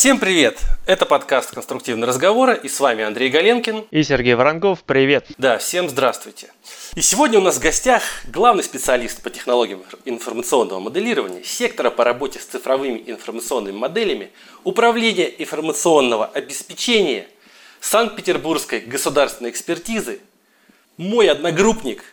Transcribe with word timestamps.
Всем 0.00 0.18
привет! 0.18 0.58
Это 0.86 1.04
подкаст 1.04 1.50
«Конструктивные 1.50 2.08
разговоры» 2.08 2.58
и 2.62 2.70
с 2.70 2.80
вами 2.80 3.04
Андрей 3.04 3.28
Галенкин. 3.28 3.84
И 3.90 4.02
Сергей 4.02 4.32
Воронков. 4.32 4.82
Привет! 4.84 5.26
Да, 5.36 5.58
всем 5.58 5.90
здравствуйте! 5.90 6.50
И 6.94 7.02
сегодня 7.02 7.38
у 7.38 7.42
нас 7.42 7.58
в 7.58 7.60
гостях 7.60 8.02
главный 8.32 8.64
специалист 8.64 9.22
по 9.22 9.28
технологиям 9.28 9.82
информационного 10.06 10.80
моделирования, 10.80 11.44
сектора 11.44 11.90
по 11.90 12.02
работе 12.02 12.38
с 12.38 12.46
цифровыми 12.46 13.02
информационными 13.08 13.76
моделями, 13.76 14.30
управления 14.64 15.26
информационного 15.38 16.24
обеспечения 16.24 17.26
Санкт-Петербургской 17.82 18.80
государственной 18.80 19.50
экспертизы, 19.50 20.20
мой 20.96 21.28
одногруппник 21.28 22.04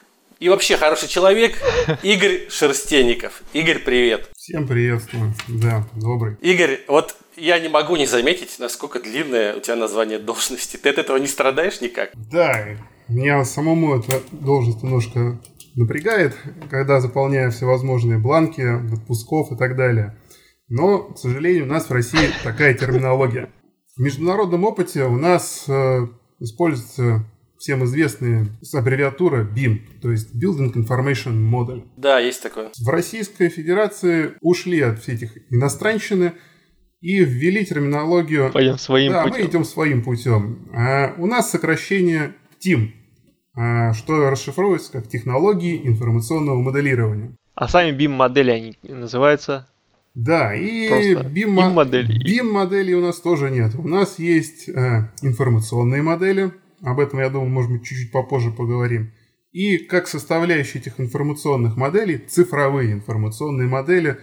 и 0.41 0.49
вообще 0.49 0.75
хороший 0.75 1.07
человек 1.07 1.55
Игорь 2.03 2.49
Шерстенников. 2.49 3.43
Игорь, 3.53 3.79
привет! 3.79 4.29
Всем 4.35 4.67
приветствую. 4.67 5.33
Да, 5.47 5.87
добрый. 5.95 6.35
Игорь, 6.41 6.81
вот 6.89 7.15
я 7.37 7.59
не 7.59 7.69
могу 7.69 7.95
не 7.95 8.05
заметить, 8.05 8.57
насколько 8.59 8.99
длинное 8.99 9.55
у 9.55 9.59
тебя 9.59 9.75
название 9.75 10.19
должности. 10.19 10.77
Ты 10.77 10.89
от 10.89 10.97
этого 10.97 11.17
не 11.17 11.27
страдаешь 11.27 11.81
никак? 11.81 12.11
Да, 12.31 12.65
меня 13.07 13.43
самому 13.45 13.99
эта 13.99 14.21
должность 14.31 14.83
немножко 14.83 15.39
напрягает, 15.75 16.35
когда 16.69 16.99
заполняю 16.99 17.51
всевозможные 17.51 18.17
бланки, 18.17 18.61
отпусков 18.93 19.51
и 19.51 19.55
так 19.55 19.77
далее. 19.77 20.17
Но, 20.67 21.13
к 21.13 21.17
сожалению, 21.17 21.65
у 21.65 21.67
нас 21.67 21.89
в 21.89 21.93
России 21.93 22.29
такая 22.43 22.73
терминология. 22.73 23.49
В 23.95 24.01
международном 24.01 24.65
опыте 24.65 25.03
у 25.05 25.15
нас 25.15 25.65
э, 25.67 26.07
используется 26.39 27.25
всем 27.57 27.83
известная 27.85 28.47
аббревиатура 28.73 29.43
BIM, 29.43 29.99
то 30.01 30.11
есть 30.11 30.35
Building 30.35 30.73
Information 30.73 31.33
Model. 31.33 31.87
Да, 31.95 32.19
есть 32.19 32.43
такое. 32.43 32.71
В 32.77 32.89
Российской 32.89 33.49
Федерации 33.49 34.33
ушли 34.41 34.81
от 34.81 34.99
всех 34.99 35.23
этих 35.23 35.37
иностранщины 35.51 36.33
и 37.01 37.23
ввели 37.23 37.65
терминологию... 37.65 38.51
Пойдем 38.51 38.77
своим 38.77 39.11
да, 39.11 39.23
путем. 39.23 39.39
мы 39.39 39.45
идем 39.49 39.63
своим 39.63 40.03
путем. 40.03 40.67
А 40.73 41.13
у 41.17 41.27
нас 41.27 41.51
сокращение 41.51 42.33
TIM, 42.59 42.91
а, 43.55 43.93
что 43.93 44.29
расшифровывается 44.29 44.91
как 44.91 45.07
технологии 45.07 45.87
информационного 45.87 46.59
моделирования. 46.61 47.35
А 47.55 47.67
сами 47.67 47.95
BIM-модели 47.95 48.51
они 48.51 48.77
называются? 48.83 49.67
Да, 50.13 50.55
и 50.55 50.89
BIM-модели. 50.89 52.07
BIM-модели. 52.07 52.23
BIM-моделей 52.23 52.93
у 52.95 53.01
нас 53.01 53.19
тоже 53.19 53.51
нет. 53.51 53.75
У 53.75 53.87
нас 53.87 54.19
есть 54.19 54.69
э, 54.69 55.11
информационные 55.21 56.01
модели. 56.01 56.51
Об 56.81 56.99
этом, 56.99 57.19
я 57.19 57.29
думаю, 57.29 57.49
может 57.49 57.71
быть, 57.71 57.83
чуть-чуть 57.83 58.11
попозже 58.11 58.51
поговорим. 58.51 59.11
И 59.51 59.77
как 59.77 60.07
составляющие 60.07 60.81
этих 60.81 60.99
информационных 60.99 61.77
моделей, 61.77 62.17
цифровые 62.17 62.93
информационные 62.93 63.67
модели, 63.67 64.17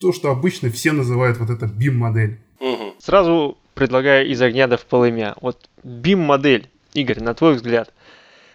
то, 0.00 0.12
что 0.12 0.30
обычно 0.30 0.70
все 0.70 0.92
называют 0.92 1.38
вот 1.38 1.50
это 1.50 1.66
BIM-модель. 1.66 2.40
Мгм. 2.58 2.94
Сразу 2.98 3.58
предлагаю 3.74 4.26
из 4.26 4.40
огня 4.40 4.66
до 4.66 4.78
в 4.78 4.86
полымя. 4.86 5.34
Вот 5.40 5.68
BIM-модель, 5.84 6.68
Игорь, 6.94 7.20
на 7.20 7.34
твой 7.34 7.54
взгляд, 7.54 7.92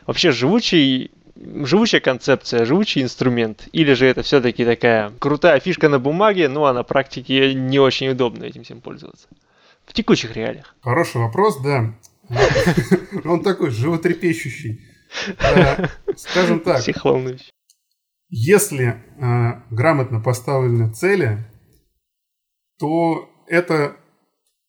вообще 0.08 0.32
живучий, 0.32 1.12
живучая 1.36 2.02
концепция, 2.02 2.66
живучий 2.66 3.04
инструмент? 3.04 3.68
Или 3.72 3.94
же 3.94 4.08
это 4.08 4.24
все-таки 4.24 4.66
такая 4.66 5.12
крутая 5.20 5.60
фишка 5.60 5.88
на 5.88 6.00
бумаге, 6.00 6.50
но 6.50 6.66
а 6.66 6.74
на 6.74 6.84
практике 6.84 7.54
не 7.54 7.80
очень 7.80 8.10
удобно 8.10 8.44
этим 8.44 8.64
всем 8.64 8.82
пользоваться? 8.82 9.28
В 9.86 9.94
текущих 9.94 10.36
реалиях. 10.36 10.76
Хороший 10.82 11.22
вопрос, 11.22 11.62
да. 11.62 11.94
Он 13.24 13.44
такой 13.44 13.70
животрепещущий. 13.70 14.82
Э, 15.40 15.88
Скажем 16.16 16.60
так. 16.60 16.82
Если 18.30 18.86
э, 18.86 19.62
грамотно 19.70 20.20
поставлены 20.20 20.92
цели, 20.92 21.46
то 22.80 23.30
это 23.48 23.98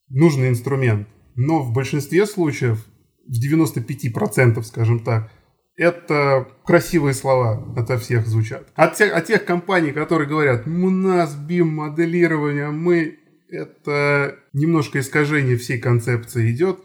нужный 0.08 0.48
инструмент. 0.48 1.08
Но 1.34 1.62
в 1.62 1.72
большинстве 1.72 2.26
случаев, 2.26 2.86
в 3.26 3.32
95%, 3.32 4.62
скажем 4.62 5.00
так, 5.00 5.30
это 5.76 6.48
красивые 6.64 7.14
слова 7.14 7.74
ото 7.76 7.98
всех 7.98 8.26
звучат. 8.26 8.68
От 8.74 8.94
тех, 8.94 9.14
от 9.14 9.26
тех 9.26 9.44
компаний, 9.44 9.92
которые 9.92 10.28
говорят, 10.28 10.66
у 10.66 10.90
нас 10.90 11.36
BIM-моделирование, 11.36 12.70
мы... 12.70 13.18
Это 13.48 14.40
немножко 14.52 14.98
искажение 14.98 15.56
всей 15.56 15.78
концепции 15.78 16.50
идет. 16.50 16.80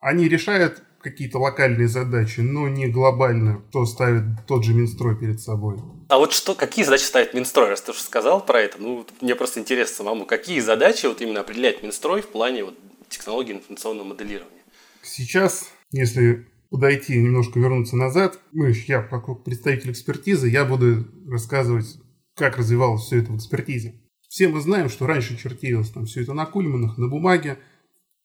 Они 0.00 0.26
решают 0.26 0.82
какие-то 1.00 1.38
локальные 1.38 1.88
задачи, 1.88 2.40
но 2.40 2.68
не 2.68 2.88
глобально, 2.88 3.62
кто 3.68 3.86
ставит 3.86 4.24
тот 4.46 4.64
же 4.64 4.74
Минстрой 4.74 5.16
перед 5.16 5.40
собой. 5.40 5.78
А 6.08 6.18
вот 6.18 6.32
что, 6.32 6.54
какие 6.54 6.84
задачи 6.84 7.02
ставит 7.02 7.34
Минстрой, 7.34 7.68
раз 7.68 7.82
ты 7.82 7.92
уже 7.92 8.00
сказал 8.00 8.44
про 8.44 8.60
это? 8.60 8.78
Ну, 8.78 9.06
мне 9.20 9.34
просто 9.34 9.60
интересно 9.60 9.96
самому, 9.96 10.26
какие 10.26 10.60
задачи 10.60 11.06
вот 11.06 11.20
именно 11.20 11.40
определяет 11.40 11.82
Минстрой 11.82 12.22
в 12.22 12.28
плане 12.28 12.64
вот 12.64 12.74
технологии 13.08 13.52
информационного 13.52 14.08
моделирования? 14.08 14.62
Сейчас, 15.02 15.70
если 15.90 16.46
подойти 16.70 17.16
немножко 17.16 17.58
вернуться 17.58 17.96
назад, 17.96 18.38
мы, 18.52 18.74
я 18.86 19.02
как 19.02 19.44
представитель 19.44 19.92
экспертизы, 19.92 20.48
я 20.48 20.64
буду 20.64 21.06
рассказывать, 21.28 21.86
как 22.34 22.58
развивалось 22.58 23.02
все 23.02 23.20
это 23.20 23.32
в 23.32 23.36
экспертизе. 23.36 24.00
Все 24.28 24.48
мы 24.48 24.60
знаем, 24.60 24.88
что 24.90 25.06
раньше 25.06 25.38
чертилось 25.38 25.90
там 25.90 26.04
все 26.04 26.22
это 26.22 26.34
на 26.34 26.44
кульманах, 26.44 26.98
на 26.98 27.08
бумаге, 27.08 27.58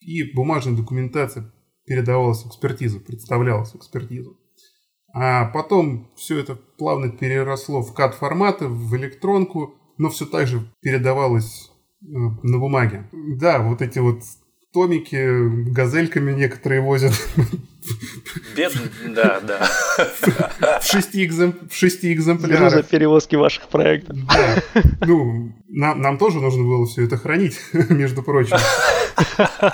и 0.01 0.23
бумажная 0.33 0.75
документация 0.75 1.51
передавалась 1.85 2.43
в 2.43 2.47
экспертизу, 2.47 2.99
представлялась 2.99 3.71
в 3.71 3.75
экспертизу. 3.75 4.37
А 5.13 5.45
потом 5.45 6.09
все 6.15 6.39
это 6.39 6.55
плавно 6.55 7.09
переросло 7.09 7.81
в 7.81 7.93
CAD-форматы, 7.93 8.67
в 8.67 8.95
электронку, 8.95 9.75
но 9.97 10.09
все 10.09 10.25
так 10.25 10.47
же 10.47 10.67
передавалось 10.81 11.71
э, 12.01 12.05
на 12.07 12.57
бумаге. 12.57 13.07
Да, 13.11 13.61
вот 13.61 13.81
эти 13.81 13.99
вот 13.99 14.23
томики 14.73 15.69
газельками 15.71 16.31
некоторые 16.33 16.81
возят 16.81 17.13
Бед... 18.55 18.73
Да, 19.09 19.39
да. 19.41 19.69
в 20.79 20.85
шести, 20.85 21.25
экзем- 21.27 21.67
в 21.69 21.75
шести 21.75 22.13
Груза 22.13 22.31
экземплярах. 22.37 22.87
перевозки 22.87 23.35
ваших 23.35 23.67
проектов. 23.67 24.17
Да. 24.27 24.63
Ну, 25.05 25.53
нам, 25.67 26.01
нам 26.01 26.17
тоже 26.17 26.39
нужно 26.39 26.63
было 26.63 26.85
все 26.87 27.03
это 27.05 27.17
хранить, 27.17 27.59
между 27.89 28.23
прочим. 28.23 28.57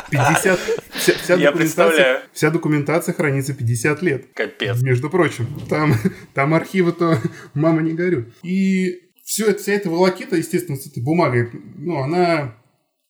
50, 0.10 0.60
вся, 0.96 1.14
вся 1.14 1.34
Я 1.36 1.52
документация, 1.52 1.56
представляю. 1.56 2.20
вся 2.34 2.50
документация 2.50 3.14
хранится 3.14 3.54
50 3.54 4.02
лет. 4.02 4.26
Капец. 4.34 4.82
Между 4.82 5.10
прочим, 5.10 5.48
там, 5.70 5.94
там 6.34 6.54
архивы-то 6.54 7.20
мама 7.54 7.82
не 7.82 7.94
горюй. 7.94 8.34
И 8.44 9.02
все 9.24 9.46
это, 9.52 9.62
вся 9.62 9.74
эта 9.74 9.90
волокита, 9.90 10.36
естественно, 10.36 10.78
с 10.78 10.88
этой 10.88 11.04
бумагой, 11.04 11.50
ну, 11.78 12.00
она 12.02 12.56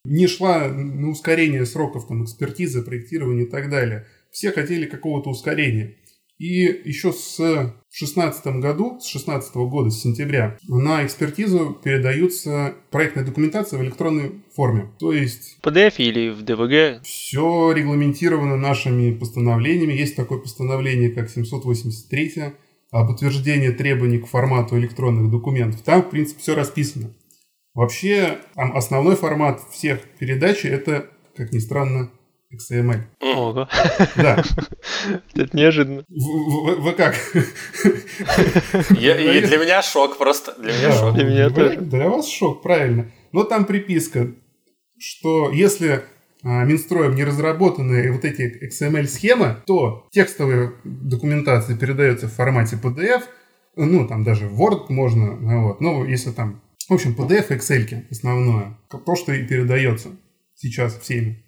не 0.09 0.27
шла 0.27 0.67
на 0.67 1.09
ускорение 1.09 1.65
сроков 1.65 2.07
там, 2.07 2.23
экспертизы, 2.23 2.81
проектирования 2.81 3.43
и 3.43 3.49
так 3.49 3.69
далее. 3.69 4.05
Все 4.31 4.51
хотели 4.51 4.85
какого-то 4.85 5.29
ускорения. 5.29 5.95
И 6.37 6.63
еще 6.85 7.11
с 7.11 7.73
16 7.91 8.45
году, 8.61 8.97
с 9.01 9.07
16 9.07 9.53
года, 9.55 9.89
с 9.89 10.01
сентября, 10.01 10.57
на 10.69 11.05
экспертизу 11.05 11.77
передаются 11.83 12.75
проектная 12.91 13.25
документация 13.25 13.77
в 13.77 13.83
электронной 13.83 14.31
форме. 14.55 14.89
То 14.99 15.11
есть 15.11 15.57
В 15.61 15.67
PDF 15.67 15.95
или 15.97 16.29
в 16.29 16.43
DVG? 16.43 17.01
все 17.03 17.73
регламентировано 17.73 18.55
нашими 18.55 19.11
постановлениями. 19.13 19.91
Есть 19.91 20.15
такое 20.15 20.39
постановление, 20.39 21.09
как 21.09 21.29
783 21.29 22.53
об 22.91 23.09
утверждении 23.11 23.69
требований 23.69 24.19
к 24.19 24.27
формату 24.27 24.77
электронных 24.79 25.29
документов. 25.29 25.81
Там, 25.81 26.03
в 26.03 26.09
принципе, 26.09 26.39
все 26.41 26.55
расписано. 26.55 27.13
Вообще, 27.73 28.39
там 28.55 28.75
основной 28.75 29.15
формат 29.15 29.61
всех 29.71 30.01
передач– 30.19 30.65
это, 30.65 31.09
как 31.35 31.51
ни 31.51 31.59
странно, 31.59 32.11
XML. 32.51 33.01
Ого, 33.21 33.67
Да. 34.15 34.43
это 35.35 35.55
неожиданно. 35.57 36.03
Вы, 36.09 36.93
как? 36.93 37.15
Для 38.89 39.57
меня 39.57 39.81
шок 39.83 40.17
просто. 40.17 40.55
Для 40.59 40.73
меня 40.73 40.91
шок. 40.91 41.13
Для 41.13 41.23
меня 41.25 41.49
тоже. 41.51 41.77
Для 41.77 42.09
вас 42.09 42.27
шок, 42.27 42.63
правильно. 42.63 43.11
Но 43.31 43.43
там 43.43 43.65
приписка, 43.65 44.31
что 44.97 45.51
если 45.51 46.03
а, 46.43 46.63
Минстроем 46.63 47.15
не 47.15 47.23
разработаны 47.23 48.11
вот 48.11 48.25
эти 48.25 48.67
XML-схемы, 48.67 49.57
то 49.67 50.07
текстовая 50.11 50.73
документация 50.83 51.77
передается 51.77 52.27
в 52.27 52.33
формате 52.33 52.79
PDF, 52.81 53.23
ну, 53.75 54.07
там 54.07 54.23
даже 54.23 54.47
Word 54.47 54.85
можно, 54.89 55.35
вот, 55.67 55.81
ну, 55.81 56.03
если 56.05 56.31
там, 56.31 56.61
в 56.89 56.93
общем, 56.93 57.15
PDF 57.15 57.47
и 57.49 57.53
Excel 57.53 58.05
основное, 58.09 58.77
то, 58.89 59.15
что 59.15 59.31
и 59.31 59.45
передается 59.45 60.09
сейчас 60.55 60.97
всеми. 60.97 61.43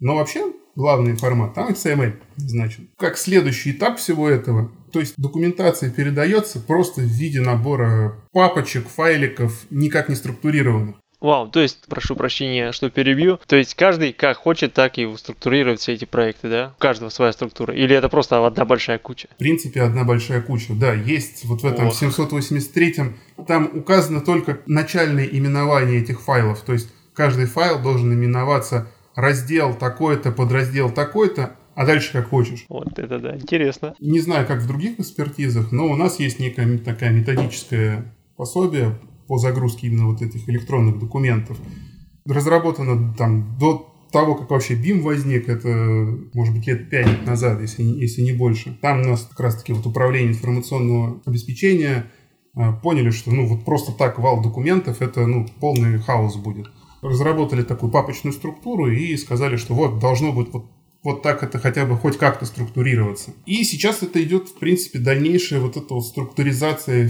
Но 0.00 0.16
вообще 0.16 0.52
главный 0.74 1.16
формат 1.16 1.54
там 1.54 1.70
XML 1.70 2.14
значит. 2.36 2.80
Как 2.96 3.16
следующий 3.16 3.72
этап 3.72 3.98
всего 3.98 4.28
этого, 4.28 4.72
то 4.92 5.00
есть 5.00 5.14
документация 5.16 5.90
передается 5.90 6.60
просто 6.60 7.02
в 7.02 7.04
виде 7.04 7.40
набора 7.40 8.18
папочек, 8.32 8.88
файликов, 8.88 9.66
никак 9.70 10.08
не 10.08 10.14
структурированных. 10.14 10.96
Вау, 11.20 11.48
то 11.48 11.60
есть, 11.60 11.86
прошу 11.86 12.16
прощения, 12.16 12.72
что 12.72 12.88
перебью. 12.88 13.38
То 13.46 13.56
есть 13.56 13.74
каждый 13.74 14.12
как 14.12 14.38
хочет, 14.38 14.72
так 14.72 14.98
и 14.98 15.16
структурирует 15.16 15.80
все 15.80 15.92
эти 15.92 16.06
проекты, 16.06 16.48
да? 16.48 16.74
У 16.78 16.80
каждого 16.80 17.10
своя 17.10 17.32
структура. 17.32 17.74
Или 17.74 17.94
это 17.94 18.08
просто 18.08 18.46
одна 18.46 18.64
большая 18.64 18.98
куча? 18.98 19.28
В 19.34 19.38
принципе, 19.38 19.82
одна 19.82 20.04
большая 20.04 20.40
куча. 20.40 20.72
Да, 20.72 20.94
есть 20.94 21.44
вот 21.44 21.62
в 21.62 21.66
этом 21.66 21.88
Ох. 21.88 22.02
783-м, 22.02 23.16
там 23.46 23.70
указано 23.74 24.20
только 24.20 24.60
начальное 24.66 25.26
именование 25.26 26.00
этих 26.00 26.22
файлов. 26.22 26.62
То 26.62 26.72
есть 26.72 26.88
каждый 27.12 27.46
файл 27.46 27.82
должен 27.82 28.12
именоваться 28.12 28.88
раздел 29.14 29.74
такой-то, 29.74 30.32
подраздел 30.32 30.90
такой-то, 30.90 31.56
а 31.74 31.86
дальше 31.86 32.12
как 32.12 32.28
хочешь. 32.28 32.64
Вот 32.68 32.98
это 32.98 33.18
да, 33.18 33.36
интересно. 33.36 33.94
Не 34.00 34.20
знаю, 34.20 34.46
как 34.46 34.60
в 34.60 34.66
других 34.66 34.98
экспертизах, 34.98 35.72
но 35.72 35.86
у 35.86 35.96
нас 35.96 36.18
есть 36.18 36.38
некая 36.38 36.78
такая 36.78 37.10
методическое 37.10 38.14
пособие 38.36 38.98
по 39.30 39.38
загрузке 39.38 39.86
именно 39.86 40.08
вот 40.08 40.22
этих 40.22 40.48
электронных 40.48 40.98
документов. 40.98 41.56
Разработано 42.26 43.14
там 43.16 43.56
до 43.60 43.94
того, 44.10 44.34
как 44.34 44.50
вообще 44.50 44.74
BIM 44.74 45.02
возник, 45.02 45.48
это, 45.48 45.68
может 46.34 46.52
быть, 46.52 46.66
лет 46.66 46.90
пять 46.90 47.24
назад, 47.24 47.60
если, 47.60 47.84
если 47.84 48.22
не 48.22 48.32
больше. 48.32 48.76
Там 48.82 49.02
у 49.02 49.04
нас 49.04 49.28
как 49.30 49.38
раз-таки 49.38 49.72
вот 49.72 49.86
управление 49.86 50.32
информационного 50.32 51.22
обеспечения 51.26 52.10
а, 52.56 52.72
поняли, 52.72 53.10
что 53.10 53.30
ну 53.30 53.46
вот 53.46 53.64
просто 53.64 53.92
так 53.92 54.18
вал 54.18 54.42
документов, 54.42 55.00
это 55.00 55.24
ну 55.28 55.46
полный 55.60 56.00
хаос 56.00 56.34
будет. 56.34 56.66
Разработали 57.00 57.62
такую 57.62 57.92
папочную 57.92 58.34
структуру 58.34 58.90
и 58.90 59.16
сказали, 59.16 59.54
что 59.54 59.74
вот 59.74 60.00
должно 60.00 60.32
быть 60.32 60.48
вот 60.52 60.64
вот 61.04 61.22
так 61.22 61.44
это 61.44 61.60
хотя 61.60 61.86
бы 61.86 61.96
хоть 61.96 62.18
как-то 62.18 62.46
структурироваться. 62.46 63.32
И 63.46 63.62
сейчас 63.62 64.02
это 64.02 64.20
идет, 64.22 64.48
в 64.48 64.58
принципе, 64.58 64.98
дальнейшая 64.98 65.60
вот 65.60 65.76
эта 65.76 65.94
вот 65.94 66.04
структуризация 66.04 67.08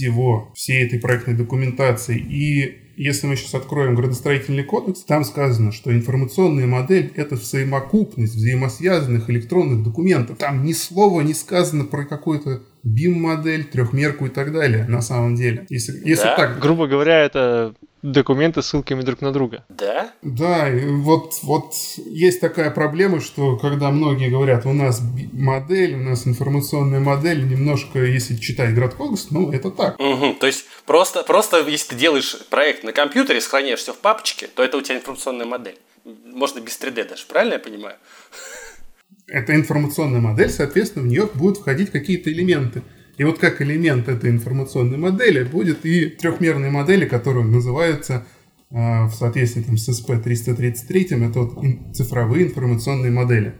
всего, 0.00 0.50
всей 0.54 0.86
этой 0.86 0.98
проектной 0.98 1.34
документации. 1.34 2.18
И 2.18 2.78
если 2.96 3.26
мы 3.26 3.36
сейчас 3.36 3.54
откроем 3.54 3.94
градостроительный 3.94 4.64
кодекс, 4.64 5.04
там 5.04 5.24
сказано, 5.24 5.72
что 5.72 5.92
информационная 5.92 6.66
модель— 6.66 7.12
это 7.16 7.34
взаимокупность 7.34 8.34
взаимосвязанных 8.34 9.28
электронных 9.28 9.82
документов. 9.82 10.38
Там 10.38 10.64
ни 10.64 10.72
слова 10.72 11.20
не 11.20 11.34
сказано 11.34 11.84
про 11.84 12.04
какую-то 12.04 12.62
BIM-модель, 12.82 13.64
трехмерку 13.64 14.26
и 14.26 14.30
так 14.30 14.52
далее, 14.52 14.86
на 14.88 15.02
самом 15.02 15.34
деле. 15.34 15.66
Если, 15.68 15.92
если 16.08 16.24
Да? 16.24 16.36
так 16.36 16.58
Грубо 16.60 16.86
говоря, 16.86 17.22
это 17.22 17.74
документы 18.02 18.62
с 18.62 18.66
ссылками 18.66 19.02
друг 19.02 19.20
на 19.20 19.32
друга. 19.32 19.64
Да? 19.68 20.12
Да, 20.22 20.68
вот, 20.70 21.34
вот 21.42 21.74
есть 21.96 22.40
такая 22.40 22.70
проблема, 22.70 23.20
что 23.20 23.56
когда 23.56 23.90
многие 23.90 24.30
говорят, 24.30 24.66
у 24.66 24.72
нас 24.72 25.02
модель, 25.32 25.94
у 25.94 26.02
нас 26.02 26.26
информационная 26.26 27.00
модель, 27.00 27.46
немножко, 27.46 27.98
если 27.98 28.36
читать 28.36 28.74
Градкодекс, 28.74 29.30
ну, 29.30 29.52
это 29.52 29.70
так. 29.70 29.98
Мгм. 29.98 30.36
То 30.36 30.46
есть 30.46 30.66
просто, 30.86 31.22
просто 31.22 31.66
если 31.68 31.90
ты 31.90 31.96
делаешь 31.96 32.36
проект 32.48 32.84
на 32.84 32.92
компьютере, 32.92 33.40
сохраняешь 33.40 33.80
все 33.80 33.92
в 33.92 33.98
папочке, 33.98 34.46
то 34.46 34.62
это 34.62 34.76
у 34.76 34.80
тебя 34.80 34.96
информационная 34.96 35.46
модель. 35.46 35.78
Можно 36.04 36.60
без 36.60 36.78
3D 36.80 37.08
даже, 37.08 37.26
правильно 37.26 37.54
я 37.54 37.58
понимаю? 37.58 37.96
Это 39.26 39.54
информационная 39.54 40.20
модель, 40.20 40.50
соответственно, 40.50 41.04
в 41.04 41.08
нее 41.08 41.28
будут 41.34 41.58
входить 41.58 41.90
какие-то 41.90 42.32
элементы. 42.32 42.82
И 43.20 43.24
вот 43.24 43.38
как 43.38 43.60
элемент 43.60 44.08
этой 44.08 44.30
информационной 44.30 44.96
модели 44.96 45.44
будет 45.44 45.84
и 45.84 46.06
трехмерные 46.06 46.70
модели, 46.70 47.04
которые 47.04 47.44
называются 47.44 48.24
э, 48.70 49.04
в 49.08 49.10
соответствии 49.12 49.60
там, 49.60 49.76
с 49.76 49.90
SP-333, 49.90 51.28
это 51.28 51.40
вот 51.40 51.62
ин- 51.62 51.92
цифровые 51.92 52.46
информационные 52.46 53.10
модели. 53.12 53.52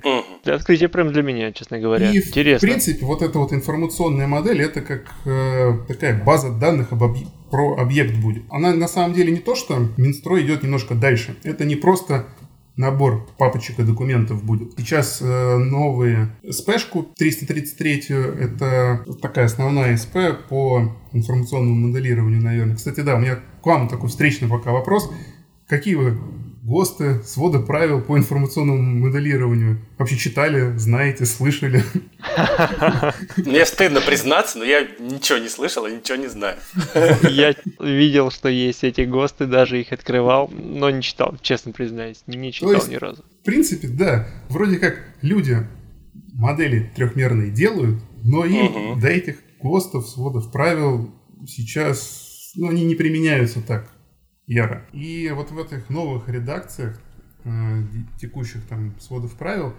Это 0.43 0.55
открытие 0.55 0.89
прям 0.89 1.13
для 1.13 1.23
меня, 1.23 1.53
честно 1.53 1.79
говоря. 1.79 2.11
И, 2.11 2.21
Интересно. 2.21 2.67
в 2.67 2.71
принципе, 2.71 3.05
вот 3.05 3.21
эта 3.21 3.39
вот 3.39 3.53
информационная 3.53 4.27
модель, 4.27 4.63
это 4.63 4.81
как 4.81 5.03
э, 5.27 5.73
такая 5.89 6.25
база 6.25 6.49
данных 6.53 6.93
об 6.93 7.03
объ- 7.03 7.27
про 7.51 7.77
объект 7.77 8.15
будет. 8.17 8.45
Она 8.49 8.73
на 8.73 8.89
самом 8.89 9.13
деле 9.13 9.31
не 9.31 9.41
то, 9.41 9.55
что 9.55 9.91
Минстрой 9.99 10.43
идет 10.47 10.63
немножко 10.63 10.95
дальше. 10.95 11.37
Это 11.45 11.67
не 11.67 11.77
просто 11.77 12.29
набор 12.81 13.29
папочек 13.39 13.79
и 13.79 13.83
документов 13.83 14.43
будет. 14.43 14.73
Сейчас 14.77 15.21
э, 15.21 15.57
новые 15.59 16.31
СПшку 16.49 17.09
333, 17.17 18.07
это 18.09 19.05
такая 19.21 19.45
основная 19.45 19.97
СП 19.97 20.17
по 20.49 20.97
информационному 21.13 21.89
моделированию, 21.89 22.43
наверное. 22.43 22.77
Кстати, 22.77 23.01
да, 23.01 23.17
у 23.17 23.19
меня 23.19 23.37
к 23.37 23.67
вам 23.67 23.89
такой 23.89 24.09
встречный 24.09 24.49
пока 24.49 24.73
вопрос. 24.73 25.13
Какие 25.69 25.95
вы 25.95 26.19
ГОСТы, 26.63 27.23
своды 27.25 27.61
правил 27.61 28.03
по 28.03 28.19
информационному 28.19 28.83
моделированию 28.83 29.81
вообще 29.99 30.17
читали, 30.17 30.77
знаете, 30.77 31.25
слышали? 31.25 31.83
Мне 33.37 33.65
стыдно 33.65 34.01
признаться, 34.03 34.59
но 34.59 34.65
я 34.65 34.83
ничего 34.99 35.39
не 35.39 35.49
слышал 35.49 35.87
и 35.87 35.93
ничего 35.93 36.17
не 36.17 36.29
знаю. 36.29 36.59
Я 37.23 37.55
видел, 37.79 38.31
что 38.31 38.49
есть 38.51 38.85
эти 38.85 39.03
ГОСТы, 39.03 39.47
даже 39.47 39.81
их 39.81 39.93
открывал, 39.93 40.49
но 40.49 40.91
не 40.91 41.03
читал, 41.03 41.37
честно 41.41 41.73
признаюсь, 41.73 42.23
не 42.27 42.53
читал 42.53 42.73
есть- 42.75 42.89
ни 42.89 42.97
разу. 42.97 43.25
В 43.41 43.45
принципе, 43.45 43.89
да, 43.89 44.29
вроде 44.51 44.77
как 44.79 45.03
люди 45.23 45.67
модели 46.35 46.91
трехмерные 46.95 47.51
делают, 47.51 48.01
но 48.23 48.45
им 48.45 49.01
до 49.01 49.09
этих 49.09 49.37
ГОСТов, 49.63 50.07
сводов 50.09 50.53
правил 50.53 51.11
сейчас, 51.49 52.53
ну, 52.55 52.69
они 52.69 52.85
не 52.85 52.95
применяются 52.95 53.63
так 53.63 53.91
яро. 54.53 54.85
И 54.93 55.31
вот 55.35 55.51
в 55.51 55.59
этих 55.59 55.89
новых 55.91 56.29
редакциях 56.29 57.01
э, 57.45 57.83
текущих 58.21 58.67
там 58.67 58.95
сводов 59.01 59.35
правил 59.35 59.75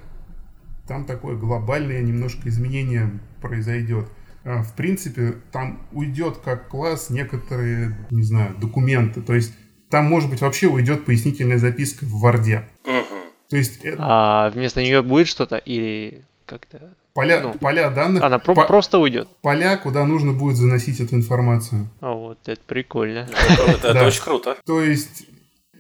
там 0.88 1.06
такое 1.06 1.36
глобальное 1.38 2.02
немножко 2.02 2.50
изменение 2.50 3.20
произойдет. 3.42 4.08
А, 4.44 4.64
В 4.64 4.76
принципе, 4.76 5.36
там 5.52 5.88
уйдет 5.92 6.38
как 6.44 6.68
класс 6.68 7.10
некоторые, 7.10 7.96
не 8.10 8.24
знаю, 8.24 8.56
документы. 8.60 9.22
То 9.22 9.34
есть 9.34 9.54
там, 9.90 10.06
может 10.06 10.30
быть, 10.30 10.42
вообще 10.42 10.68
уйдет 10.68 11.06
пояснительная 11.06 11.58
записка 11.58 12.06
в 12.06 12.20
Варде. 12.20 12.68
Мгм. 12.86 13.32
То 13.50 13.58
есть 13.58 13.86
э, 13.86 13.96
А 13.98 14.50
вместо 14.50 14.82
нее 14.82 15.02
будет 15.02 15.28
что-то 15.28 15.58
или 15.58 16.26
как-то... 16.46 16.94
поля, 17.14 17.42
ну, 17.42 17.54
поля 17.54 17.90
данных, 17.90 18.24
Она 18.24 18.40
про- 18.40 18.56
по- 18.56 18.66
просто 18.66 18.98
уйдет. 19.00 19.28
поля, 19.42 19.78
куда 19.78 20.06
нужно 20.06 20.34
будет 20.34 20.58
заносить 20.58 21.00
эту 21.00 21.16
информацию. 21.16 21.90
А 22.00 22.14
вот, 22.14 22.40
это 22.48 22.62
прикольно. 22.68 23.28
Это, 23.84 24.06
очень 24.06 24.22
круто. 24.24 24.58
То 24.66 24.82
есть 24.82 25.26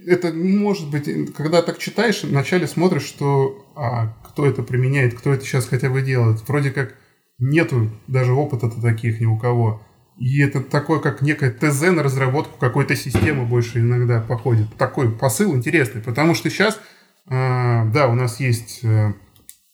это 0.06 0.33
может 0.33 0.89
быть, 0.89 1.33
когда 1.36 1.62
так 1.62 1.78
читаешь, 1.78 2.24
вначале 2.24 2.68
смотришь, 2.68 3.04
что 3.04 3.66
а, 3.75 4.13
кто 4.24 4.45
это 4.45 4.63
применяет, 4.63 5.13
кто 5.13 5.31
это 5.33 5.45
сейчас 5.45 5.66
хотя 5.68 5.89
бы 5.89 6.01
делает. 6.01 6.48
Вроде 6.48 6.72
как 6.72 6.95
нету 7.39 7.89
даже 8.07 8.33
опыта-то 8.33 8.81
таких 8.81 9.19
ни 9.22 9.25
у 9.25 9.38
кого. 9.38 9.81
И 10.18 10.42
это 10.42 10.62
такое, 10.62 11.00
как 11.00 11.22
некое 11.22 11.51
ТЗ 11.51 11.81
на 11.92 12.04
разработку 12.04 12.57
какой-то 12.60 12.95
системы 12.95 13.45
больше 13.45 13.80
иногда 13.80 14.22
походит. 14.22 14.68
Такой 14.78 15.12
посыл 15.12 15.56
интересный, 15.56 16.01
потому 16.01 16.36
что 16.36 16.50
сейчас, 16.50 16.80
а, 17.28 17.86
да, 17.86 18.07
у 18.07 18.13
нас 18.13 18.39
есть, 18.39 18.81
э, 18.83 19.13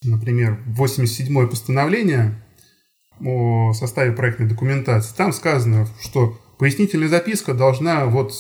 например, 0.04 0.60
87-е 0.68 1.48
постановление 1.48 2.44
о 3.24 3.74
составе 3.74 4.12
проектной 4.12 4.48
документации. 4.48 5.16
Там 5.16 5.34
сказано, 5.34 5.88
что 6.02 6.40
пояснительная 6.60 7.08
записка 7.08 7.54
должна 7.54 8.06
вот 8.06 8.34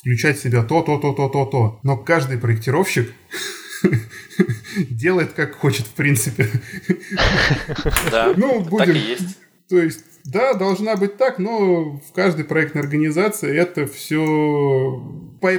включать 0.00 0.38
в 0.38 0.42
себя 0.42 0.62
то, 0.62 0.82
то, 0.82 0.98
то, 0.98 1.12
то, 1.12 1.28
то, 1.28 1.44
то. 1.46 1.80
Но 1.82 1.96
каждый 1.96 2.38
проектировщик 2.38 3.12
делает 4.90 5.32
как 5.32 5.54
хочет, 5.56 5.86
в 5.86 5.90
принципе. 5.92 6.48
Да, 8.10 8.32
Ну, 8.36 8.60
так 8.62 8.68
будем- 8.70 8.96
и 8.96 8.98
есть. 8.98 9.38
То 9.68 9.78
есть, 9.78 10.04
да, 10.24 10.54
должна 10.54 10.96
быть 10.96 11.16
так, 11.16 11.38
но 11.38 11.98
в 11.98 12.12
каждой 12.14 12.44
проектной 12.44 12.82
организации 12.82 13.56
это 13.56 13.86
все... 13.86 15.02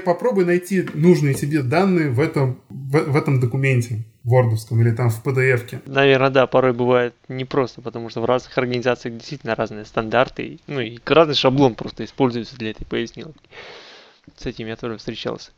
Попробуй 0.05 0.45
найти 0.45 0.87
нужные 0.93 1.33
тебе 1.33 1.61
данные 1.61 2.09
в 2.09 2.19
этом, 2.21 2.61
в, 2.69 2.97
в 2.97 3.15
этом 3.17 3.41
документе, 3.41 4.05
вордовском 4.23 4.81
или 4.81 4.91
там 4.91 5.09
в 5.09 5.21
PDF-ке. 5.25 5.81
Наверное, 5.85 6.29
да, 6.29 6.47
порой 6.47 6.71
бывает 6.71 7.13
непросто, 7.27 7.81
потому 7.81 8.09
что 8.09 8.21
в 8.21 8.25
разных 8.25 8.57
организациях 8.57 9.15
действительно 9.15 9.55
разные 9.55 9.83
стандарты, 9.83 10.59
ну 10.67 10.79
и 10.79 10.97
разный 11.05 11.35
шаблон 11.35 11.75
просто 11.75 12.05
используется 12.05 12.55
для 12.55 12.71
этой 12.71 12.85
пояснилки. 12.85 13.41
С 14.37 14.45
этим 14.45 14.67
я 14.67 14.77
тоже 14.77 14.97
встречался, 14.97 15.51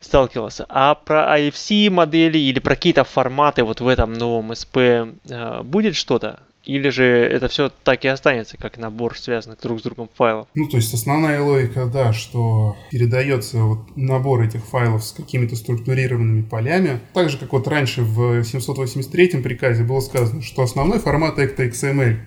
сталкивался. 0.00 0.64
А 0.70 0.94
про 0.94 1.38
IFC 1.38 1.90
модели 1.90 2.38
или 2.38 2.58
про 2.58 2.74
какие-то 2.74 3.04
форматы 3.04 3.64
вот 3.64 3.82
в 3.82 3.88
этом 3.88 4.14
новом 4.14 4.54
СП 4.54 4.76
э, 4.78 5.62
будет 5.62 5.94
что-то? 5.94 6.40
Или 6.64 6.90
же 6.90 7.04
это 7.04 7.48
все 7.48 7.70
так 7.82 8.04
и 8.04 8.08
останется, 8.08 8.56
как 8.56 8.78
набор 8.78 9.18
связанных 9.18 9.60
друг 9.60 9.80
с 9.80 9.82
другом 9.82 10.08
файлов? 10.14 10.46
Ну, 10.54 10.68
то 10.68 10.76
есть 10.76 10.94
основная 10.94 11.40
логика, 11.42 11.86
да, 11.86 12.12
что 12.12 12.76
передается 12.90 13.58
вот 13.58 13.96
набор 13.96 14.42
этих 14.42 14.64
файлов 14.64 15.02
с 15.04 15.12
какими-то 15.12 15.56
структурированными 15.56 16.42
полями. 16.42 17.00
Так 17.14 17.30
же, 17.30 17.38
как 17.38 17.52
вот 17.52 17.66
раньше 17.66 18.02
в 18.02 18.44
783 18.44 19.42
приказе 19.42 19.82
было 19.82 20.00
сказано, 20.00 20.40
что 20.42 20.62
основной 20.62 21.00
формат 21.00 21.38
это 21.38 21.64
XML. 21.64 22.18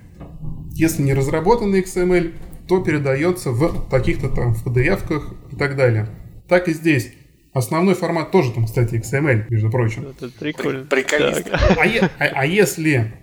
Если 0.74 1.02
не 1.04 1.14
разработанный 1.14 1.82
XML, 1.82 2.34
то 2.68 2.82
передается 2.84 3.52
в 3.52 3.90
каких-то 3.90 4.28
там 4.30 4.54
в 4.54 4.66
PDF-ках 4.68 5.34
и 5.52 5.56
так 5.56 5.76
далее. 5.78 6.08
Так 6.50 6.68
и 6.68 6.74
здесь. 6.74 7.14
Основной 7.54 7.96
формат 7.96 8.32
тоже 8.32 8.52
там, 8.52 8.66
кстати, 8.66 8.96
XML, 8.96 9.46
между 9.50 9.70
прочим. 9.70 10.08
Это 10.10 10.30
прикольно. 10.38 10.84
При- 10.84 11.04
приколист. 11.04 11.50
Так. 11.50 11.78
А, 11.78 12.10
а- 12.20 12.32
а 12.42 12.46
если 12.46 13.14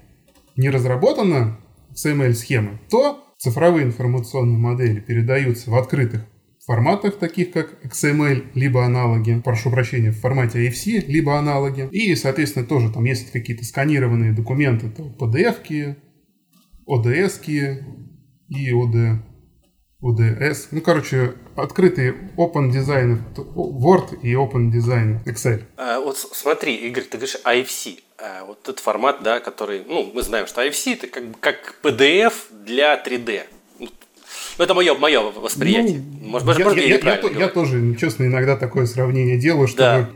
не 0.56 0.70
разработана 0.70 1.58
XML-схема, 1.94 2.80
то 2.90 3.24
цифровые 3.38 3.84
информационные 3.84 4.58
модели 4.58 5.00
передаются 5.00 5.70
в 5.70 5.74
открытых 5.76 6.22
форматах, 6.64 7.18
таких 7.18 7.52
как 7.52 7.84
XML, 7.84 8.50
либо 8.54 8.84
аналоги, 8.84 9.40
прошу 9.44 9.70
прощения, 9.70 10.10
в 10.10 10.20
формате 10.20 10.66
AFC, 10.66 11.04
либо 11.06 11.38
аналоги. 11.38 11.88
И, 11.90 12.14
соответственно, 12.14 12.66
тоже 12.66 12.90
там 12.90 13.04
есть 13.04 13.32
какие-то 13.32 13.64
сканированные 13.64 14.32
документы, 14.32 14.88
то 14.88 15.02
PDF-ки, 15.02 15.96
ODS-ки 16.86 17.84
и 18.48 18.70
OD, 18.70 19.18
ODS. 20.02 20.68
Ну, 20.72 20.80
короче, 20.80 21.34
открытый 21.56 22.10
Open 22.36 22.70
Design 22.70 23.20
Word 23.34 24.20
и 24.22 24.32
Open 24.34 24.70
Design 24.70 25.24
Excel. 25.24 25.62
А, 25.76 26.00
вот 26.00 26.16
смотри, 26.16 26.74
Игорь, 26.88 27.04
ты 27.04 27.18
говоришь 27.18 27.38
IFC. 27.44 28.00
А, 28.24 28.44
вот 28.44 28.60
этот 28.62 28.78
формат, 28.78 29.24
да, 29.24 29.40
который, 29.40 29.82
ну, 29.84 30.08
мы 30.14 30.22
знаем, 30.22 30.46
что 30.46 30.64
IFC 30.64 30.94
это 30.94 31.08
как, 31.08 31.24
как 31.40 31.74
PDF 31.82 32.34
для 32.64 33.02
3D. 33.02 33.40
Ну, 33.80 33.88
это 34.58 34.74
мое, 34.74 34.94
мое 34.94 35.20
восприятие. 35.32 36.04
Ну, 36.20 36.28
может, 36.28 36.46
я, 36.56 36.64
может, 36.64 36.78
я, 36.78 36.84
я, 36.84 36.98
я, 36.98 37.18
я, 37.18 37.30
я 37.30 37.48
тоже, 37.48 37.96
честно, 37.96 38.24
иногда 38.24 38.56
такое 38.56 38.86
сравнение 38.86 39.38
делаю, 39.38 39.66
что 39.66 39.78
да. 39.78 40.10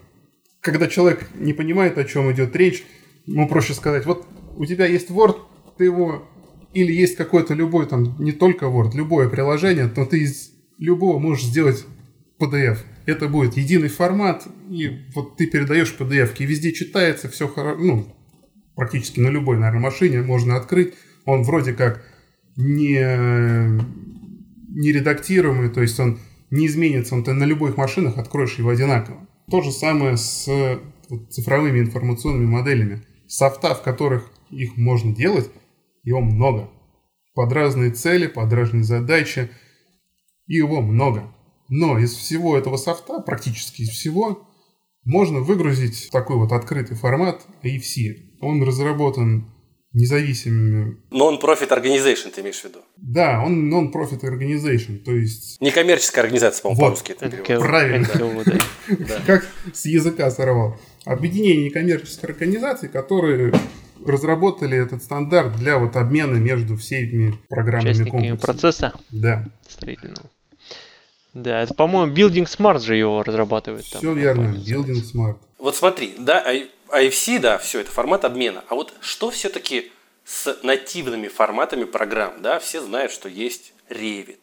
когда 0.60 0.86
человек 0.86 1.28
не 1.34 1.52
понимает, 1.52 1.98
о 1.98 2.04
чем 2.04 2.30
идет 2.30 2.54
речь, 2.54 2.84
ну, 3.26 3.48
проще 3.48 3.74
сказать, 3.74 4.06
вот 4.06 4.24
у 4.56 4.64
тебя 4.66 4.86
есть 4.86 5.10
Word, 5.10 5.38
ты 5.76 5.84
его 5.84 6.28
или 6.74 6.92
есть 6.92 7.16
какой-то 7.16 7.54
любой, 7.54 7.86
там, 7.86 8.14
не 8.20 8.30
только 8.30 8.66
Word, 8.66 8.92
любое 8.94 9.28
приложение, 9.28 9.88
то 9.88 10.06
ты 10.06 10.20
из 10.20 10.52
любого 10.78 11.18
можешь 11.18 11.46
сделать 11.46 11.84
PDF. 12.38 12.78
Это 13.06 13.28
будет 13.28 13.56
единый 13.56 13.88
формат, 13.88 14.46
и 14.70 15.06
вот 15.14 15.36
ты 15.36 15.46
передаешь 15.46 15.94
PDF, 15.98 16.34
и 16.38 16.46
везде 16.46 16.72
читается, 16.72 17.28
все 17.28 17.48
хорошо, 17.48 17.78
ну, 17.80 18.16
практически 18.74 19.20
на 19.20 19.28
любой, 19.28 19.56
наверное, 19.56 19.80
машине 19.80 20.22
можно 20.22 20.56
открыть. 20.56 20.94
Он 21.24 21.42
вроде 21.42 21.72
как 21.72 22.04
не, 22.56 23.00
не 24.68 24.92
редактируемый, 24.92 25.70
то 25.70 25.82
есть 25.82 25.98
он 25.98 26.18
не 26.50 26.66
изменится, 26.66 27.14
он 27.14 27.24
ты 27.24 27.32
на 27.32 27.44
любых 27.44 27.76
машинах 27.76 28.18
откроешь 28.18 28.58
его 28.58 28.70
одинаково. 28.70 29.26
То 29.50 29.62
же 29.62 29.72
самое 29.72 30.16
с 30.16 30.46
вот, 31.08 31.32
цифровыми 31.32 31.80
информационными 31.80 32.46
моделями. 32.46 33.02
Софта, 33.26 33.74
в 33.74 33.82
которых 33.82 34.30
их 34.50 34.76
можно 34.76 35.14
делать, 35.14 35.50
его 36.02 36.20
много. 36.20 36.70
Под 37.34 37.52
разные 37.52 37.90
цели, 37.90 38.26
под 38.26 38.52
разные 38.52 38.84
задачи. 38.84 39.50
Его 40.46 40.80
много. 40.80 41.34
Но 41.68 41.98
из 41.98 42.14
всего 42.14 42.56
этого 42.56 42.76
софта, 42.76 43.20
практически 43.20 43.82
из 43.82 43.90
всего, 43.90 44.46
можно 45.04 45.40
выгрузить 45.40 46.08
такой 46.10 46.36
вот 46.36 46.52
открытый 46.52 46.96
формат 46.96 47.42
AFC. 47.62 48.38
Он 48.40 48.62
разработан 48.62 49.46
независимыми... 49.92 50.98
Non-profit 51.10 51.70
organization, 51.70 52.30
ты 52.30 52.42
имеешь 52.42 52.60
в 52.60 52.64
виду? 52.64 52.80
Да, 52.96 53.42
он 53.44 53.72
non-profit 53.72 54.20
organization, 54.22 54.98
то 54.98 55.12
есть... 55.12 55.60
Некоммерческая 55.60 56.24
организация, 56.24 56.62
по-моему, 56.62 56.80
вот, 56.82 57.02
по-русски 57.02 57.12
это 57.18 57.58
Правильно. 57.58 58.06
Как 59.26 59.48
с 59.72 59.86
языка 59.86 60.30
сорвал. 60.30 60.76
Объединение 61.04 61.64
некоммерческих 61.64 62.24
организаций, 62.24 62.90
которые 62.90 63.54
разработали 64.04 64.76
этот 64.76 65.02
стандарт 65.02 65.56
для 65.56 65.78
вот 65.78 65.96
обмена 65.96 66.36
между 66.36 66.76
всеми 66.76 67.34
программными 67.48 68.08
комплексами. 68.08 68.36
процесса? 68.36 68.92
Да. 69.10 69.46
Строительного. 69.66 70.30
Да, 71.36 71.60
это, 71.60 71.74
по-моему, 71.74 72.14
Building 72.14 72.46
Smart 72.46 72.80
же 72.80 72.96
его 72.96 73.22
разрабатывает. 73.22 73.84
Все 73.84 74.00
там, 74.00 74.16
верно, 74.16 74.54
Building 74.54 75.02
Smart. 75.02 75.36
Вот 75.58 75.76
смотри, 75.76 76.14
да, 76.18 76.42
IFC, 76.88 77.38
да, 77.40 77.58
все, 77.58 77.80
это 77.80 77.90
формат 77.90 78.24
обмена. 78.24 78.64
А 78.68 78.74
вот 78.74 78.94
что 79.02 79.30
все-таки 79.30 79.92
с 80.24 80.58
нативными 80.62 81.28
форматами 81.28 81.84
программ, 81.84 82.40
да, 82.40 82.58
все 82.58 82.80
знают, 82.80 83.12
что 83.12 83.28
есть 83.28 83.74
Revit, 83.90 84.38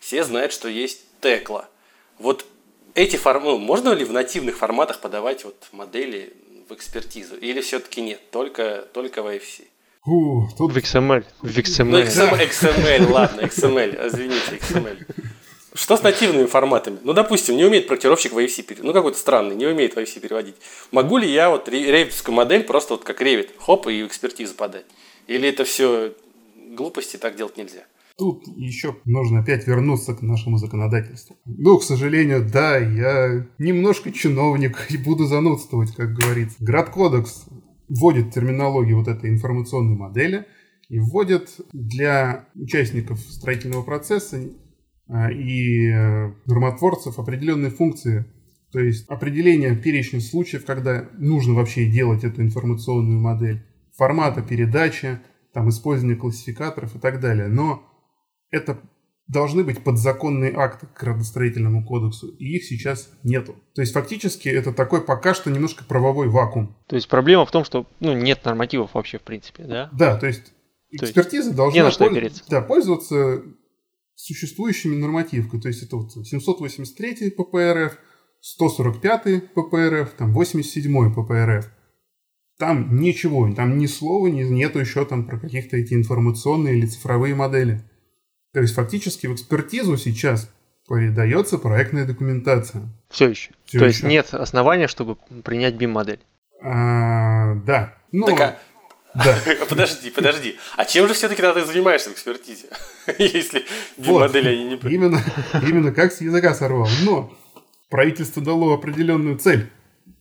все 0.00 0.22
знают, 0.22 0.52
что 0.52 0.68
есть 0.68 1.06
Tekla. 1.22 1.64
Вот 2.18 2.44
эти 2.92 3.16
форматы, 3.16 3.52
ну, 3.52 3.58
можно 3.58 3.94
ли 3.94 4.04
в 4.04 4.12
нативных 4.12 4.58
форматах 4.58 5.00
подавать 5.00 5.46
вот 5.46 5.56
модели 5.72 6.34
в 6.68 6.74
экспертизу? 6.74 7.36
Или 7.36 7.62
все-таки 7.62 8.02
нет, 8.02 8.20
только, 8.30 8.84
только 8.92 9.22
в 9.22 9.28
IFC? 9.28 9.62
Фу, 10.02 10.46
тут... 10.58 10.72
В 10.72 10.76
XML. 10.76 11.24
В 11.40 11.58
XML. 11.58 11.84
Ну, 11.84 12.02
XML, 12.02 12.50
XML, 12.50 13.10
ладно, 13.10 13.40
XML, 13.40 14.08
извините, 14.08 14.56
XML. 14.60 15.06
Что 15.76 15.96
с 15.96 16.02
нативными 16.02 16.46
форматами? 16.46 16.98
Ну, 17.02 17.12
допустим, 17.12 17.56
не 17.56 17.64
умеет 17.64 17.88
проектировщик 17.88 18.32
в 18.32 18.38
IFC 18.38 18.62
переводить. 18.62 18.84
Ну, 18.84 18.92
какой-то 18.92 19.18
странный, 19.18 19.56
не 19.56 19.66
умеет 19.66 19.94
в 19.94 19.98
IFC 19.98 20.20
переводить. 20.20 20.54
Могу 20.92 21.18
ли 21.18 21.28
я 21.28 21.50
вот 21.50 21.68
ревитскую 21.68 22.34
модель 22.34 22.62
просто 22.62 22.94
вот 22.94 23.02
как 23.02 23.20
ревит, 23.20 23.50
хоп, 23.58 23.88
и 23.88 24.06
экспертизу 24.06 24.54
подать? 24.54 24.86
Или 25.26 25.48
это 25.48 25.64
все 25.64 26.14
глупости, 26.76 27.16
так 27.16 27.34
делать 27.34 27.56
нельзя? 27.56 27.82
Тут 28.16 28.46
еще 28.56 28.96
нужно 29.04 29.40
опять 29.40 29.66
вернуться 29.66 30.14
к 30.14 30.22
нашему 30.22 30.58
законодательству. 30.58 31.36
Ну, 31.44 31.78
к 31.78 31.82
сожалению, 31.82 32.48
да, 32.48 32.78
я 32.78 33.44
немножко 33.58 34.12
чиновник 34.12 34.86
и 34.90 34.96
буду 34.96 35.26
занудствовать, 35.26 35.92
как 35.96 36.12
говорится. 36.12 36.56
Градкодекс 36.60 37.46
вводит 37.88 38.32
терминологию 38.32 38.98
вот 38.98 39.08
этой 39.08 39.28
информационной 39.28 39.96
модели 39.96 40.46
и 40.88 41.00
вводит 41.00 41.50
для 41.72 42.46
участников 42.54 43.18
строительного 43.18 43.82
процесса 43.82 44.38
и 45.08 45.88
э, 45.88 46.32
нормотворцев 46.46 47.18
определенные 47.18 47.70
функции, 47.70 48.24
то 48.72 48.80
есть 48.80 49.08
определение 49.08 49.76
перечня 49.76 50.20
случаев, 50.20 50.64
когда 50.64 51.08
нужно 51.18 51.54
вообще 51.54 51.86
делать 51.86 52.24
эту 52.24 52.42
информационную 52.42 53.20
модель, 53.20 53.64
формата 53.96 54.42
передачи, 54.42 55.20
там, 55.52 55.68
использование 55.68 56.16
классификаторов 56.16 56.96
и 56.96 56.98
так 56.98 57.20
далее. 57.20 57.48
Но 57.48 57.84
это 58.50 58.78
должны 59.28 59.64
быть 59.64 59.82
подзаконные 59.82 60.52
акты 60.54 60.86
к 60.86 61.00
градостроительному 61.00 61.84
кодексу, 61.84 62.28
и 62.28 62.56
их 62.56 62.64
сейчас 62.64 63.10
нету. 63.22 63.56
То 63.74 63.80
есть 63.80 63.92
фактически 63.92 64.48
это 64.48 64.72
такой 64.72 65.02
пока 65.02 65.34
что 65.34 65.50
немножко 65.50 65.84
правовой 65.84 66.28
вакуум. 66.28 66.76
То 66.88 66.96
есть 66.96 67.08
проблема 67.08 67.46
в 67.46 67.50
том, 67.50 67.64
что 67.64 67.86
ну, 68.00 68.12
нет 68.12 68.44
нормативов 68.44 68.94
вообще 68.94 69.18
в 69.18 69.22
принципе, 69.22 69.64
да? 69.64 69.88
Да, 69.92 70.16
то 70.16 70.26
есть 70.26 70.52
экспертиза 70.90 71.50
то 71.50 71.56
должна 71.56 71.90
польз... 71.90 72.44
да, 72.48 72.60
пользоваться 72.60 73.42
существующими 74.24 74.96
нормативкой. 74.96 75.60
То 75.60 75.68
есть 75.68 75.82
это 75.82 75.96
вот 75.96 76.12
783 76.12 77.30
ППРФ, 77.30 77.98
145 78.40 79.52
ППРФ, 79.52 80.10
там 80.16 80.32
87 80.32 81.14
ППРФ. 81.14 81.70
Там 82.58 82.96
ничего, 82.96 83.52
там 83.52 83.78
ни 83.78 83.86
слова 83.86 84.28
нету 84.28 84.78
еще 84.78 85.04
там 85.04 85.26
про 85.26 85.38
каких-то 85.38 85.76
эти 85.76 85.92
информационные 85.94 86.78
или 86.78 86.86
цифровые 86.86 87.34
модели. 87.34 87.82
То 88.52 88.60
есть 88.60 88.74
фактически 88.74 89.26
в 89.26 89.34
экспертизу 89.34 89.96
сейчас 89.96 90.50
передается 90.88 91.58
проектная 91.58 92.06
документация. 92.06 92.88
Все 93.10 93.28
еще. 93.28 93.50
Все 93.64 93.80
То 93.80 93.86
еще. 93.86 93.94
есть 93.94 94.04
нет 94.04 94.32
основания, 94.32 94.86
чтобы 94.86 95.16
принять 95.42 95.74
BIM-модель. 95.74 96.20
А, 96.62 97.56
да. 97.66 97.94
Но... 98.12 98.26
Так, 98.26 98.40
а... 98.40 98.58
Да. 99.14 99.38
подожди, 99.68 100.10
подожди. 100.10 100.56
А 100.76 100.84
чем 100.84 101.08
же 101.08 101.14
все-таки 101.14 101.42
ты 101.42 101.64
занимаешься 101.64 102.10
в 102.10 102.14
экспертизе? 102.14 102.66
Если 103.18 103.64
BIM-модели 103.96 104.48
они 104.48 104.64
не... 104.64 104.92
Именно, 104.92 105.22
именно 105.66 105.92
как 105.92 106.12
с 106.12 106.20
языка 106.20 106.54
сорвал. 106.54 106.88
Но 107.04 107.32
правительство 107.90 108.42
дало 108.42 108.74
определенную 108.74 109.38
цель. 109.38 109.70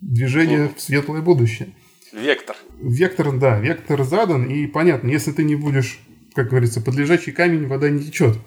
Движение 0.02 0.72
в 0.76 0.82
светлое 0.82 1.22
будущее. 1.22 1.76
Вектор. 2.12 2.56
Вектор, 2.80 3.32
да, 3.32 3.60
вектор 3.60 4.04
задан, 4.04 4.46
и 4.46 4.68
понятно, 4.68 5.10
если 5.10 5.32
ты 5.32 5.44
не 5.44 5.56
будешь 5.56 6.00
как 6.34 6.50
говорится, 6.50 6.82
под 6.82 6.96
лежачий 6.96 7.32
камень 7.32 7.68
вода 7.68 7.90
не 7.90 8.04
течет. 8.04 8.38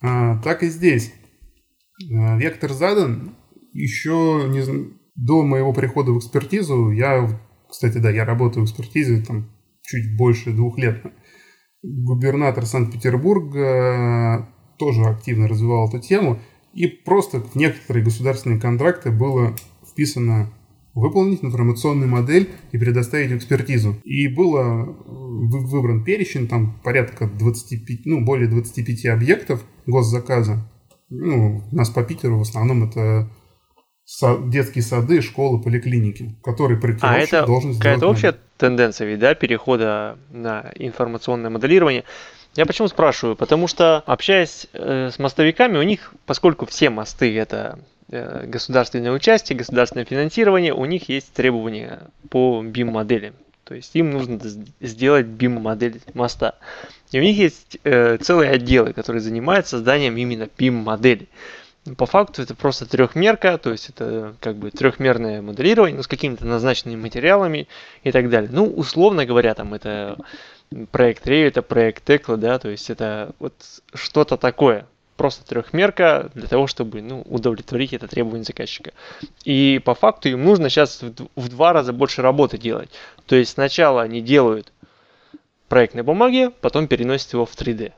А, 0.00 0.40
так 0.42 0.62
и 0.62 0.68
здесь. 0.68 1.12
А, 2.10 2.36
вектор 2.36 2.72
задан. 2.72 3.36
Еще 3.72 4.46
не, 4.48 4.92
до 5.14 5.42
моего 5.42 5.72
прихода 5.72 6.12
в 6.12 6.18
экспертизу, 6.18 6.90
я, 6.90 7.40
кстати, 7.70 7.98
да, 7.98 8.10
я 8.10 8.24
работаю 8.24 8.66
в 8.66 8.68
экспертизе 8.68 9.22
там 9.22 9.50
чуть 9.92 10.16
больше 10.16 10.52
двух 10.52 10.78
лет. 10.78 11.02
Губернатор 11.82 12.64
Санкт-Петербурга 12.64 14.48
тоже 14.78 15.02
активно 15.02 15.48
развивал 15.48 15.88
эту 15.88 16.00
тему. 16.00 16.38
И 16.72 16.86
просто 16.86 17.40
в 17.40 17.54
некоторые 17.54 18.02
государственные 18.02 18.58
контракты 18.58 19.10
было 19.10 19.54
вписано 19.86 20.50
выполнить 20.94 21.44
информационную 21.44 22.08
модель 22.08 22.48
и 22.70 22.78
предоставить 22.78 23.32
экспертизу. 23.32 23.96
И 24.04 24.28
было 24.28 24.84
выбран 25.06 26.04
перечень, 26.04 26.48
там 26.48 26.80
порядка 26.82 27.26
25, 27.26 28.06
ну, 28.06 28.24
более 28.24 28.48
25 28.48 29.06
объектов 29.06 29.62
госзаказа. 29.86 30.66
Ну, 31.10 31.62
у 31.70 31.76
нас 31.76 31.90
по 31.90 32.02
Питеру 32.02 32.38
в 32.38 32.42
основном 32.42 32.88
это 32.88 33.30
детские 34.20 34.82
сады, 34.82 35.22
школы, 35.22 35.60
поликлиники, 35.60 36.34
которые 36.42 36.78
проектировщик 36.78 37.32
а 37.32 37.38
это 37.38 37.46
должен 37.46 37.72
сделать. 37.72 37.82
какая-то 37.82 38.08
общая 38.08 38.36
тенденция, 38.58 39.06
ведь, 39.08 39.18
да, 39.18 39.34
перехода 39.34 40.18
на 40.30 40.72
информационное 40.76 41.50
моделирование. 41.50 42.04
Я 42.54 42.66
почему 42.66 42.88
спрашиваю? 42.88 43.34
Потому 43.34 43.66
что, 43.66 44.02
общаясь 44.06 44.66
э, 44.74 45.10
с 45.10 45.18
мостовиками, 45.18 45.78
у 45.78 45.82
них, 45.82 46.12
поскольку 46.26 46.66
все 46.66 46.90
мосты 46.90 47.34
это 47.36 47.78
э, 48.10 48.46
государственное 48.46 49.12
участие, 49.12 49.56
государственное 49.56 50.04
финансирование, 50.04 50.74
у 50.74 50.84
них 50.84 51.08
есть 51.08 51.32
требования 51.32 52.00
по 52.28 52.62
BIM-модели. 52.62 53.32
То 53.64 53.74
есть 53.74 53.96
им 53.96 54.10
нужно 54.10 54.38
сделать 54.80 55.26
BIM-модель 55.26 56.02
моста. 56.12 56.56
И 57.10 57.18
у 57.18 57.22
них 57.22 57.38
есть 57.38 57.78
э, 57.84 58.18
целые 58.18 58.50
отделы, 58.50 58.92
которые 58.92 59.22
занимаются 59.22 59.76
созданием 59.78 60.16
именно 60.18 60.48
BIM-модели. 60.58 61.28
По 61.96 62.06
факту 62.06 62.42
это 62.42 62.54
просто 62.54 62.86
трехмерка, 62.86 63.58
то 63.58 63.72
есть 63.72 63.88
это 63.88 64.36
как 64.38 64.56
бы 64.56 64.70
трехмерное 64.70 65.42
моделирование, 65.42 65.96
но 65.96 66.04
с 66.04 66.06
какими-то 66.06 66.46
назначенными 66.46 67.00
материалами 67.00 67.66
и 68.04 68.12
так 68.12 68.30
далее. 68.30 68.50
Ну, 68.52 68.66
условно 68.66 69.26
говоря, 69.26 69.52
там 69.54 69.74
это 69.74 70.16
проект 70.92 71.26
Revit, 71.26 71.48
это 71.48 71.62
проект 71.62 72.08
Tekla, 72.08 72.36
да, 72.36 72.60
то 72.60 72.68
есть 72.68 72.88
это 72.88 73.34
вот 73.40 73.54
что-то 73.94 74.36
такое. 74.36 74.86
просто 75.16 75.44
трехмерка 75.44 76.30
для 76.34 76.46
того, 76.46 76.68
чтобы 76.68 77.02
ну, 77.02 77.22
удовлетворить 77.22 77.92
это 77.92 78.06
требование 78.06 78.44
заказчика. 78.44 78.92
И 79.44 79.80
по 79.84 79.96
факту 79.96 80.28
им 80.28 80.44
нужно 80.44 80.68
сейчас 80.68 81.02
в 81.02 81.48
два 81.48 81.72
раза 81.72 81.92
больше 81.92 82.22
работы 82.22 82.58
делать. 82.58 82.90
То 83.26 83.34
есть 83.34 83.52
сначала 83.52 84.02
они 84.02 84.20
делают 84.20 84.72
проект 85.68 85.94
на 85.94 86.04
бумаге, 86.04 86.50
потом 86.50 86.86
переносят 86.86 87.32
его 87.32 87.44
в 87.44 87.56
3D. 87.56 87.92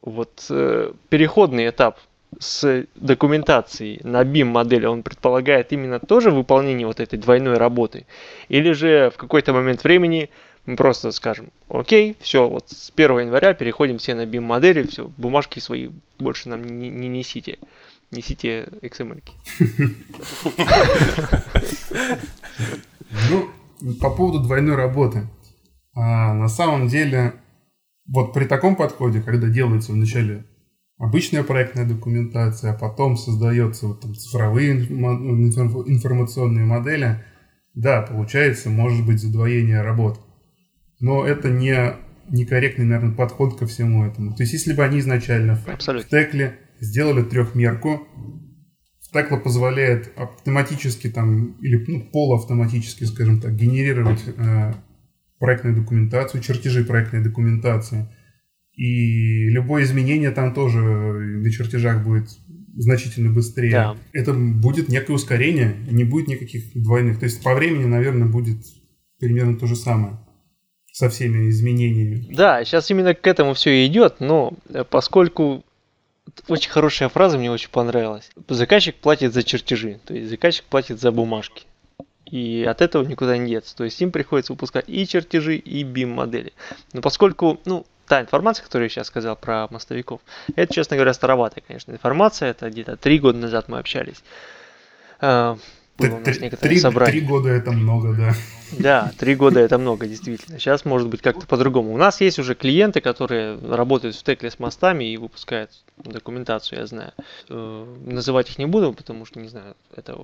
Вот 0.00 0.46
э, 0.50 0.92
переходный 1.08 1.68
этап 1.68 2.00
с 2.38 2.86
документацией 2.94 4.00
на 4.04 4.22
BIM 4.22 4.44
модели, 4.44 4.86
он 4.86 5.02
предполагает 5.02 5.72
именно 5.72 6.00
тоже 6.00 6.30
выполнение 6.30 6.86
вот 6.86 7.00
этой 7.00 7.18
двойной 7.18 7.56
работы? 7.56 8.06
Или 8.48 8.72
же 8.72 9.10
в 9.14 9.18
какой-то 9.18 9.52
момент 9.52 9.84
времени 9.84 10.30
мы 10.66 10.76
просто 10.76 11.10
скажем, 11.10 11.50
окей, 11.68 12.16
все, 12.20 12.48
вот 12.48 12.70
с 12.70 12.92
1 12.94 13.18
января 13.20 13.54
переходим 13.54 13.98
все 13.98 14.14
на 14.14 14.24
BIM 14.24 14.40
модели, 14.40 14.84
все, 14.86 15.10
бумажки 15.16 15.58
свои 15.58 15.90
больше 16.18 16.48
нам 16.48 16.62
не, 16.64 16.88
не 16.88 17.08
несите. 17.08 17.58
Несите 18.10 18.68
XML. 18.82 19.22
Ну, 23.30 23.48
по 24.00 24.10
поводу 24.10 24.40
двойной 24.40 24.76
работы. 24.76 25.28
А, 25.94 26.32
на 26.34 26.48
самом 26.48 26.88
деле, 26.88 27.34
вот 28.06 28.32
при 28.32 28.44
таком 28.44 28.76
подходе, 28.76 29.20
когда 29.20 29.48
делается 29.48 29.92
вначале 29.92 30.44
обычная 31.02 31.42
проектная 31.42 31.84
документация, 31.84 32.70
а 32.72 32.78
потом 32.78 33.16
создается 33.16 33.88
вот 33.88 34.00
там 34.02 34.14
цифровые 34.14 34.70
информационные 34.70 36.64
модели, 36.64 37.24
да, 37.74 38.02
получается, 38.02 38.70
может 38.70 39.04
быть, 39.04 39.20
задвоение 39.20 39.82
работ. 39.82 40.20
Но 41.00 41.26
это 41.26 41.50
не 41.50 41.94
некорректный, 42.28 42.84
наверное, 42.84 43.16
подход 43.16 43.58
ко 43.58 43.66
всему 43.66 44.04
этому. 44.06 44.36
То 44.36 44.44
есть, 44.44 44.52
если 44.52 44.74
бы 44.74 44.84
они 44.84 45.00
изначально 45.00 45.58
Абсолютно. 45.66 46.06
в 46.06 46.10
текле 46.10 46.56
сделали 46.78 47.24
трехмерку, 47.24 48.06
Текла 49.12 49.38
позволяет 49.38 50.12
автоматически 50.16 51.10
там, 51.10 51.56
или 51.60 51.84
ну, 51.88 52.00
полуавтоматически, 52.12 53.04
скажем 53.04 53.40
так, 53.40 53.56
генерировать 53.56 54.22
э, 54.24 54.72
проектную 55.40 55.76
документацию, 55.76 56.42
чертежи 56.42 56.84
проектной 56.84 57.24
документации– 57.24 58.08
и 58.74 59.48
любое 59.50 59.84
изменение 59.84 60.30
там 60.30 60.54
тоже 60.54 60.80
на 60.80 61.50
чертежах 61.50 62.02
будет 62.04 62.28
значительно 62.74 63.30
быстрее. 63.30 63.70
Да. 63.70 63.96
Это 64.12 64.32
будет 64.32 64.88
некое 64.88 65.12
ускорение, 65.12 65.76
не 65.90 66.04
будет 66.04 66.28
никаких 66.28 66.72
двойных. 66.74 67.18
То 67.18 67.26
есть 67.26 67.42
по 67.42 67.54
времени, 67.54 67.84
наверное, 67.84 68.26
будет 68.26 68.58
примерно 69.18 69.58
то 69.58 69.66
же 69.66 69.76
самое 69.76 70.18
со 70.90 71.08
всеми 71.08 71.48
изменениями. 71.50 72.26
Да, 72.34 72.64
сейчас 72.64 72.90
именно 72.90 73.14
к 73.14 73.26
этому 73.26 73.54
все 73.54 73.84
и 73.84 73.86
идет, 73.86 74.20
но 74.20 74.54
поскольку 74.90 75.64
очень 76.48 76.70
хорошая 76.70 77.08
фраза 77.08 77.36
мне 77.38 77.50
очень 77.50 77.70
понравилась. 77.70 78.30
Заказчик 78.48 78.94
платит 78.96 79.34
за 79.34 79.42
чертежи, 79.42 80.00
то 80.04 80.14
есть 80.14 80.30
заказчик 80.30 80.64
платит 80.64 81.00
за 81.00 81.12
бумажки. 81.12 81.64
И 82.30 82.64
от 82.66 82.80
этого 82.80 83.04
никуда 83.04 83.36
не 83.36 83.50
деться. 83.50 83.76
То 83.76 83.84
есть 83.84 84.00
им 84.00 84.10
приходится 84.10 84.54
выпускать 84.54 84.86
и 84.88 85.06
чертежи, 85.06 85.56
и 85.56 85.84
BIM-модели. 85.84 86.54
Но 86.94 87.02
поскольку, 87.02 87.60
ну, 87.66 87.84
та 88.06 88.20
информация, 88.20 88.64
которую 88.64 88.86
я 88.86 88.90
сейчас 88.90 89.06
сказал 89.06 89.36
про 89.36 89.68
мостовиков, 89.70 90.20
это, 90.56 90.72
честно 90.72 90.96
говоря, 90.96 91.14
староватая, 91.14 91.62
конечно, 91.66 91.92
информация. 91.92 92.50
Это 92.50 92.70
где-то 92.70 92.96
три 92.96 93.18
года 93.18 93.38
назад 93.38 93.68
мы 93.68 93.78
общались. 93.78 94.22
А, 95.20 95.56
три, 95.96 96.10
три, 96.50 96.50
три 96.50 97.20
года 97.20 97.48
это 97.48 97.72
много, 97.72 98.14
да. 98.14 98.34
Да, 98.78 99.12
три 99.18 99.34
года 99.34 99.60
это 99.60 99.78
много, 99.78 100.06
действительно. 100.06 100.58
Сейчас 100.58 100.84
может 100.84 101.08
быть 101.08 101.22
как-то 101.22 101.46
по-другому. 101.46 101.92
У 101.92 101.96
нас 101.96 102.20
есть 102.20 102.38
уже 102.38 102.54
клиенты, 102.54 103.00
которые 103.00 103.58
работают 103.58 104.16
в 104.16 104.22
текле 104.22 104.50
с 104.50 104.58
мостами 104.58 105.04
и 105.04 105.16
выпускают 105.16 105.70
документацию, 105.96 106.80
я 106.80 106.86
знаю. 106.86 107.12
Э, 107.48 107.96
называть 108.04 108.50
их 108.50 108.58
не 108.58 108.66
буду, 108.66 108.92
потому 108.92 109.24
что 109.26 109.40
не 109.40 109.48
знаю, 109.48 109.76
это 109.94 110.18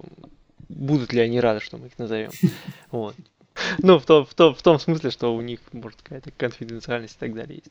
будут 0.69 1.13
ли 1.13 1.21
они 1.21 1.41
рады, 1.41 1.61
что 1.61 1.77
мы 1.77 1.87
их 1.89 1.99
назовем. 1.99 2.31
Вот. 2.91 3.15
Ну, 3.79 3.99
в 3.99 4.05
том, 4.05 4.27
в, 4.27 4.35
том, 4.35 4.55
в 4.55 4.63
том 4.63 4.79
смысле, 4.79 5.11
что 5.11 5.35
у 5.35 5.41
них, 5.41 5.61
может, 5.73 6.01
какая-то 6.03 6.31
конфиденциальность 6.37 7.17
и 7.17 7.19
так 7.19 7.35
далее 7.35 7.57
есть. 7.57 7.71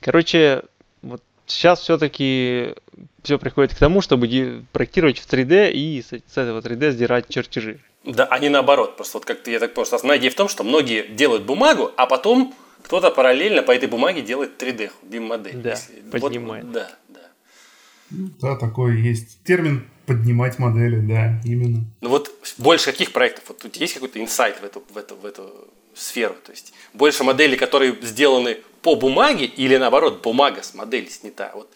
Короче, 0.00 0.62
вот 1.02 1.22
сейчас 1.46 1.80
все-таки 1.80 2.74
все 3.22 3.38
приходит 3.38 3.74
к 3.74 3.78
тому, 3.78 4.00
чтобы 4.00 4.64
проектировать 4.72 5.18
в 5.18 5.28
3D 5.28 5.72
и 5.72 6.02
с, 6.02 6.12
этого 6.12 6.60
3D 6.60 6.92
сдирать 6.92 7.28
чертежи. 7.28 7.80
Да, 8.04 8.24
а 8.24 8.38
не 8.38 8.48
наоборот. 8.48 8.96
Просто 8.96 9.18
вот 9.18 9.26
как-то 9.26 9.50
я 9.50 9.58
так 9.58 9.74
понял, 9.74 9.86
что 9.86 9.96
основная 9.96 10.18
идея 10.18 10.30
в 10.30 10.34
том, 10.34 10.48
что 10.48 10.64
многие 10.64 11.06
делают 11.08 11.42
бумагу, 11.42 11.92
а 11.96 12.06
потом 12.06 12.54
кто-то 12.82 13.10
параллельно 13.10 13.62
по 13.62 13.72
этой 13.72 13.88
бумаге 13.88 14.22
делает 14.22 14.60
3D, 14.60 14.90
BIM-модель. 15.02 15.56
Да, 15.56 15.70
Если... 15.70 16.00
поднимает. 16.10 16.64
Вот, 16.64 16.72
да, 16.72 16.90
да. 18.10 18.56
Такое 18.56 18.96
есть. 18.96 19.42
Термин 19.44 19.88
поднимать 20.06 20.58
модели, 20.58 20.98
да, 21.00 21.40
именно. 21.44 21.84
Ну 22.00 22.08
вот 22.08 22.30
больше 22.58 22.86
каких 22.86 23.12
проектов? 23.12 23.44
Вот 23.48 23.58
тут 23.58 23.76
есть 23.76 23.94
какой-то 23.94 24.20
инсайт 24.20 24.60
в 24.60 24.64
эту, 24.64 24.82
в, 24.92 24.96
эту, 24.96 25.16
в 25.16 25.24
эту 25.24 25.68
сферу? 25.94 26.34
То 26.44 26.52
есть 26.52 26.72
больше 26.92 27.24
моделей, 27.24 27.56
которые 27.56 27.96
сделаны 28.02 28.58
по 28.82 28.96
бумаге 28.96 29.46
или 29.46 29.76
наоборот, 29.76 30.22
бумага 30.22 30.62
с 30.62 30.74
моделью 30.74 31.10
снята? 31.10 31.52
Вот 31.54 31.70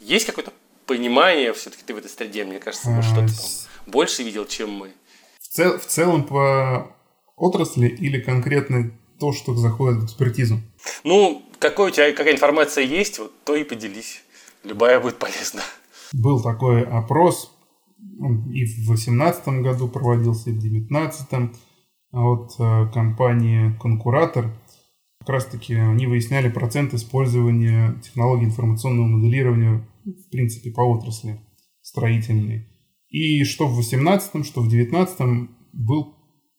есть 0.00 0.26
какое-то 0.26 0.52
понимание, 0.86 1.52
все-таки 1.52 1.82
ты 1.84 1.94
в 1.94 1.98
этой 1.98 2.10
среде, 2.10 2.44
мне 2.44 2.58
кажется, 2.58 2.88
может, 2.90 3.10
что-то 3.10 3.36
там 3.36 3.46
больше 3.86 4.22
видел, 4.22 4.46
чем 4.46 4.70
мы. 4.70 4.92
В, 5.40 5.48
цел, 5.48 5.78
в 5.78 5.86
целом 5.86 6.24
по 6.24 6.94
отрасли 7.36 7.88
или 7.88 8.20
конкретно 8.20 8.92
то, 9.18 9.32
что 9.32 9.54
заходит 9.54 10.00
в 10.00 10.04
экспертизу? 10.06 10.60
Ну, 11.04 11.44
какой 11.58 11.88
у 11.88 11.90
тебя, 11.90 12.12
какая 12.12 12.34
информация 12.34 12.84
есть, 12.84 13.18
вот 13.18 13.32
то 13.44 13.54
и 13.54 13.64
поделись. 13.64 14.23
Любая 14.64 14.98
будет 15.00 15.18
полезна. 15.18 15.60
Был 16.12 16.42
такой 16.42 16.82
опрос 16.84 17.56
и 17.98 18.64
в 18.64 18.86
2018 18.86 19.48
году 19.62 19.88
проводился, 19.88 20.50
и 20.50 20.52
в 20.52 20.60
2019 20.60 21.50
от 22.12 22.56
компании 22.92 23.76
«Конкуратор». 23.80 24.50
Как 25.20 25.28
раз-таки 25.28 25.74
они 25.74 26.06
выясняли 26.06 26.48
процент 26.48 26.94
использования 26.94 28.00
технологий 28.02 28.46
информационного 28.46 29.06
моделирования 29.06 29.86
в 30.04 30.30
принципе 30.30 30.70
по 30.70 30.82
отрасли 30.82 31.40
строительной. 31.80 32.68
И 33.08 33.44
что 33.44 33.66
в 33.66 33.74
2018, 33.74 34.46
что 34.46 34.60
в 34.60 34.68
2019 34.68 35.48
был, 35.72 36.14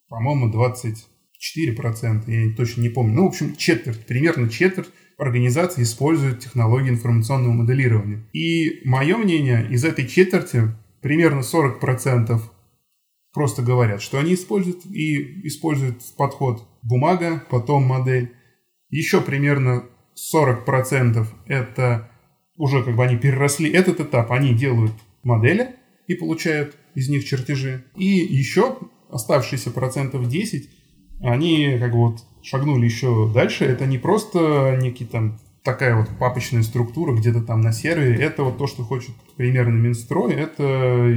по-моему, 0.08 0.50
24%, 0.52 2.30
я 2.30 2.56
точно 2.56 2.82
не 2.82 2.88
помню. 2.88 3.14
Ну, 3.14 3.24
в 3.24 3.28
общем, 3.28 3.56
четверть, 3.56 4.06
примерно 4.06 4.48
четверть 4.48 4.90
организаций 5.18 5.82
используют 5.82 6.40
технологии 6.40 6.90
информационного 6.90 7.52
моделирования. 7.52 8.26
И 8.32 8.82
мое 8.84 9.16
мнение, 9.16 9.66
из 9.70 9.84
этой 9.84 10.06
четверти 10.06 10.74
примерно 11.00 11.40
40% 11.40 12.40
просто 13.32 13.62
говорят, 13.62 14.02
что 14.02 14.18
они 14.18 14.34
используют 14.34 14.84
и 14.86 15.46
используют 15.46 16.02
подход 16.16 16.66
бумага, 16.82 17.42
потом 17.50 17.84
модель. 17.84 18.32
Еще 18.90 19.20
примерно 19.20 19.84
40% 20.32 21.26
это 21.46 22.10
уже 22.56 22.82
как 22.82 22.96
бы 22.96 23.04
они 23.04 23.16
переросли 23.16 23.70
этот 23.70 24.00
этап, 24.00 24.32
они 24.32 24.54
делают 24.54 24.94
модели 25.22 25.76
и 26.06 26.14
получают 26.14 26.76
из 26.94 27.08
них 27.08 27.24
чертежи. 27.24 27.84
И 27.94 28.06
еще 28.06 28.78
оставшиеся 29.10 29.70
процентов 29.70 30.28
10, 30.28 30.70
они 31.20 31.76
как 31.78 31.92
бы 31.92 31.98
вот 31.98 32.20
шагнули 32.46 32.84
еще 32.84 33.30
дальше. 33.32 33.64
Это 33.64 33.86
не 33.86 33.98
просто 33.98 34.78
некий 34.80 35.04
там 35.04 35.38
такая 35.64 35.96
вот 35.96 36.08
папочная 36.18 36.62
структура 36.62 37.12
где-то 37.12 37.42
там 37.42 37.60
на 37.60 37.72
сервере. 37.72 38.14
Это 38.22 38.44
вот 38.44 38.56
то, 38.56 38.68
что 38.68 38.84
хочет 38.84 39.14
примерно 39.36 39.76
Минстрой. 39.76 40.32
Это 40.32 41.12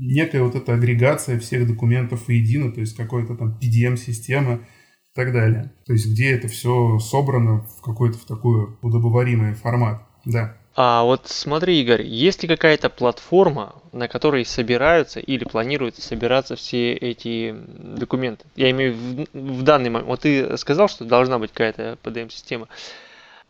некая 0.00 0.42
вот 0.42 0.54
эта 0.54 0.74
агрегация 0.74 1.38
всех 1.38 1.66
документов 1.66 2.26
воедино, 2.26 2.72
то 2.72 2.80
есть 2.80 2.96
какой-то 2.96 3.36
там 3.36 3.58
PDM-система 3.60 4.54
и 4.54 5.14
так 5.14 5.32
далее. 5.32 5.72
То 5.84 5.92
есть 5.92 6.10
где 6.10 6.30
это 6.30 6.48
все 6.48 6.98
собрано 6.98 7.66
в 7.78 7.82
какой-то 7.82 8.16
в 8.16 8.24
такой 8.24 8.76
удобоваримый 8.80 9.52
формат. 9.52 10.06
Да. 10.24 10.56
А 10.76 11.02
вот 11.02 11.22
смотри, 11.26 11.80
Игорь, 11.80 12.02
есть 12.02 12.42
ли 12.42 12.48
какая-то 12.48 12.90
платформа, 12.90 13.74
на 13.92 14.06
которой 14.08 14.44
собираются 14.44 15.18
или 15.18 15.44
планируются 15.44 16.00
собираться 16.00 16.54
все 16.54 16.92
эти 16.94 17.54
документы? 17.68 18.44
Я 18.54 18.70
имею 18.70 18.94
в, 18.94 19.26
в 19.32 19.62
данный 19.62 19.90
момент. 19.90 20.08
Вот 20.08 20.20
ты 20.20 20.56
сказал, 20.56 20.88
что 20.88 21.04
должна 21.04 21.38
быть 21.38 21.50
какая-то 21.50 21.98
PDM-система. 22.02 22.68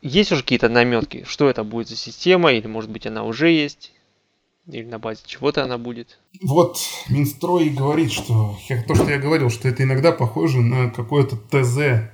Есть 0.03 0.33
уже 0.33 0.43
какие-то 0.43 0.71
наметки, 0.71 1.25
что 1.29 1.51
это 1.51 1.63
будет 1.63 1.89
за 1.89 1.97
система, 1.97 2.53
или 2.53 2.67
может 2.67 2.91
быть 2.91 3.07
она 3.07 3.23
уже 3.25 3.51
есть, 3.51 3.93
или 4.67 4.85
на 4.85 4.99
базе 4.99 5.21
чего-то 5.27 5.63
она 5.63 5.77
будет? 5.77 6.19
Вот 6.43 6.79
Минстрой 7.11 7.69
говорит, 7.69 8.13
что 8.13 8.57
то, 8.87 8.95
что 8.95 9.11
я 9.11 9.19
говорил, 9.19 9.51
что 9.51 9.69
это 9.69 9.83
иногда 9.83 10.13
похоже 10.13 10.61
на 10.63 10.91
какое-то 10.91 11.37
ТЗ 11.37 12.11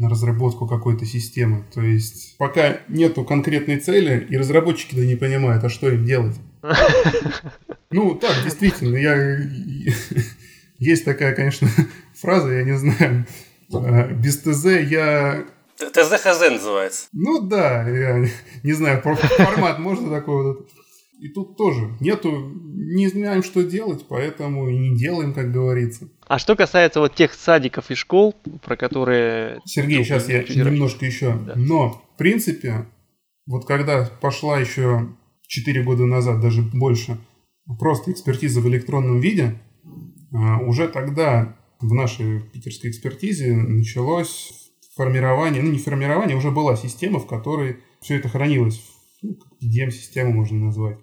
на 0.00 0.08
разработку 0.08 0.66
какой-то 0.66 1.04
системы. 1.04 1.64
То 1.72 1.82
есть 1.82 2.36
пока 2.38 2.78
нету 2.88 3.22
конкретной 3.24 3.78
цели, 3.78 4.26
и 4.28 4.36
разработчики 4.36 4.94
да 4.94 5.04
не 5.04 5.14
понимают, 5.14 5.62
а 5.62 5.68
что 5.68 5.88
им 5.88 6.04
делать. 6.04 6.36
Ну, 7.92 8.14
так, 8.14 8.44
действительно, 8.44 8.96
я... 8.96 9.36
Есть 10.78 11.04
такая, 11.04 11.34
конечно, 11.34 11.68
фраза, 12.14 12.52
я 12.52 12.62
не 12.62 12.78
знаю. 12.78 13.26
Без 14.12 14.38
ТЗ 14.38 14.64
я 14.88 15.44
ТЗХЗ 15.76 16.50
называется. 16.50 17.08
Ну 17.12 17.40
да, 17.40 17.88
я 17.88 18.28
не 18.62 18.72
знаю, 18.74 19.02
формат 19.02 19.80
можно 19.80 20.08
такой 20.08 20.42
вот. 20.44 20.70
И 21.20 21.28
тут 21.28 21.58
тоже 21.58 21.94
нету, 22.00 22.50
не 22.54 23.08
знаем, 23.08 23.42
что 23.42 23.62
делать, 23.62 24.06
поэтому 24.08 24.70
и 24.70 24.78
не 24.78 24.96
делаем, 24.96 25.34
как 25.34 25.52
говорится. 25.52 26.08
А 26.26 26.38
что 26.38 26.56
касается 26.56 27.00
вот 27.00 27.14
тех 27.14 27.34
садиков 27.34 27.90
и 27.90 27.94
школ, 27.94 28.34
про 28.64 28.76
которые... 28.76 29.60
Сергей, 29.66 30.02
сейчас 30.02 30.30
я 30.30 30.42
немножко 30.42 31.04
еще. 31.04 31.34
Да. 31.34 31.52
Но, 31.56 32.02
в 32.14 32.16
принципе, 32.16 32.86
вот 33.46 33.66
когда 33.66 34.08
пошла 34.22 34.58
еще 34.58 35.08
4 35.46 35.82
года 35.82 36.06
назад, 36.06 36.40
даже 36.40 36.62
больше, 36.62 37.18
просто 37.78 38.12
экспертиза 38.12 38.62
в 38.62 38.68
электронном 38.68 39.20
виде, 39.20 39.60
а, 40.32 40.58
уже 40.60 40.88
тогда 40.88 41.54
в 41.80 41.92
нашей 41.92 42.40
питерской 42.40 42.90
экспертизе 42.90 43.54
началось 43.54 44.72
формирование, 44.96 45.62
ну 45.62 45.70
не 45.70 45.78
формирование, 45.78 46.36
уже 46.36 46.50
была 46.50 46.76
система, 46.76 47.18
в 47.18 47.26
которой 47.26 47.78
все 48.00 48.16
это 48.16 48.30
хранилось, 48.30 48.82
ну, 49.22 49.36
DM-систему 49.62 50.32
можно 50.32 50.66
назвать. 50.66 50.98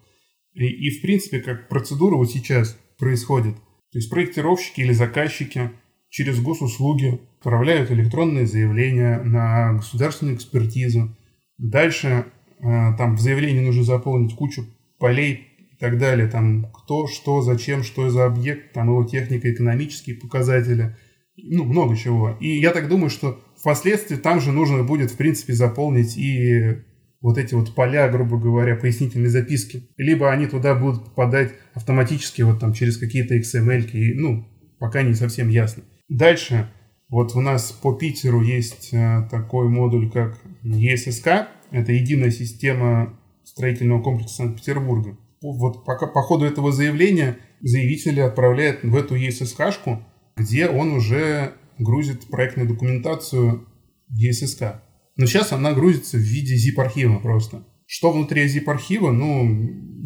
И, 0.58 0.88
и 0.88 0.89
в 0.89 1.02
принципе, 1.02 1.39
как 1.39 1.70
процедура 1.70 2.15
вот 2.15 2.32
сейчас 2.32 2.78
происходит. 2.98 3.56
То 3.91 4.00
есть 4.00 4.10
проектировщики 4.10 4.82
или 4.82 4.91
заказчики 4.91 5.72
через 6.10 6.41
госуслуги 6.41 7.22
отправляют 7.38 7.91
электронные 7.91 8.48
заявления 8.48 9.22
на 9.24 9.74
государственную 9.74 10.36
экспертизу. 10.36 11.15
Дальше 11.58 12.26
э, 12.60 12.63
там 12.98 13.15
в 13.15 13.22
заявлении 13.22 13.65
нужно 13.65 13.84
заполнить 13.84 14.36
кучу 14.36 14.65
полей 14.98 15.48
и 15.74 15.78
так 15.80 16.00
далее. 16.00 16.28
Там 16.28 16.72
кто, 16.72 17.08
что, 17.08 17.41
зачем, 17.41 17.84
что 17.84 18.10
за 18.10 18.26
объект, 18.26 18.74
там 18.74 18.88
его 18.88 19.04
технико-экономические 19.06 20.15
показатели. 20.15 20.98
Ну, 21.36 21.65
много 21.65 21.96
чего. 21.96 22.36
И 22.39 22.60
я 22.60 22.72
так 22.72 22.89
думаю, 22.89 23.12
что 23.12 23.39
впоследствии 23.56 24.15
там 24.15 24.41
же 24.41 24.52
нужно 24.52 24.84
будет, 24.84 25.12
в 25.12 25.17
принципе, 25.17 25.54
заполнить 25.54 26.17
и 26.17 26.84
вот 27.21 27.38
эти 27.38 27.53
вот 27.53 27.73
поля, 27.73 28.10
грубо 28.10 28.38
говоря, 28.38 28.75
пояснительной 28.75 29.30
записки. 29.30 29.89
Либо 29.97 30.32
они 30.32 30.47
туда 30.47 30.75
будут 30.75 31.06
попадать 31.06 31.53
автоматически 31.73 32.41
вот 32.43 32.60
там 32.60 32.73
через 32.73 32.97
какие-то 32.97 33.36
XML, 33.38 33.89
и, 33.91 34.13
ну, 34.13 34.47
пока 34.80 35.01
не 35.01 35.13
совсем 35.13 35.49
ясно. 35.49 35.84
Дальше, 36.10 36.69
вот 37.10 37.36
у 37.36 37.41
нас 37.41 37.71
по 37.71 37.93
Питеру 37.93 38.41
есть 38.41 38.93
э, 38.93 39.27
такой 39.32 39.69
модуль, 39.69 40.12
как 40.12 40.38
ESSK. 40.63 41.47
Это 41.71 41.91
единая 41.91 42.32
система 42.32 43.17
строительного 43.43 44.01
комплекса 44.01 44.36
Санкт-Петербурга. 44.36 45.17
Вот 45.41 45.86
пока, 45.86 46.08
по 46.08 46.21
ходу 46.21 46.45
этого 46.45 46.71
заявления 46.71 47.38
заявители 47.62 48.19
отправляют 48.19 48.84
в 48.84 48.95
эту 48.95 49.15
ESSK-шку, 49.15 50.03
где 50.36 50.67
он 50.67 50.93
уже 50.93 51.53
грузит 51.77 52.27
проектную 52.27 52.67
документацию 52.67 53.67
ESSK. 54.12 54.82
Но 55.17 55.25
сейчас 55.25 55.51
она 55.51 55.73
грузится 55.73 56.17
в 56.17 56.21
виде 56.21 56.56
zip-архива 56.56 57.19
просто. 57.19 57.67
Что 57.86 58.12
внутри 58.12 58.45
zip-архива, 58.45 59.12
ну, 59.12 59.43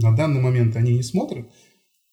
на 0.02 0.16
данный 0.16 0.42
момент 0.42 0.76
они 0.76 0.94
не 0.94 1.04
смотрят, 1.04 1.50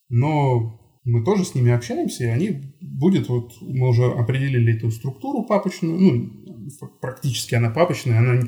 но 0.09 0.81
мы 1.05 1.25
тоже 1.25 1.45
с 1.45 1.55
ними 1.55 1.71
общаемся, 1.71 2.25
и 2.25 2.29
они 2.29 2.75
будет 2.81 3.29
вот, 3.29 3.53
мы 3.63 3.89
уже 3.89 4.05
определили 4.05 4.77
эту 4.77 4.91
структуру 4.91 5.45
папочную, 5.45 5.99
ну, 5.99 6.71
практически 7.01 7.55
она 7.55 7.71
папочная, 7.71 8.19
она 8.19 8.43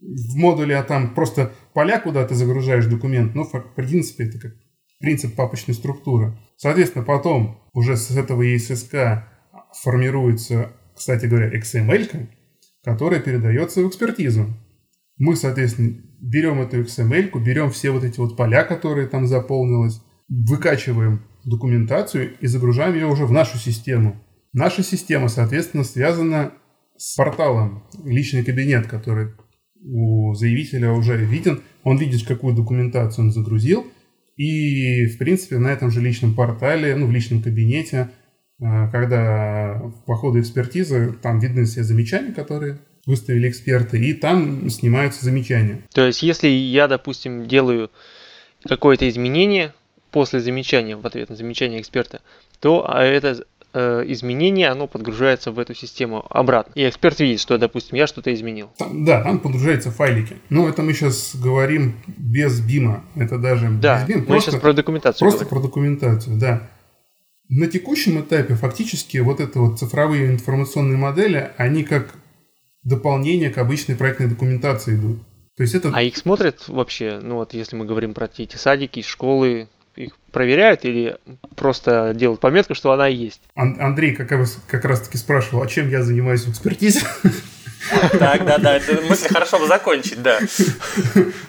в 0.00 0.36
модуле, 0.36 0.76
а 0.76 0.84
там 0.84 1.14
просто 1.14 1.52
поля, 1.74 2.00
куда 2.00 2.24
ты 2.26 2.34
загружаешь 2.34 2.86
документ, 2.86 3.34
но 3.34 3.44
в 3.44 3.74
принципе 3.74 4.24
это 4.24 4.38
как 4.38 4.54
принцип 5.00 5.34
папочной 5.34 5.74
структуры. 5.74 6.38
Соответственно, 6.56 7.04
потом 7.04 7.60
уже 7.72 7.96
с 7.96 8.10
этого 8.10 8.42
ESSK 8.42 9.24
формируется, 9.82 10.72
кстати 10.96 11.26
говоря, 11.26 11.56
XML, 11.56 12.28
которая 12.88 13.20
передается 13.20 13.82
в 13.82 13.88
экспертизу. 13.88 14.46
Мы, 15.18 15.36
соответственно, 15.36 16.00
берем 16.22 16.62
эту 16.62 16.80
XML, 16.80 17.38
берем 17.44 17.70
все 17.70 17.90
вот 17.90 18.02
эти 18.02 18.18
вот 18.18 18.34
поля, 18.34 18.64
которые 18.64 19.06
там 19.06 19.26
заполнилось, 19.26 20.00
выкачиваем 20.28 21.20
документацию 21.44 22.30
и 22.40 22.46
загружаем 22.46 22.94
ее 22.94 23.06
уже 23.06 23.26
в 23.26 23.32
нашу 23.32 23.58
систему. 23.58 24.16
Наша 24.54 24.82
система, 24.82 25.28
соответственно, 25.28 25.84
связана 25.84 26.52
с 26.96 27.14
порталом 27.14 27.84
личный 28.04 28.42
кабинет, 28.42 28.86
который 28.86 29.34
у 29.82 30.32
заявителя 30.34 30.90
уже 30.92 31.22
виден. 31.22 31.60
Он 31.82 31.98
видит, 31.98 32.26
какую 32.26 32.56
документацию 32.56 33.26
он 33.26 33.32
загрузил. 33.32 33.86
И, 34.36 35.04
в 35.06 35.18
принципе, 35.18 35.58
на 35.58 35.68
этом 35.68 35.90
же 35.90 36.00
личном 36.00 36.34
портале, 36.34 36.96
ну, 36.96 37.06
в 37.06 37.12
личном 37.12 37.42
кабинете 37.42 38.08
когда 38.60 39.80
по 40.06 40.16
ходу 40.16 40.40
экспертизы 40.40 41.14
там 41.22 41.38
видны 41.38 41.64
все 41.64 41.84
замечания, 41.84 42.32
которые 42.32 42.78
выставили 43.06 43.48
эксперты, 43.48 43.98
и 43.98 44.12
там 44.12 44.68
снимаются 44.68 45.24
замечания. 45.24 45.82
То 45.94 46.06
есть, 46.06 46.22
если 46.22 46.48
я, 46.48 46.88
допустим, 46.88 47.48
делаю 47.48 47.90
какое-то 48.64 49.08
изменение 49.08 49.72
после 50.10 50.40
замечания, 50.40 50.96
в 50.96 51.06
ответ 51.06 51.30
на 51.30 51.36
замечание 51.36 51.80
эксперта, 51.80 52.20
то 52.60 52.84
а, 52.86 53.02
это 53.02 53.44
э, 53.72 54.04
изменение, 54.08 54.68
оно 54.68 54.86
подгружается 54.86 55.52
в 55.52 55.58
эту 55.58 55.74
систему 55.74 56.24
обратно. 56.28 56.72
И 56.74 56.88
эксперт 56.88 57.20
видит, 57.20 57.40
что, 57.40 57.56
допустим, 57.58 57.96
я 57.96 58.06
что-то 58.06 58.32
изменил. 58.34 58.70
Там, 58.78 59.04
да, 59.04 59.22
там 59.22 59.38
подгружаются 59.38 59.90
файлики. 59.90 60.36
Но 60.50 60.68
это 60.68 60.82
мы 60.82 60.92
сейчас 60.92 61.34
говорим 61.34 61.96
без 62.06 62.60
бима. 62.60 63.04
Это 63.14 63.38
даже 63.38 63.70
да, 63.70 64.00
без 64.00 64.08
бима. 64.08 64.20
Мы 64.20 64.26
просто, 64.26 64.50
сейчас 64.50 64.60
про 64.60 64.72
документацию 64.72 65.20
Просто 65.20 65.44
говорим. 65.44 65.62
про 65.62 65.68
документацию, 65.68 66.36
да. 66.38 66.68
На 67.48 67.66
текущем 67.66 68.20
этапе 68.20 68.54
фактически 68.54 69.18
вот 69.18 69.40
это 69.40 69.60
вот 69.60 69.78
цифровые 69.78 70.26
информационные 70.26 70.98
модели, 70.98 71.50
они 71.56 71.82
как 71.82 72.14
дополнение 72.82 73.50
к 73.50 73.58
обычной 73.58 73.96
проектной 73.96 74.28
документации 74.28 74.94
идут. 74.96 75.18
То 75.56 75.62
есть 75.62 75.74
это... 75.74 75.90
А 75.92 76.02
их 76.02 76.16
смотрят 76.16 76.68
вообще, 76.68 77.20
ну 77.22 77.36
вот 77.36 77.54
если 77.54 77.74
мы 77.76 77.84
говорим 77.86 78.14
про 78.14 78.30
эти 78.36 78.56
садики, 78.56 79.02
школы, 79.02 79.68
их 79.96 80.16
проверяют 80.30 80.84
или 80.84 81.16
просто 81.56 82.12
делают 82.14 82.40
пометку, 82.40 82.74
что 82.74 82.92
она 82.92 83.08
есть? 83.08 83.40
Ан- 83.54 83.80
Андрей 83.80 84.14
как 84.14 84.30
раз, 84.30 84.58
как 84.68 84.84
раз 84.84 85.00
таки 85.00 85.16
спрашивал, 85.18 85.62
а 85.62 85.66
чем 85.66 85.88
я 85.88 86.02
занимаюсь 86.02 86.42
в 86.42 86.50
экспертизе? 86.50 87.00
Так, 88.18 88.44
да, 88.44 88.58
да, 88.58 88.76
это 88.76 89.00
мысль 89.08 89.28
хорошо 89.28 89.58
бы 89.58 89.66
закончить, 89.66 90.22
да. 90.22 90.38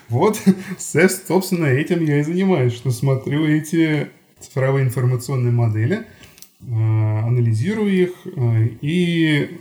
Вот, 0.08 0.38
собственно, 0.78 1.66
этим 1.66 2.04
я 2.06 2.20
и 2.20 2.24
занимаюсь, 2.24 2.74
что 2.74 2.92
смотрю 2.92 3.46
эти 3.46 4.10
цифровые 4.40 4.86
информационные 4.86 5.52
модели, 5.52 5.98
э, 5.98 6.66
анализирую 6.66 7.92
их 7.92 8.12
э, 8.26 8.68
и 8.82 9.60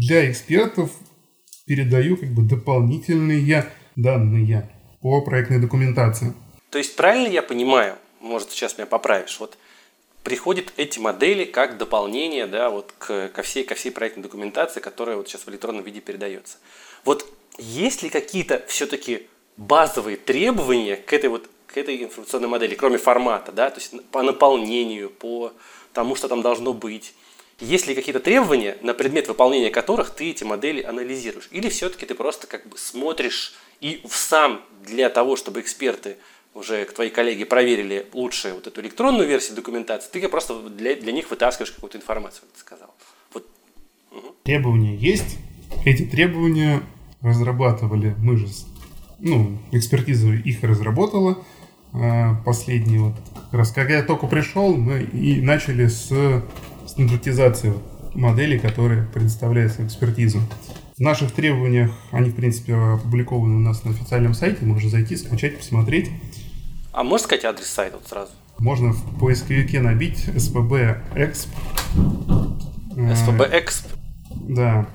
для 0.00 0.30
экспертов 0.30 0.90
передаю 1.66 2.16
как 2.16 2.30
бы 2.30 2.42
дополнительные 2.42 3.66
данные 3.96 4.70
по 5.00 5.20
проектной 5.22 5.60
документации. 5.60 6.34
То 6.70 6.78
есть 6.78 6.96
правильно 6.96 7.28
я 7.28 7.42
понимаю, 7.42 7.96
может 8.20 8.50
сейчас 8.50 8.78
меня 8.78 8.86
поправишь, 8.86 9.38
вот 9.40 9.58
приходят 10.22 10.72
эти 10.76 10.98
модели 10.98 11.44
как 11.44 11.78
дополнение 11.78 12.46
да, 12.46 12.70
вот 12.70 12.92
к, 12.98 13.28
ко, 13.28 13.42
всей, 13.42 13.64
ко 13.64 13.74
всей 13.74 13.90
проектной 13.90 14.22
документации, 14.22 14.80
которая 14.80 15.16
вот 15.16 15.28
сейчас 15.28 15.46
в 15.46 15.48
электронном 15.48 15.84
виде 15.84 16.00
передается. 16.00 16.58
Вот 17.04 17.26
есть 17.58 18.02
ли 18.02 18.10
какие-то 18.10 18.62
все-таки 18.66 19.26
базовые 19.56 20.16
требования 20.16 20.96
к 20.96 21.12
этой 21.12 21.30
вот 21.30 21.48
к 21.68 21.76
этой 21.76 22.02
информационной 22.02 22.48
модели, 22.48 22.74
кроме 22.74 22.98
формата, 22.98 23.52
да, 23.52 23.70
то 23.70 23.78
есть 23.78 23.94
по 24.10 24.22
наполнению, 24.22 25.10
по 25.10 25.52
тому, 25.92 26.16
что 26.16 26.28
там 26.28 26.42
должно 26.42 26.72
быть. 26.72 27.14
Есть 27.60 27.86
ли 27.86 27.94
какие-то 27.94 28.20
требования, 28.20 28.78
на 28.82 28.94
предмет 28.94 29.28
выполнения 29.28 29.70
которых 29.70 30.10
ты 30.10 30.30
эти 30.30 30.44
модели 30.44 30.80
анализируешь? 30.80 31.48
Или 31.50 31.68
все-таки 31.68 32.06
ты 32.06 32.14
просто 32.14 32.46
как 32.46 32.68
бы 32.68 32.78
смотришь 32.78 33.54
и 33.80 34.00
сам 34.08 34.62
для 34.86 35.08
того, 35.10 35.36
чтобы 35.36 35.60
эксперты 35.60 36.16
уже 36.54 36.84
к 36.84 36.92
твои 36.92 37.10
коллеги 37.10 37.44
проверили 37.44 38.06
лучше 38.12 38.52
вот 38.54 38.66
эту 38.66 38.80
электронную 38.80 39.28
версию 39.28 39.56
документации, 39.56 40.08
ты 40.10 40.28
просто 40.28 40.60
для, 40.68 40.94
для 40.96 41.12
них 41.12 41.30
вытаскиваешь 41.30 41.72
какую-то 41.72 41.98
информацию, 41.98 42.42
как 42.42 42.50
ты 42.52 42.60
сказал. 42.60 42.94
Вот. 43.32 43.46
Угу. 44.12 44.34
Требования 44.44 44.96
есть. 44.96 45.36
Эти 45.84 46.04
требования 46.04 46.82
разрабатывали 47.20 48.14
мы 48.18 48.36
же, 48.36 48.46
ну, 49.18 49.58
экспертиза 49.72 50.28
их 50.28 50.62
разработала, 50.62 51.44
последний 52.44 52.98
вот 52.98 53.14
как 53.50 53.60
раз, 53.60 53.70
когда 53.72 53.94
я 53.94 54.02
только 54.02 54.26
пришел, 54.26 54.76
мы 54.76 55.02
и 55.02 55.40
начали 55.40 55.86
с 55.86 56.42
стандартизации 56.86 57.74
моделей, 58.14 58.58
которые 58.58 59.04
предоставляются 59.04 59.84
экспертизу. 59.84 60.40
В 60.96 61.00
наших 61.00 61.32
требованиях 61.32 61.92
они, 62.10 62.30
в 62.30 62.34
принципе, 62.34 62.74
опубликованы 62.74 63.56
у 63.56 63.60
нас 63.60 63.84
на 63.84 63.92
официальном 63.92 64.34
сайте, 64.34 64.64
можно 64.64 64.90
зайти, 64.90 65.16
скачать, 65.16 65.56
посмотреть. 65.56 66.10
А 66.92 67.04
можешь 67.04 67.26
сказать 67.26 67.44
адрес 67.44 67.66
сайта 67.68 67.96
вот 67.96 68.08
сразу? 68.08 68.32
Можно 68.58 68.92
в 68.92 69.20
поисковике 69.20 69.80
набить 69.80 70.26
SPB 70.26 70.98
Exp. 71.14 71.48
SPB 72.96 73.62
Exp? 73.62 73.84
Да. 74.48 74.86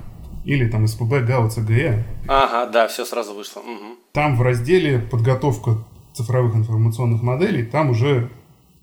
Или 0.44 0.68
там 0.68 0.84
SPB 0.84 1.26
GAU 1.26 1.48
CGE. 1.48 2.02
Ага, 2.28 2.70
да, 2.70 2.88
все 2.88 3.06
сразу 3.06 3.32
вышло. 3.32 3.60
Угу. 3.60 3.98
Там 4.12 4.36
в 4.36 4.42
разделе 4.42 4.98
подготовка 4.98 5.78
цифровых 6.14 6.54
информационных 6.54 7.22
моделей, 7.22 7.64
там 7.64 7.90
уже 7.90 8.30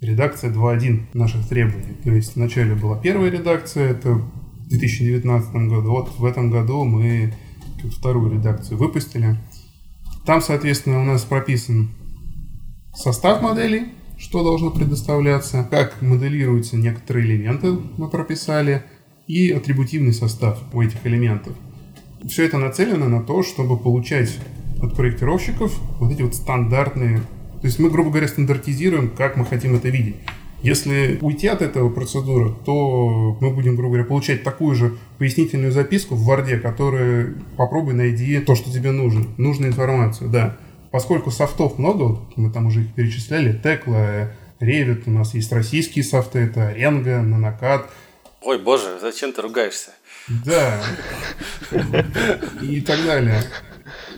редакция 0.02 0.52
2.1 0.52 1.06
наших 1.14 1.48
требований. 1.48 1.96
То 2.04 2.12
есть 2.12 2.36
вначале 2.36 2.76
была 2.76 2.98
первая 2.98 3.32
редакция, 3.32 3.92
это 3.92 4.14
в 4.14 4.68
2019 4.68 5.54
году. 5.70 5.92
Вот 5.92 6.12
в 6.18 6.26
этом 6.26 6.52
году 6.52 6.84
мы 6.84 7.34
вторую 7.98 8.34
редакцию 8.34 8.78
выпустили. 8.78 9.38
Там, 10.26 10.42
соответственно, 10.42 11.02
у 11.02 11.06
нас 11.06 11.24
прописан 11.24 11.90
состав 12.94 13.42
моделей, 13.42 13.90
что 14.18 14.44
должно 14.44 14.70
предоставляться, 14.70 15.68
как 15.70 16.02
моделируются 16.02 16.78
некоторые 16.78 17.26
элементы, 17.26 17.72
мы 17.98 18.08
прописали, 18.08 18.84
и 19.28 19.52
атрибутивный 19.52 20.14
состав 20.14 20.62
у 20.74 20.82
этих 20.82 21.06
элементов. 21.06 21.56
Все 22.28 22.46
это 22.46 22.58
нацелено 22.58 23.08
на 23.08 23.24
то, 23.24 23.44
чтобы 23.44 23.78
получать 23.78 24.38
от 24.82 24.96
проектировщиков 24.96 25.74
вот 26.00 26.12
эти 26.12 26.22
вот 26.22 26.36
стандартные... 26.36 27.20
То 27.62 27.68
есть 27.68 27.80
мы, 27.80 27.90
грубо 27.90 28.10
говоря, 28.10 28.28
стандартизируем, 28.28 29.10
как 29.10 29.38
мы 29.38 29.46
хотим 29.46 29.76
это 29.76 29.90
видеть. 29.90 30.16
Если 30.64 31.18
уйти 31.22 31.48
от 31.48 31.62
этого 31.62 31.90
процедуры, 31.90 32.54
то 32.66 33.38
мы 33.40 33.50
будем, 33.50 33.76
грубо 33.76 33.96
говоря, 33.96 34.08
получать 34.08 34.44
такую 34.44 34.76
же 34.76 34.98
пояснительную 35.18 35.72
записку 35.72 36.16
в 36.16 36.30
Word, 36.30 36.60
которая 36.60 37.34
попробуй 37.58 37.94
найди 37.94 38.40
то, 38.40 38.56
что 38.56 38.72
тебе 38.72 38.92
нужно, 38.92 39.26
нужную 39.38 39.72
информацию, 39.72 40.30
да. 40.30 40.58
Поскольку 40.92 41.32
софтов 41.32 41.80
много, 41.80 42.04
вот 42.04 42.38
мы 42.38 42.52
там 42.52 42.68
уже 42.68 42.82
их 42.82 42.94
перечисляли, 42.94 43.60
Tekla, 43.60 44.30
Revit, 44.60 45.04
у 45.08 45.12
нас 45.12 45.34
есть 45.34 45.52
российские 45.52 46.04
софты, 46.04 46.40
это 46.40 46.72
Renga, 46.78 47.24
Nanocad. 47.24 47.86
Ой, 48.44 48.60
боже, 48.60 49.00
зачем 49.00 49.34
ты 49.34 49.42
ругаешься? 49.42 49.92
Да. 50.46 50.82
И 52.62 52.82
так 52.82 53.04
далее. 53.04 53.42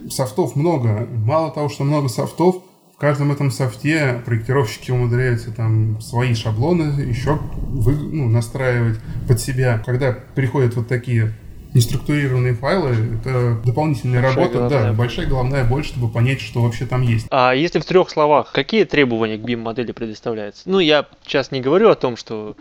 Софтов 0.10 0.56
много. 0.56 1.08
Мало 1.12 1.52
того, 1.52 1.70
что 1.70 1.84
много 1.84 2.10
софтов, 2.10 2.64
в 2.96 2.98
каждом 2.98 3.32
этом 3.32 3.52
софте 3.52 4.22
проектировщики 4.26 4.92
умудряются 4.92 5.52
там 5.52 6.00
свои 6.00 6.36
шаблоны 6.36 7.02
еще 7.02 7.40
вы, 7.58 7.94
ну, 7.94 8.30
настраивать 8.30 9.00
под 9.28 9.40
себя. 9.40 9.82
Когда 9.86 10.18
приходят 10.36 10.76
вот 10.76 10.88
такие 10.88 11.34
неструктурированные 11.74 12.54
файлы, 12.54 13.18
это 13.20 13.60
дополнительная 13.66 14.22
большая 14.22 14.44
работа, 14.44 14.58
головная. 14.60 14.92
да, 14.92 14.94
большая 14.94 15.26
головная 15.26 15.64
боль, 15.64 15.84
чтобы 15.84 16.10
понять, 16.10 16.40
что 16.40 16.62
вообще 16.62 16.86
там 16.86 17.02
есть. 17.02 17.26
А 17.32 17.54
если 17.54 17.80
в 17.80 17.86
трех 17.86 18.10
словах, 18.10 18.52
какие 18.52 18.84
требования 18.84 19.38
к 19.38 19.42
BIM-модели 19.42 19.92
предоставляются? 19.92 20.70
Ну, 20.70 20.80
я 20.80 21.08
сейчас 21.26 21.52
не 21.52 21.62
говорю 21.62 21.90
о 21.90 21.96
том, 21.96 22.16
что 22.16 22.56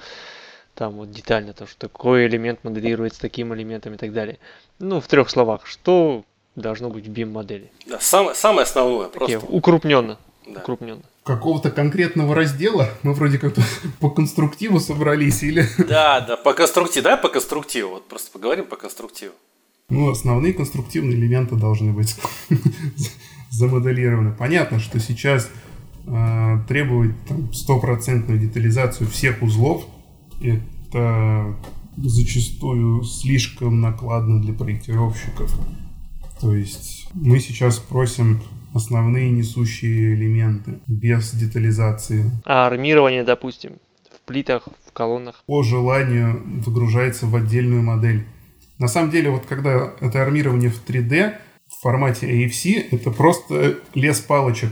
там 0.74 0.94
вот 0.94 1.10
детально, 1.10 1.52
то, 1.52 1.66
что 1.66 1.78
такой 1.78 2.26
элемент 2.26 2.64
моделируется 2.64 3.20
таким 3.20 3.54
элементом 3.54 3.94
и 3.94 3.96
так 3.98 4.12
далее. 4.12 4.38
Ну, 4.78 5.00
в 5.00 5.06
трех 5.06 5.28
словах, 5.28 5.66
что 5.66 6.24
должно 6.56 6.90
быть 6.90 7.06
в 7.06 7.10
BIM-модели? 7.10 7.70
Да, 7.86 7.98
самое, 8.00 8.34
самое 8.34 8.62
основное, 8.64 9.08
Такие, 9.08 9.38
просто. 9.38 9.54
Укрупненно. 9.54 10.18
Да. 10.46 10.60
укрупненно 10.60 11.02
какого-то 11.24 11.70
конкретного 11.70 12.34
раздела. 12.34 12.88
Мы 13.02 13.12
вроде 13.14 13.38
как-то 13.38 13.62
по 14.00 14.10
конструктиву 14.10 14.80
собрались 14.80 15.42
или... 15.42 15.66
Да, 15.78 16.20
да, 16.20 16.36
по 16.36 16.52
конструктиву. 16.52 17.04
Да, 17.04 17.16
по 17.16 17.28
конструктиву. 17.28 17.90
Вот 17.90 18.08
просто 18.08 18.30
поговорим 18.32 18.66
по 18.66 18.76
конструктиву. 18.76 19.32
Ну, 19.88 20.10
основные 20.10 20.54
конструктивные 20.54 21.16
элементы 21.16 21.56
должны 21.56 21.92
быть 21.92 22.16
замоделированы. 23.50 24.32
Понятно, 24.32 24.80
что 24.80 24.98
сейчас 25.00 25.50
э, 26.06 26.58
требовать 26.66 27.14
стопроцентную 27.52 28.40
детализацию 28.40 29.08
всех 29.08 29.42
узлов 29.42 29.84
это 30.42 31.56
зачастую 31.98 33.04
слишком 33.04 33.80
накладно 33.80 34.40
для 34.40 34.54
проектировщиков. 34.54 35.52
То 36.42 36.56
есть 36.56 37.08
мы 37.14 37.38
сейчас 37.38 37.78
просим 37.78 38.42
основные 38.74 39.30
несущие 39.30 40.14
элементы 40.14 40.80
без 40.88 41.32
детализации. 41.32 42.28
А 42.44 42.66
армирование, 42.66 43.22
допустим, 43.22 43.74
в 44.10 44.26
плитах, 44.26 44.66
в 44.84 44.92
колоннах? 44.92 45.44
По 45.46 45.62
желанию 45.62 46.42
выгружается 46.66 47.26
в 47.26 47.36
отдельную 47.36 47.84
модель. 47.84 48.26
На 48.78 48.88
самом 48.88 49.12
деле, 49.12 49.30
вот 49.30 49.46
когда 49.46 49.92
это 50.00 50.20
армирование 50.20 50.70
в 50.70 50.84
3D 50.84 51.36
в 51.68 51.80
формате 51.80 52.28
AFC, 52.28 52.88
это 52.90 53.12
просто 53.12 53.78
лес 53.94 54.18
палочек. 54.18 54.70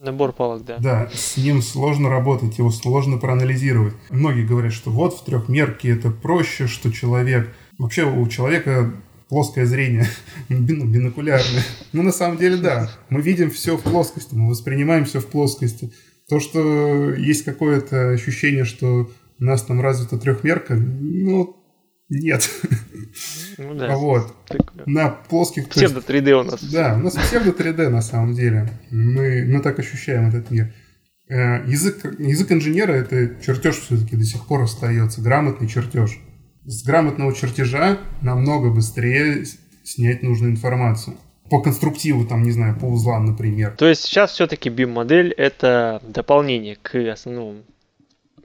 Набор 0.00 0.32
палок, 0.32 0.64
да. 0.64 0.78
Да, 0.78 1.10
с 1.14 1.36
ним 1.36 1.62
сложно 1.62 2.08
работать, 2.08 2.58
его 2.58 2.70
сложно 2.70 3.18
проанализировать. 3.18 3.94
Многие 4.10 4.44
говорят, 4.44 4.72
что 4.72 4.90
вот 4.90 5.14
в 5.16 5.24
трехмерке 5.24 5.90
это 5.90 6.10
проще, 6.10 6.66
что 6.66 6.90
человек... 6.90 7.54
Вообще 7.78 8.04
у 8.04 8.26
человека 8.26 8.92
плоское 9.30 9.64
зрение, 9.64 10.06
бинокулярное. 10.50 11.62
Но 11.92 12.02
на 12.02 12.12
самом 12.12 12.36
деле, 12.36 12.56
да, 12.56 12.90
мы 13.08 13.22
видим 13.22 13.50
все 13.50 13.78
в 13.78 13.82
плоскости, 13.82 14.34
мы 14.34 14.50
воспринимаем 14.50 15.06
все 15.06 15.20
в 15.20 15.26
плоскости. 15.26 15.92
То, 16.28 16.40
что 16.40 17.14
есть 17.14 17.44
какое-то 17.44 18.10
ощущение, 18.10 18.64
что 18.64 19.10
у 19.38 19.44
нас 19.44 19.62
там 19.62 19.80
развита 19.80 20.18
трехмерка, 20.18 20.74
ну, 20.74 21.56
нет. 22.08 22.50
Ну 23.56 23.74
да. 23.74 23.96
Вот. 23.96 24.34
Так, 24.46 24.60
на 24.86 25.08
плоских... 25.08 25.68
Псевдо 25.68 26.00
3D 26.00 26.32
у 26.32 26.42
нас. 26.42 26.62
Да, 26.64 26.96
у 26.96 26.98
нас 26.98 27.14
псевдо 27.14 27.50
3D 27.50 27.88
на 27.88 28.02
самом 28.02 28.34
деле. 28.34 28.68
Мы, 28.90 29.44
мы 29.46 29.60
так 29.60 29.78
ощущаем 29.78 30.28
этот 30.28 30.50
мир. 30.50 30.72
Э, 31.28 31.64
язык, 31.68 32.04
язык 32.18 32.50
инженера 32.50 32.92
это 32.92 33.36
чертеж 33.44 33.76
все-таки 33.76 34.16
до 34.16 34.24
сих 34.24 34.46
пор 34.46 34.62
остается, 34.62 35.20
грамотный 35.20 35.68
чертеж 35.68 36.18
с 36.70 36.84
грамотного 36.84 37.34
чертежа 37.34 37.98
намного 38.22 38.70
быстрее 38.70 39.44
снять 39.82 40.22
нужную 40.22 40.52
информацию. 40.52 41.16
По 41.50 41.60
конструктиву, 41.60 42.24
там, 42.24 42.44
не 42.44 42.52
знаю, 42.52 42.78
по 42.78 42.84
узлам, 42.84 43.26
например. 43.26 43.74
То 43.76 43.88
есть 43.88 44.02
сейчас 44.02 44.30
все-таки 44.30 44.70
BIM-модель 44.70 45.32
это 45.32 46.00
дополнение 46.06 46.76
к 46.80 46.94
основному 47.10 47.62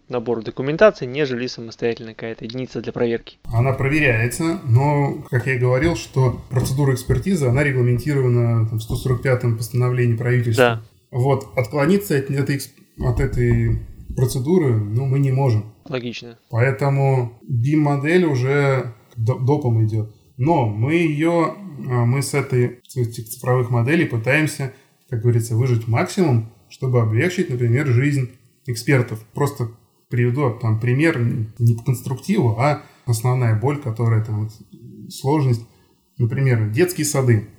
набору 0.10 0.42
документации, 0.42 1.06
нежели 1.06 1.46
самостоятельно 1.46 2.16
какая-то 2.16 2.46
единица 2.46 2.82
для 2.82 2.92
проверки. 2.92 3.38
Она 3.44 3.74
проверяется, 3.74 4.60
но, 4.64 5.24
как 5.30 5.46
я 5.46 5.54
и 5.54 5.60
говорил, 5.60 5.96
что 5.96 6.42
процедура 6.50 6.96
экспертизы, 6.96 7.46
она 7.46 7.64
регламентирована 7.64 8.68
там, 8.68 8.80
в 8.80 8.92
145-м 8.92 9.58
постановлении 9.58 10.16
правительства. 10.16 10.82
Да. 10.82 10.82
Вот, 11.12 11.56
отклониться 11.56 12.18
от 12.18 12.32
этой, 12.32 12.60
от 13.00 13.20
этой 13.20 13.80
процедуры 14.16 14.74
ну, 14.74 15.06
мы 15.06 15.20
не 15.20 15.32
можем. 15.32 15.75
Логично. 15.88 16.40
Поэтому 16.50 17.40
BIM-модель 17.48 18.26
уже 18.26 18.94
допом 19.16 19.86
идет. 19.86 20.14
Но 20.38 20.68
мы 20.68 20.96
ее, 20.96 21.56
а, 21.88 22.06
мы 22.06 22.22
с 22.22 22.34
этой 22.34 22.82
с 22.88 22.94
цифровых 22.94 23.70
моделей 23.70 24.06
пытаемся, 24.06 24.74
как 25.10 25.22
говорится, 25.22 25.56
выжить 25.56 25.88
максимум, 25.88 26.52
чтобы 26.70 27.02
облегчить, 27.02 27.50
например, 27.50 27.88
жизнь 27.88 28.32
экспертов. 28.66 29.24
Просто 29.34 29.72
приведу 30.10 30.52
там 30.60 30.80
пример 30.80 31.20
не 31.60 31.76
по 31.76 31.84
конструктиву, 31.84 32.58
а 32.60 32.84
основная 33.06 33.60
боль, 33.60 33.82
которая 33.82 34.24
там 34.24 34.50
сложность. 35.10 35.62
Например, 36.18 36.70
детские 36.70 37.06
сады. 37.06 37.50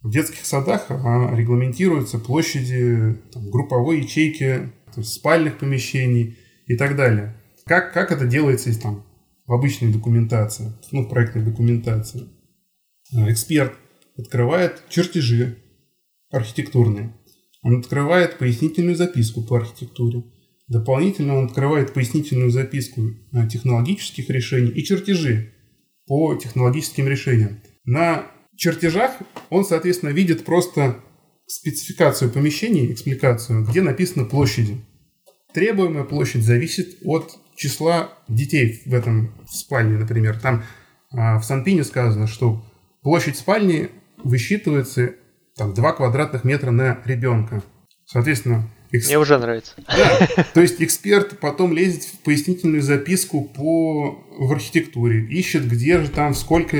В 0.00 0.10
детских 0.10 0.46
садах 0.46 0.86
а, 0.88 1.34
регламентируются 1.34 2.18
площади 2.18 3.18
там, 3.32 3.50
групповой 3.50 4.00
ячейки, 4.00 4.70
то 4.94 5.00
есть 5.00 5.12
спальных 5.12 5.58
помещений 5.58 6.38
и 6.66 6.76
так 6.76 6.96
далее. 6.96 7.37
Как, 7.68 7.92
как 7.92 8.10
это 8.10 8.26
делается 8.26 8.76
там, 8.80 9.04
в 9.46 9.52
обычной 9.52 9.92
документации, 9.92 10.72
ну, 10.90 11.02
в 11.02 11.08
проектной 11.08 11.44
документации? 11.44 12.28
А, 13.14 13.30
эксперт 13.30 13.74
открывает 14.16 14.82
чертежи 14.88 15.58
архитектурные. 16.30 17.14
Он 17.62 17.80
открывает 17.80 18.38
пояснительную 18.38 18.96
записку 18.96 19.42
по 19.42 19.58
архитектуре. 19.58 20.24
Дополнительно 20.66 21.36
он 21.36 21.46
открывает 21.46 21.92
пояснительную 21.92 22.50
записку 22.50 23.02
а, 23.32 23.46
технологических 23.46 24.30
решений 24.30 24.70
и 24.70 24.82
чертежи 24.82 25.52
по 26.06 26.34
технологическим 26.36 27.06
решениям. 27.06 27.60
На 27.84 28.30
чертежах 28.56 29.12
он, 29.50 29.66
соответственно, 29.66 30.10
видит 30.10 30.44
просто 30.44 31.00
спецификацию 31.46 32.30
помещений, 32.30 32.92
экспликацию, 32.92 33.64
где 33.64 33.82
написано 33.82 34.24
площади. 34.24 34.80
Требуемая 35.52 36.04
площадь 36.04 36.44
зависит 36.44 36.98
от 37.02 37.38
числа 37.58 38.12
детей 38.28 38.82
в 38.86 38.94
этом 38.94 39.34
в 39.44 39.54
спальне, 39.54 39.98
например. 39.98 40.38
Там 40.38 40.62
а, 41.10 41.38
в 41.38 41.44
Санпине 41.44 41.84
сказано, 41.84 42.26
что 42.26 42.64
площадь 43.02 43.36
спальни 43.36 43.90
высчитывается 44.22 45.14
там, 45.56 45.74
2 45.74 45.92
квадратных 45.94 46.44
метра 46.44 46.70
на 46.70 47.00
ребенка. 47.04 47.62
Соответственно, 48.06 48.70
экс... 48.92 49.08
Мне 49.08 49.18
уже 49.18 49.38
нравится. 49.38 49.72
Да, 49.88 50.44
то 50.54 50.60
есть 50.60 50.80
эксперт 50.80 51.40
потом 51.40 51.72
лезет 51.72 52.04
в 52.04 52.18
пояснительную 52.20 52.80
записку 52.80 53.42
по 53.42 54.24
в 54.38 54.52
архитектуре, 54.52 55.26
ищет, 55.26 55.68
где 55.68 55.98
же 56.00 56.08
там, 56.08 56.34
сколько 56.34 56.76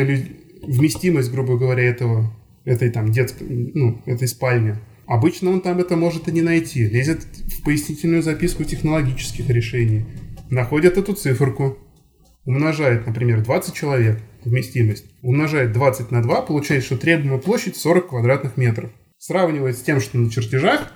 вместимость, 0.63 1.33
грубо 1.33 1.59
говоря, 1.59 1.83
этого 1.83 2.33
этой 2.65 2.91
там 2.91 3.11
детской, 3.11 3.73
ну, 3.75 4.01
этой 4.07 4.29
спальни. 4.29 4.77
Обычно 5.07 5.51
он 5.51 5.61
там 5.61 5.79
это 5.79 5.97
может 5.97 6.29
и 6.29 6.33
не 6.33 6.43
найти. 6.43 6.87
Лезет 6.87 7.25
в 7.25 7.65
пояснительную 7.65 8.23
записку 8.23 8.63
технологических 8.63 9.49
решений 9.49 10.05
находят 10.51 10.97
эту 10.97 11.15
циферку, 11.15 11.79
умножает, 12.45 13.07
например, 13.07 13.43
20 13.43 13.75
человек, 13.75 14.21
вместимость, 14.45 15.07
умножает 15.23 15.73
20 15.73 16.11
на 16.11 16.23
2, 16.23 16.43
получает, 16.43 16.85
что 16.85 16.97
требуемая 16.97 17.39
площадь 17.39 17.77
40 17.77 18.09
квадратных 18.09 18.57
метров. 18.57 18.91
Сравнивает 19.19 19.77
с 19.77 19.83
тем, 19.83 20.01
что 20.01 20.19
на 20.19 20.31
чертежах, 20.31 20.93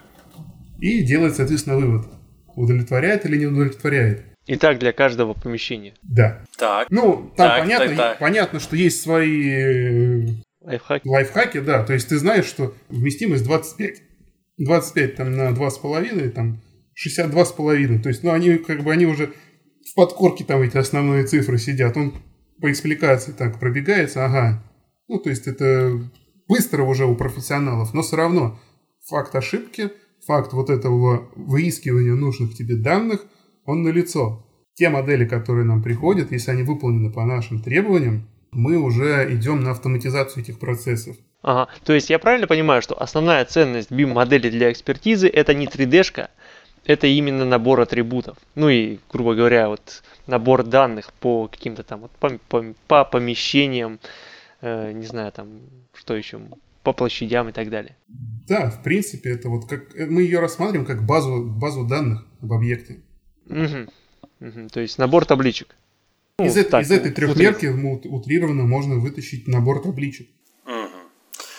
и 0.81 1.03
делает, 1.03 1.37
соответственно, 1.37 1.77
вывод, 1.77 2.07
удовлетворяет 2.55 3.27
или 3.27 3.37
не 3.37 3.47
удовлетворяет. 3.47 4.25
И 4.47 4.57
так 4.57 4.79
для 4.79 4.93
каждого 4.93 5.35
помещения. 5.35 5.95
Да. 6.03 6.45
Так. 6.59 6.89
Ну, 6.91 7.33
там 7.37 7.49
так, 7.49 7.61
понятно, 7.61 7.87
так, 7.89 7.97
так. 7.97 8.19
понятно, 8.19 8.61
что 8.61 8.75
есть 8.75 9.01
свои 9.01 10.27
Лайфхаки. 10.61 11.07
Лайфхаки, 11.07 11.61
да. 11.61 11.85
То 11.85 11.93
есть 11.93 12.09
ты 12.09 12.19
знаешь, 12.19 12.47
что 12.47 12.75
вместимость 12.89 13.45
25. 13.45 14.03
25 14.59 15.15
там 15.17 15.37
на 15.37 15.51
2,5, 15.51 16.31
там 16.31 16.61
62,5. 16.97 18.03
То 18.03 18.09
есть, 18.09 18.23
ну, 18.23 18.33
они 18.33 18.59
как 18.59 18.83
бы, 18.83 18.93
они 18.93 19.07
уже 19.07 19.33
в 19.91 19.95
подкорке 19.95 20.45
там 20.45 20.63
эти 20.63 20.77
основные 20.77 21.25
цифры 21.25 21.59
сидят. 21.59 21.97
Он 21.97 22.15
по 22.61 22.71
экспликации 22.71 23.33
так 23.33 23.59
пробегается, 23.59 24.25
ага. 24.25 24.63
Ну, 25.09 25.19
то 25.19 25.31
есть 25.31 25.47
это 25.47 26.01
быстро 26.49 26.85
уже 26.85 27.07
у 27.07 27.15
профессионалов, 27.15 27.93
но 27.93 28.03
все 28.03 28.17
равно 28.17 28.59
факт 29.09 29.35
ошибки, 29.35 29.91
факт 30.27 30.53
вот 30.53 30.71
этого 30.71 31.29
выискивания 31.35 32.15
нужных 32.15 32.55
тебе 32.55 32.77
данных, 32.77 33.25
он 33.65 33.83
налицо. 33.83 34.47
Те 34.75 34.89
модели, 34.89 35.27
которые 35.27 35.65
нам 35.65 35.83
приходят, 35.83 36.33
если 36.33 36.51
они 36.51 36.63
выполнены 36.63 37.13
по 37.13 37.25
нашим 37.25 37.61
требованиям, 37.61 38.29
мы 38.53 38.77
уже 38.77 39.29
идем 39.35 39.63
на 39.63 39.73
автоматизацию 39.73 40.43
этих 40.43 40.59
процессов. 40.59 41.17
Ага, 41.43 41.69
то 41.85 41.93
есть 41.93 42.09
я 42.09 42.19
правильно 42.19 42.47
понимаю, 42.47 42.83
что 42.83 43.01
основная 43.01 43.45
ценность 43.45 43.91
BIM-модели 43.91 44.49
для 44.49 44.71
экспертизы 44.71 45.29
это 45.29 45.55
не 45.55 45.67
3D-шка, 45.67 46.29
это 46.85 47.07
именно 47.07 47.45
набор 47.45 47.81
атрибутов. 47.81 48.39
Ну 48.55 48.69
и, 48.69 48.99
грубо 49.13 49.35
говоря, 49.35 49.69
вот 49.69 50.03
набор 50.27 50.65
данных 50.65 51.13
по 51.15 51.49
каким-то 51.49 51.83
там 51.83 52.01
вот 52.01 52.11
по, 52.13 52.31
по, 52.49 52.75
по 52.89 53.05
помещениям, 53.05 54.01
э, 54.61 54.93
не 54.93 55.07
знаю, 55.07 55.33
там, 55.33 55.61
что 55.95 56.15
еще, 56.15 56.41
по 56.83 56.93
площадям 56.93 57.49
и 57.49 57.53
так 57.53 57.71
далее. 57.71 57.97
Да, 58.49 58.71
в 58.71 58.83
принципе, 58.83 59.31
это 59.31 59.49
вот 59.49 59.67
как 59.67 59.95
э, 59.95 60.07
мы 60.07 60.23
ее 60.23 60.41
рассматриваем 60.41 60.87
как 60.87 61.05
базу, 61.05 61.45
базу 61.45 61.85
данных 61.85 62.27
об 62.43 62.53
объекте. 62.53 63.01
Угу. 63.47 63.91
Угу. 64.41 64.69
То 64.73 64.81
есть 64.81 64.99
набор 64.99 65.25
табличек. 65.25 65.77
Ну, 66.39 66.47
из, 66.47 66.55
так, 66.67 66.83
из 66.83 66.91
этой 66.91 67.13
трехмерки 67.13 67.67
утрированно 67.67 68.65
можно 68.65 68.97
вытащить 68.97 69.47
набор 69.47 69.83
табличек. 69.83 70.29
Угу. 70.67 70.89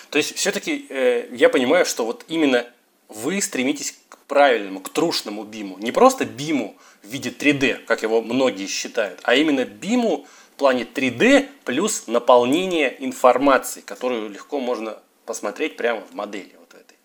То 0.10 0.18
есть 0.18 0.36
все-таки 0.36 0.86
э, 0.90 1.30
я 1.34 1.48
понимаю, 1.50 1.86
что 1.86 2.06
вот 2.06 2.26
именно 2.28 2.66
вы 3.08 3.42
стремитесь 3.42 4.00
правильному, 4.28 4.80
к 4.80 4.90
трушному 4.90 5.44
биму. 5.44 5.78
Не 5.80 5.92
просто 5.92 6.26
биму 6.26 6.76
в 7.04 7.08
виде 7.08 7.30
3D, 7.30 7.86
как 7.86 8.04
его 8.04 8.22
многие 8.22 8.68
считают, 8.68 9.20
а 9.24 9.36
именно 9.36 9.66
биму 9.66 10.26
в 10.54 10.58
плане 10.58 10.86
3D 10.92 11.48
плюс 11.66 12.08
наполнение 12.08 12.96
информации, 13.04 13.82
которую 13.82 14.30
легко 14.30 14.60
можно 14.60 15.00
посмотреть 15.26 15.78
прямо 15.78 16.02
в 16.02 16.14
модели 16.14 16.52
вот 16.60 16.74
этой. 16.74 16.96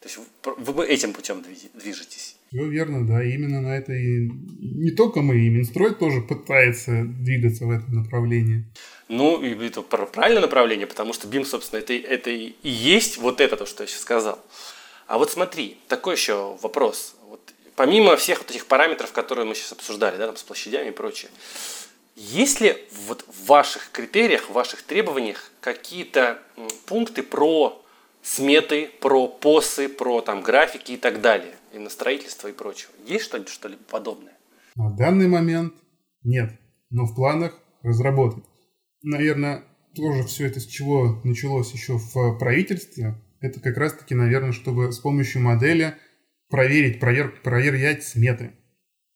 То 0.00 0.08
есть 0.08 0.18
вы 0.44 0.86
этим 0.86 1.12
путем 1.12 1.44
движетесь. 1.74 2.36
Все 2.50 2.66
верно, 2.66 3.06
да, 3.06 3.22
именно 3.22 3.60
на 3.60 3.76
это 3.76 3.92
и 3.92 4.30
не 4.60 4.90
только 4.92 5.20
мы, 5.20 5.38
и 5.38 5.50
Минстрой 5.50 5.94
тоже 5.94 6.22
пытается 6.22 7.04
двигаться 7.04 7.66
в 7.66 7.70
этом 7.70 7.92
направлении. 7.92 8.64
Ну, 9.08 9.42
и 9.42 9.66
это 9.66 9.82
правильное 9.82 10.40
направление, 10.40 10.86
потому 10.86 11.12
что 11.12 11.28
BIM, 11.28 11.44
собственно, 11.44 11.80
это, 11.80 11.92
это 11.92 12.30
и 12.30 12.54
есть 12.62 13.18
вот 13.18 13.40
это, 13.42 13.56
то, 13.56 13.66
что 13.66 13.82
я 13.82 13.86
сейчас 13.86 14.00
сказал. 14.00 14.38
А 15.08 15.16
вот 15.16 15.30
смотри, 15.30 15.78
такой 15.88 16.14
еще 16.16 16.56
вопрос. 16.62 17.16
Вот, 17.28 17.40
помимо 17.76 18.16
всех 18.16 18.38
вот 18.40 18.50
этих 18.50 18.66
параметров, 18.66 19.10
которые 19.12 19.46
мы 19.46 19.54
сейчас 19.54 19.72
обсуждали, 19.72 20.18
да, 20.18 20.26
там, 20.26 20.36
с 20.36 20.42
площадями 20.42 20.88
и 20.88 20.92
прочее, 20.92 21.30
есть 22.14 22.60
ли 22.60 22.76
вот 23.06 23.24
в 23.26 23.46
ваших 23.46 23.90
критериях, 23.90 24.50
в 24.50 24.52
ваших 24.52 24.82
требованиях 24.82 25.50
какие-то 25.60 26.38
пункты 26.86 27.22
про 27.22 27.82
сметы, 28.22 28.90
про 29.00 29.28
посы, 29.28 29.88
про 29.88 30.20
там 30.20 30.42
графики 30.42 30.92
и 30.92 30.96
так 30.98 31.22
далее, 31.22 31.56
и 31.72 31.78
на 31.78 31.88
строительство 31.88 32.48
и 32.48 32.52
прочее? 32.52 32.88
Есть 33.06 33.24
что-нибудь 33.24 33.50
что-либо 33.50 33.82
подобное? 33.84 34.36
На 34.74 34.90
данный 34.90 35.26
момент 35.26 35.72
нет, 36.22 36.50
но 36.90 37.06
в 37.06 37.14
планах 37.14 37.58
разработать. 37.82 38.44
Наверное, 39.00 39.64
тоже 39.94 40.24
все 40.24 40.48
это 40.48 40.60
с 40.60 40.66
чего 40.66 41.18
началось 41.24 41.72
еще 41.72 41.94
в 41.96 42.38
правительстве, 42.38 43.14
это 43.40 43.60
как 43.60 43.76
раз-таки, 43.76 44.14
наверное, 44.14 44.52
чтобы 44.52 44.92
с 44.92 44.98
помощью 44.98 45.42
модели 45.42 45.94
проверить, 46.48 47.00
провер, 47.00 47.34
проверять 47.42 48.04
сметы. 48.04 48.52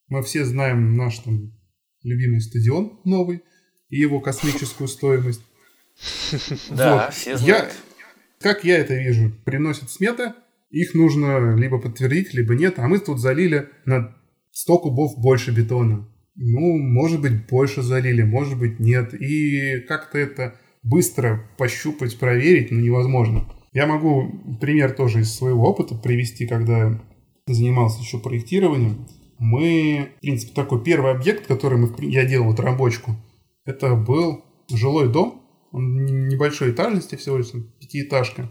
Мы 0.07 0.21
все 0.23 0.45
знаем 0.45 0.95
наш 0.95 1.19
там 1.19 1.53
любимый 2.03 2.41
стадион 2.41 2.99
новый 3.03 3.43
и 3.89 3.97
его 3.97 4.19
космическую 4.19 4.87
стоимость. 4.87 5.41
Да, 6.71 7.11
все 7.11 7.37
знают. 7.37 7.73
Как 8.39 8.63
я 8.63 8.79
это 8.79 8.95
вижу, 8.95 9.31
приносят 9.45 9.91
сметы, 9.91 10.33
их 10.69 10.95
нужно 10.95 11.55
либо 11.55 11.79
подтвердить, 11.79 12.33
либо 12.33 12.55
нет, 12.55 12.79
а 12.79 12.87
мы 12.87 12.99
тут 12.99 13.19
залили 13.19 13.69
на 13.85 14.15
100 14.51 14.79
кубов 14.79 15.17
больше 15.17 15.51
бетона. 15.51 16.09
Ну, 16.35 16.77
может 16.77 17.21
быть, 17.21 17.47
больше 17.47 17.83
залили, 17.83 18.23
может 18.23 18.57
быть, 18.57 18.79
нет. 18.79 19.13
И 19.13 19.81
как-то 19.87 20.17
это 20.17 20.55
быстро 20.81 21.47
пощупать, 21.57 22.17
проверить, 22.17 22.71
ну, 22.71 22.79
невозможно. 22.79 23.47
Я 23.73 23.87
могу 23.87 24.29
пример 24.61 24.93
тоже 24.93 25.21
из 25.21 25.33
своего 25.33 25.69
опыта 25.69 25.95
привести, 25.95 26.45
когда 26.45 26.99
занимался 27.47 28.01
еще 28.01 28.19
проектированием. 28.19 29.07
Мы, 29.39 30.09
в 30.17 30.21
принципе, 30.21 30.53
такой 30.53 30.83
первый 30.83 31.11
объект, 31.11 31.47
который 31.47 31.77
мы, 31.77 31.91
я 32.05 32.25
делал 32.25 32.47
вот 32.47 32.59
рабочку, 32.59 33.15
это 33.65 33.95
был 33.95 34.45
жилой 34.71 35.11
дом, 35.11 35.41
он 35.71 36.05
небольшой 36.27 36.71
этажности, 36.71 37.15
всего 37.15 37.37
лишь 37.37 37.51
пятиэтажка, 37.79 38.49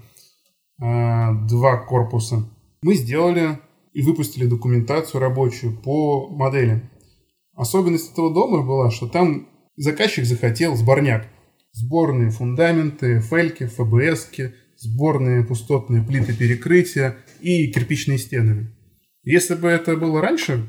а, 0.81 1.33
два 1.49 1.77
корпуса. 1.77 2.49
Мы 2.83 2.95
сделали 2.95 3.61
и 3.93 4.03
выпустили 4.03 4.47
документацию 4.47 5.21
рабочую 5.21 5.81
по 5.81 6.29
модели. 6.29 6.91
Особенность 7.55 8.13
этого 8.13 8.35
дома 8.35 8.67
была, 8.67 8.91
что 8.91 9.07
там 9.07 9.49
заказчик 9.77 10.25
захотел 10.25 10.75
сборняк. 10.75 11.29
Сборные 11.73 12.31
фундаменты, 12.31 13.21
фельки, 13.21 13.67
ФБСки, 13.67 14.55
сборные 14.83 15.45
пустотные 15.45 16.03
плиты 16.03 16.35
перекрытия 16.35 17.17
и 17.41 17.71
кирпичные 17.71 18.19
стены. 18.19 18.75
Если 19.23 19.55
бы 19.55 19.69
это 19.69 19.97
было 19.97 20.21
раньше, 20.21 20.67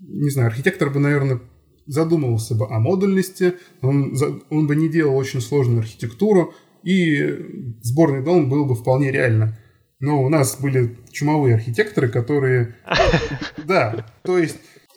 не 0.00 0.30
знаю, 0.30 0.48
архитектор 0.48 0.90
бы, 0.90 0.98
наверное, 0.98 1.40
задумывался 1.86 2.54
бы 2.56 2.66
о 2.66 2.80
модульности, 2.80 3.54
он, 3.80 4.16
он 4.50 4.66
бы 4.66 4.74
не 4.74 4.88
делал 4.88 5.16
очень 5.16 5.40
сложную 5.40 5.80
архитектуру, 5.80 6.54
и 6.82 7.76
сборный 7.82 8.24
дом 8.24 8.48
был 8.48 8.66
бы 8.66 8.74
вполне 8.74 9.12
реально. 9.12 9.56
Но 10.00 10.20
у 10.20 10.28
нас 10.28 10.60
были 10.60 10.98
чумовые 11.12 11.54
архитекторы, 11.54 12.08
которые... 12.08 12.74
Да, 13.64 14.04
то 14.24 14.38
есть 14.38 14.56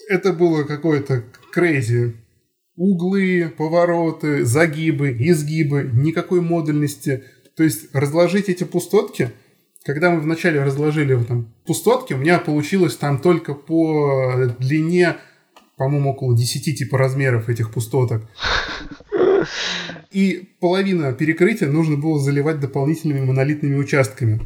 это 0.09 0.33
было 0.33 0.63
какое-то 0.63 1.23
крейзи. 1.51 2.15
Углы, 2.75 3.53
повороты, 3.55 4.43
загибы, 4.43 5.15
изгибы, 5.19 5.91
никакой 5.93 6.41
модульности– 6.41 7.23
то 7.55 7.63
есть 7.63 7.93
разложить 7.93 8.49
эти 8.49 8.63
пустотки, 8.63 9.31
когда 9.83 10.09
мы 10.09 10.19
вначале 10.19 10.63
разложили 10.63 11.15
там 11.23 11.53
пустотки, 11.65 12.13
у 12.13 12.17
меня 12.17 12.39
получилось 12.39 12.95
там 12.95 13.19
только 13.19 13.53
по 13.53 14.47
длине, 14.59 15.17
по-моему, 15.77 16.11
около 16.11 16.35
10 16.35 16.77
типа 16.77 16.97
размеров 16.97 17.49
этих 17.49 17.71
пустоток. 17.71 18.23
И 20.11 20.49
половина 20.59 21.13
перекрытия 21.13 21.69
нужно 21.69 21.97
было 21.97 22.19
заливать 22.19 22.59
дополнительными 22.59 23.21
монолитными 23.21 23.75
участками. 23.75 24.41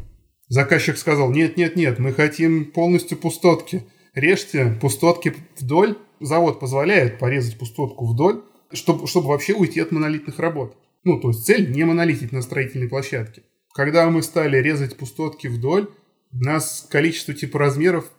Заказчик 0.48 0.98
сказал, 0.98 1.30
нет, 1.30 1.56
нет, 1.56 1.76
нет, 1.76 1.98
мы 1.98 2.12
хотим 2.12 2.66
полностью 2.66 3.16
пустотки. 3.16 3.84
Режьте 4.14 4.76
пустотки 4.80 5.34
вдоль. 5.58 5.96
Завод 6.18 6.60
позволяет 6.60 7.18
порезать 7.18 7.56
пустотку 7.56 8.04
вдоль, 8.04 8.42
чтобы, 8.72 9.06
чтобы 9.06 9.28
вообще 9.28 9.54
уйти 9.54 9.80
от 9.80 9.90
монолитных 9.90 10.38
работ. 10.38 10.76
Ну, 11.04 11.20
то 11.20 11.28
есть 11.28 11.44
цель 11.44 11.70
не 11.70 11.84
монолитить 11.84 12.32
на 12.32 12.42
строительной 12.42 12.88
площадке. 12.88 13.42
Когда 13.72 14.08
мы 14.10 14.22
стали 14.22 14.58
резать 14.58 14.96
пустотки 14.96 15.46
вдоль, 15.46 15.88
у 16.32 16.38
нас 16.38 16.86
количество 16.90 17.34
типа 17.34 17.58
размеров 17.58 18.10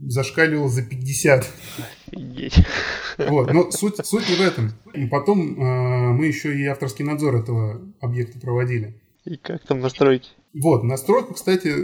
зашкаливало 0.00 0.68
за 0.68 0.82
50. 0.82 1.46
Офигеть. 2.08 2.54
Вот, 3.18 3.52
но 3.52 3.70
суть, 3.70 4.04
суть 4.04 4.28
не 4.28 4.36
в 4.36 4.40
этом. 4.40 4.72
И 4.92 5.06
потом 5.06 5.54
э, 5.58 6.12
мы 6.12 6.26
еще 6.26 6.56
и 6.56 6.66
авторский 6.66 7.04
надзор 7.04 7.36
этого 7.36 7.80
объекта 8.00 8.38
проводили. 8.38 9.00
И 9.24 9.36
как 9.36 9.66
там 9.66 9.80
настроить? 9.80 10.34
Вот, 10.52 10.84
настройку, 10.84 11.34
кстати, 11.34 11.74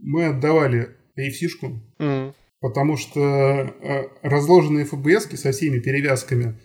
мы 0.00 0.26
отдавали 0.26 0.96
AFC-шку, 1.18 1.80
mm. 1.98 2.34
потому 2.60 2.96
что 2.96 3.20
э, 3.20 4.08
разложенные 4.22 4.84
ФБСки 4.86 5.36
со 5.36 5.52
всеми 5.52 5.78
перевязками, 5.78 6.58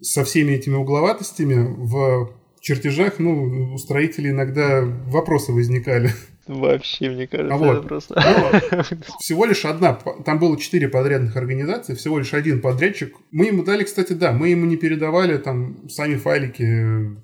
со 0.00 0.24
всеми 0.24 0.52
этими 0.52 0.74
угловатостями 0.74 1.54
в 1.54 2.39
чертежах, 2.60 3.18
ну, 3.18 3.72
у 3.74 3.78
строителей 3.78 4.30
иногда 4.30 4.82
вопросы 4.82 5.52
возникали. 5.52 6.10
Вообще, 6.46 7.10
мне 7.10 7.26
кажется, 7.28 7.54
а 7.54 7.58
вот. 7.58 7.78
это 7.78 7.88
просто... 7.88 8.14
Но 8.16 8.82
всего 9.20 9.44
лишь 9.44 9.64
одна, 9.64 9.94
там 9.94 10.38
было 10.38 10.58
четыре 10.58 10.88
подрядных 10.88 11.36
организации, 11.36 11.94
всего 11.94 12.18
лишь 12.18 12.34
один 12.34 12.60
подрядчик. 12.60 13.14
Мы 13.30 13.46
ему 13.46 13.62
дали, 13.62 13.84
кстати, 13.84 14.14
да, 14.14 14.32
мы 14.32 14.48
ему 14.48 14.66
не 14.66 14.76
передавали 14.76 15.38
там 15.38 15.88
сами 15.88 16.16
файлики 16.16 17.16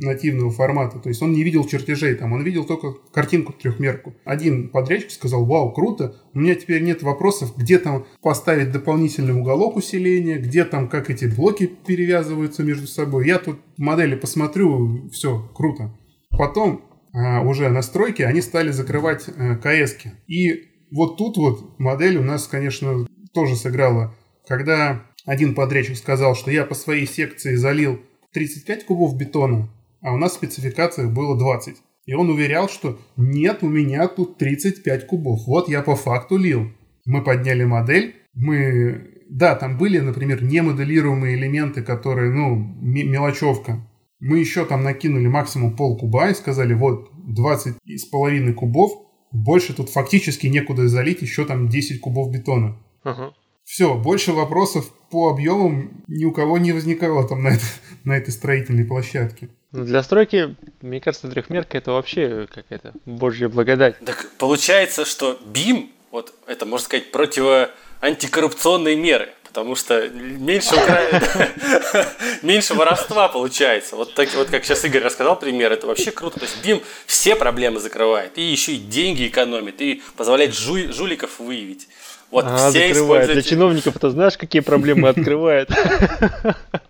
нативного 0.00 0.50
формата. 0.50 0.98
То 0.98 1.08
есть 1.08 1.22
он 1.22 1.32
не 1.32 1.42
видел 1.42 1.66
чертежей, 1.66 2.14
там, 2.14 2.32
он 2.32 2.42
видел 2.42 2.64
только 2.64 2.94
картинку 3.12 3.52
трехмерку. 3.52 4.14
Один 4.24 4.68
подрядчик 4.68 5.10
сказал, 5.10 5.44
вау, 5.44 5.72
круто, 5.72 6.16
у 6.34 6.38
меня 6.38 6.54
теперь 6.54 6.82
нет 6.82 7.02
вопросов, 7.02 7.56
где 7.56 7.78
там 7.78 8.06
поставить 8.22 8.72
дополнительный 8.72 9.34
уголок 9.34 9.76
усиления, 9.76 10.38
где 10.38 10.64
там, 10.64 10.88
как 10.88 11.10
эти 11.10 11.24
блоки 11.24 11.66
перевязываются 11.66 12.62
между 12.62 12.86
собой. 12.86 13.26
Я 13.26 13.38
тут 13.38 13.58
модели 13.76 14.14
посмотрю, 14.14 15.08
все, 15.10 15.50
круто. 15.54 15.96
Потом 16.30 16.82
а, 17.12 17.40
уже 17.40 17.68
настройки 17.70 18.22
они 18.22 18.42
стали 18.42 18.70
закрывать 18.70 19.26
а, 19.28 19.56
КСки. 19.56 20.12
И 20.26 20.68
вот 20.90 21.16
тут 21.16 21.36
вот 21.36 21.78
модель 21.78 22.18
у 22.18 22.22
нас, 22.22 22.46
конечно, 22.46 23.06
тоже 23.32 23.56
сыграла. 23.56 24.14
Когда 24.46 25.06
один 25.24 25.54
подрядчик 25.54 25.96
сказал, 25.96 26.34
что 26.34 26.50
я 26.50 26.64
по 26.64 26.74
своей 26.74 27.06
секции 27.06 27.54
залил 27.54 28.00
35 28.32 28.86
кубов 28.86 29.16
бетона, 29.16 29.68
а 30.06 30.12
у 30.12 30.18
нас 30.18 30.32
в 30.32 30.34
спецификациях 30.36 31.10
было 31.10 31.36
20. 31.36 31.78
И 32.04 32.14
он 32.14 32.30
уверял, 32.30 32.68
что 32.68 32.96
нет, 33.16 33.64
у 33.64 33.68
меня 33.68 34.06
тут 34.06 34.38
35 34.38 35.04
кубов. 35.04 35.40
Вот 35.48 35.68
я 35.68 35.82
по 35.82 35.96
факту 35.96 36.36
лил. 36.36 36.70
Мы 37.04 37.24
подняли 37.24 37.64
модель, 37.64 38.14
мы... 38.32 39.10
Да, 39.28 39.56
там 39.56 39.76
были, 39.76 39.98
например, 39.98 40.44
немоделируемые 40.44 41.36
элементы, 41.36 41.82
которые, 41.82 42.30
ну, 42.30 42.54
мелочевка. 42.54 43.84
Мы 44.20 44.38
еще 44.38 44.64
там 44.64 44.84
накинули 44.84 45.26
максимум 45.26 45.74
пол 45.74 45.98
куба 45.98 46.30
и 46.30 46.34
сказали, 46.34 46.74
вот, 46.74 47.10
20 47.26 47.74
с 47.84 48.04
половиной 48.04 48.54
кубов, 48.54 48.92
больше 49.32 49.74
тут 49.74 49.90
фактически 49.90 50.46
некуда 50.46 50.86
залить 50.86 51.20
еще 51.20 51.44
там 51.44 51.68
10 51.68 52.00
кубов 52.00 52.30
бетона. 52.30 52.78
Ага. 53.02 53.34
Все, 53.64 53.98
больше 53.98 54.32
вопросов 54.32 54.88
по 55.10 55.30
объемам 55.30 56.04
ни 56.06 56.24
у 56.24 56.30
кого 56.30 56.58
не 56.58 56.70
возникало 56.70 57.26
там 57.26 57.42
на, 57.42 57.48
это, 57.48 57.64
на 58.04 58.16
этой 58.16 58.30
строительной 58.30 58.84
площадке. 58.84 59.48
Ну, 59.76 59.84
для 59.84 60.02
стройки, 60.02 60.56
мне 60.80 61.00
кажется, 61.00 61.28
трехмерка 61.28 61.76
это 61.76 61.92
вообще 61.92 62.48
какая-то 62.52 62.92
божья 63.04 63.48
благодать. 63.48 63.98
Так 64.04 64.26
получается, 64.38 65.04
что 65.04 65.38
БИМ, 65.44 65.90
вот 66.10 66.32
это, 66.46 66.64
можно 66.64 66.84
сказать, 66.84 67.12
противоантикоррупционные 67.12 68.96
меры 68.96 69.28
потому 69.56 69.74
что 69.74 70.06
меньше, 70.10 70.74
меньше 72.42 72.74
воровства 72.74 73.28
получается. 73.28 73.96
Вот, 73.96 74.12
так, 74.12 74.28
вот 74.34 74.50
как 74.50 74.66
сейчас 74.66 74.84
Игорь 74.84 75.02
рассказал 75.02 75.38
пример, 75.38 75.72
это 75.72 75.86
вообще 75.86 76.10
круто. 76.10 76.38
То 76.38 76.44
есть 76.44 76.62
БИМ 76.62 76.82
все 77.06 77.36
проблемы 77.36 77.80
закрывает, 77.80 78.36
и 78.36 78.42
еще 78.42 78.72
и 78.72 78.76
деньги 78.76 79.26
экономит, 79.26 79.80
и 79.80 80.02
позволяет 80.14 80.54
жу... 80.54 80.92
жуликов 80.92 81.38
выявить. 81.38 81.88
Вот 82.30 82.44
а, 82.46 82.68
все 82.68 82.88
закрывает. 82.88 83.32
Для 83.32 83.40
чиновников 83.40 83.96
это 83.96 84.10
знаешь, 84.10 84.36
какие 84.36 84.60
проблемы 84.60 85.08
открывает? 85.08 85.70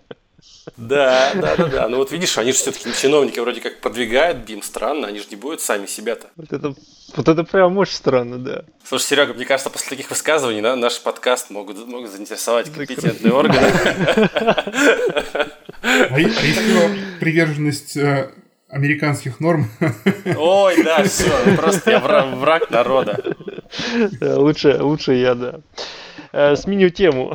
Да, 0.76 1.32
да, 1.34 1.56
да, 1.56 1.66
да. 1.68 1.88
Ну 1.88 1.98
вот 1.98 2.10
видишь, 2.10 2.36
они 2.38 2.52
же 2.52 2.58
все-таки 2.58 2.92
чиновники 2.92 3.38
вроде 3.38 3.60
как 3.60 3.80
продвигают 3.80 4.38
БИМ, 4.38 4.62
странно, 4.62 5.06
они 5.06 5.20
же 5.20 5.26
не 5.30 5.36
будут 5.36 5.60
сами 5.60 5.86
себя-то. 5.86 6.28
Вот 6.36 6.52
это, 6.52 6.74
вот 7.14 7.28
это 7.28 7.44
прям 7.44 7.78
очень 7.78 7.94
странно, 7.94 8.38
да. 8.38 8.64
Слушай, 8.84 9.04
Серега, 9.04 9.34
мне 9.34 9.44
кажется, 9.44 9.70
после 9.70 9.90
таких 9.90 10.10
высказываний 10.10 10.60
да, 10.60 10.74
наш 10.74 11.00
подкаст 11.00 11.50
могут, 11.50 11.86
могут 11.86 12.10
заинтересовать 12.10 12.70
компетентные 12.70 13.32
органы. 13.32 13.72
А 15.82 16.18
еще 16.18 16.90
приверженность 17.20 17.96
э, 17.96 18.32
американских 18.68 19.38
норм. 19.38 19.70
Ой, 20.36 20.82
да, 20.82 21.04
все, 21.04 21.30
просто 21.56 21.92
я 21.92 22.00
враг 22.00 22.70
народа. 22.70 23.22
Лучше, 24.20 24.78
лучше 24.80 25.14
я, 25.14 25.34
да. 25.34 25.60
Э, 26.32 26.56
сменю 26.56 26.90
тему 26.90 27.34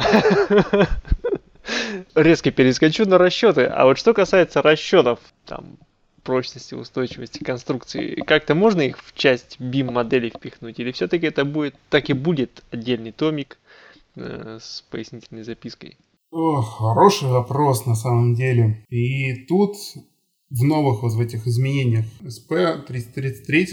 резко 2.16 2.52
перескочу 2.52 3.06
на 3.06 3.18
расчеты. 3.18 3.66
А 3.66 3.86
вот 3.86 3.98
что 3.98 4.14
касается 4.14 4.62
расчетов, 4.62 5.20
там, 5.46 5.78
прочности, 6.24 6.76
устойчивости 6.76 7.44
конструкции, 7.44 8.16
как-то 8.26 8.56
можно 8.56 8.82
их 8.82 9.00
в 9.04 9.14
часть 9.14 9.58
BIM 9.60 9.92
модели 9.92 10.30
впихнуть? 10.30 10.80
Или 10.80 10.92
все-таки 10.92 11.28
это 11.28 11.46
будет, 11.46 11.76
так 11.90 12.10
и 12.10 12.14
будет 12.14 12.64
отдельный 12.72 13.12
томик 13.12 13.60
э, 14.16 14.60
с 14.62 14.84
пояснительной 14.90 15.44
запиской? 15.44 15.98
О, 16.32 16.62
хороший 16.62 17.28
вопрос 17.28 17.86
на 17.86 17.96
самом 17.96 18.36
деле. 18.36 18.86
И 18.90 19.46
тут 19.48 19.76
в 20.50 20.64
новых 20.64 21.04
вот 21.04 21.14
в 21.14 21.20
этих 21.20 21.48
изменениях 21.48 22.06
SP 22.24 22.82
333 22.86 23.68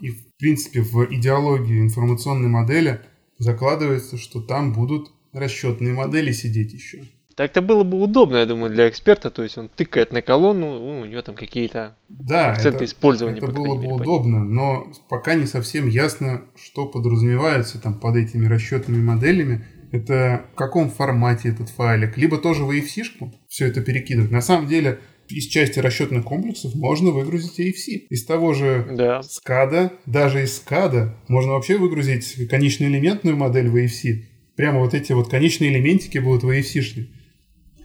и 0.00 0.10
в 0.10 0.36
принципе 0.36 0.82
в 0.82 1.12
идеологии 1.12 1.80
информационной 1.80 2.48
модели 2.48 3.00
закладывается, 3.38 4.16
что 4.16 4.40
там 4.40 4.72
будут 4.72 5.10
расчетные 5.32 5.92
модели 5.92 6.32
сидеть 6.32 6.72
еще. 6.72 7.04
Так-то 7.38 7.62
было 7.62 7.84
бы 7.84 8.02
удобно, 8.02 8.38
я 8.38 8.46
думаю, 8.46 8.72
для 8.72 8.88
эксперта, 8.88 9.30
то 9.30 9.44
есть 9.44 9.56
он 9.56 9.68
тыкает 9.68 10.12
на 10.12 10.22
колонну, 10.22 10.80
ну, 10.80 11.00
у 11.02 11.04
него 11.04 11.22
там 11.22 11.36
какие-то 11.36 11.96
да, 12.08 12.50
акценты 12.50 12.78
это, 12.78 12.86
использования. 12.86 13.38
Это 13.38 13.46
было 13.46 13.76
бы 13.76 13.92
удобно, 13.92 14.44
но 14.44 14.92
пока 15.08 15.34
не 15.34 15.46
совсем 15.46 15.86
ясно, 15.86 16.42
что 16.60 16.86
подразумевается 16.86 17.80
там 17.80 17.94
под 17.94 18.16
этими 18.16 18.46
расчетными 18.46 19.00
моделями. 19.00 19.64
Это 19.92 20.46
в 20.52 20.56
каком 20.56 20.90
формате 20.90 21.50
этот 21.50 21.68
файлик, 21.68 22.18
либо 22.18 22.38
тоже 22.38 22.64
в 22.64 22.72
AFC-шку 22.72 23.32
все 23.46 23.66
это 23.66 23.82
перекидывать. 23.82 24.32
На 24.32 24.40
самом 24.40 24.66
деле, 24.66 24.98
из 25.28 25.46
части 25.46 25.78
расчетных 25.78 26.24
комплексов 26.24 26.74
можно 26.74 27.12
выгрузить 27.12 27.60
AFC. 27.60 28.08
Из 28.10 28.24
того 28.24 28.52
же 28.52 28.84
да. 28.90 29.20
SCADA, 29.20 29.92
даже 30.06 30.42
из 30.42 30.60
SCADA, 30.60 31.10
можно 31.28 31.52
вообще 31.52 31.78
выгрузить 31.78 32.48
конечно-элементную 32.48 33.36
модель 33.36 33.68
в 33.68 33.76
AFC. 33.76 34.24
Прямо 34.56 34.80
вот 34.80 34.92
эти 34.92 35.12
вот 35.12 35.30
конечные 35.30 35.70
элементики 35.70 36.18
будут 36.18 36.42
в 36.42 36.50
AFC-шные 36.50 37.10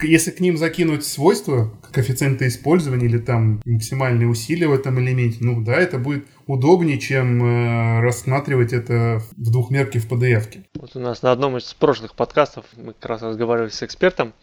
если 0.04 0.32
к 0.32 0.40
ним 0.40 0.58
закинуть 0.58 1.06
свойства, 1.06 1.72
коэффициенты 1.92 2.48
использования 2.48 3.06
или 3.06 3.18
там 3.18 3.62
максимальные 3.66 4.28
усилия 4.28 4.68
в 4.68 4.74
этом 4.74 5.00
элементе, 5.00 5.38
ну 5.42 5.62
да, 5.62 5.76
это 5.76 5.98
будет 5.98 6.26
удобнее, 6.48 7.00
чем 7.00 7.44
э, 7.44 8.02
рассматривать 8.02 8.74
это 8.74 9.22
в 9.38 9.52
двухмерке 9.52 10.00
в 10.00 10.10
PDF-ке. 10.10 10.64
Вот 10.76 10.96
у 10.96 11.00
нас 11.00 11.22
на 11.22 11.32
одном 11.32 11.58
из 11.58 11.74
прошлых 11.74 12.16
подкастов 12.16 12.66
мы 12.76 12.94
как 12.94 13.06
раз 13.06 13.22
разговаривали 13.22 13.70
с 13.70 13.84
экспертом, 13.84 14.34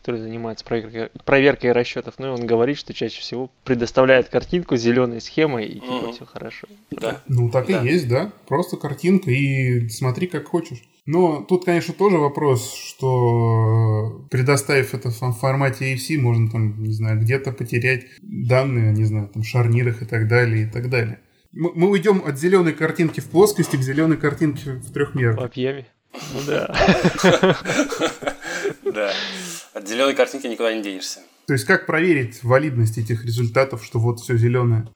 который 0.00 0.20
занимается 0.20 0.64
проверкой, 0.64 1.10
проверкой 1.24 1.72
расчетов, 1.72 2.14
ну 2.18 2.28
и 2.28 2.30
он 2.30 2.46
говорит, 2.46 2.78
что 2.78 2.94
чаще 2.94 3.20
всего 3.20 3.50
предоставляет 3.64 4.28
картинку 4.28 4.76
с 4.76 4.80
зеленой 4.80 5.20
схемой 5.20 5.66
и 5.66 5.74
типа 5.74 5.92
угу. 5.92 6.12
все 6.12 6.24
хорошо. 6.24 6.66
Да. 6.90 7.20
Ну 7.28 7.50
так 7.50 7.66
да. 7.66 7.82
и 7.82 7.86
есть, 7.86 8.08
да. 8.08 8.32
Просто 8.48 8.76
картинка 8.76 9.30
и 9.30 9.88
смотри 9.88 10.26
как 10.26 10.46
хочешь. 10.46 10.82
Но 11.12 11.42
тут, 11.42 11.64
конечно, 11.64 11.92
тоже 11.92 12.18
вопрос, 12.18 12.72
что 12.72 14.24
предоставив 14.30 14.94
это 14.94 15.10
в 15.10 15.32
формате 15.32 15.92
AFC, 15.92 16.16
можно 16.16 16.48
там, 16.48 16.80
не 16.80 16.92
знаю, 16.92 17.20
где-то 17.20 17.50
потерять 17.50 18.04
данные, 18.22 18.92
не 18.92 19.04
знаю, 19.04 19.26
там 19.26 19.42
шарнирах 19.42 20.02
и 20.02 20.04
так 20.04 20.28
далее, 20.28 20.66
и 20.66 20.70
так 20.70 20.88
далее. 20.88 21.18
Мы, 21.50 21.72
мы 21.74 21.90
уйдем 21.90 22.22
от 22.24 22.38
зеленой 22.38 22.74
картинки 22.74 23.18
в 23.18 23.24
плоскости 23.24 23.74
к 23.74 23.80
зеленой 23.80 24.18
картинке 24.18 24.74
в 24.74 24.92
трехмерах. 24.92 25.40
В 25.40 25.42
объеме. 25.42 25.86
Ну 26.32 26.40
да. 26.46 26.76
Да. 28.84 29.12
От 29.74 29.88
зеленой 29.88 30.14
картинки 30.14 30.46
никуда 30.46 30.74
не 30.74 30.82
денешься. 30.82 31.20
То 31.46 31.54
есть 31.54 31.64
как 31.64 31.86
проверить 31.86 32.42
валидность 32.44 32.98
этих 32.98 33.24
результатов, 33.24 33.84
что 33.84 33.98
вот 33.98 34.20
все 34.20 34.36
зеленое? 34.36 34.88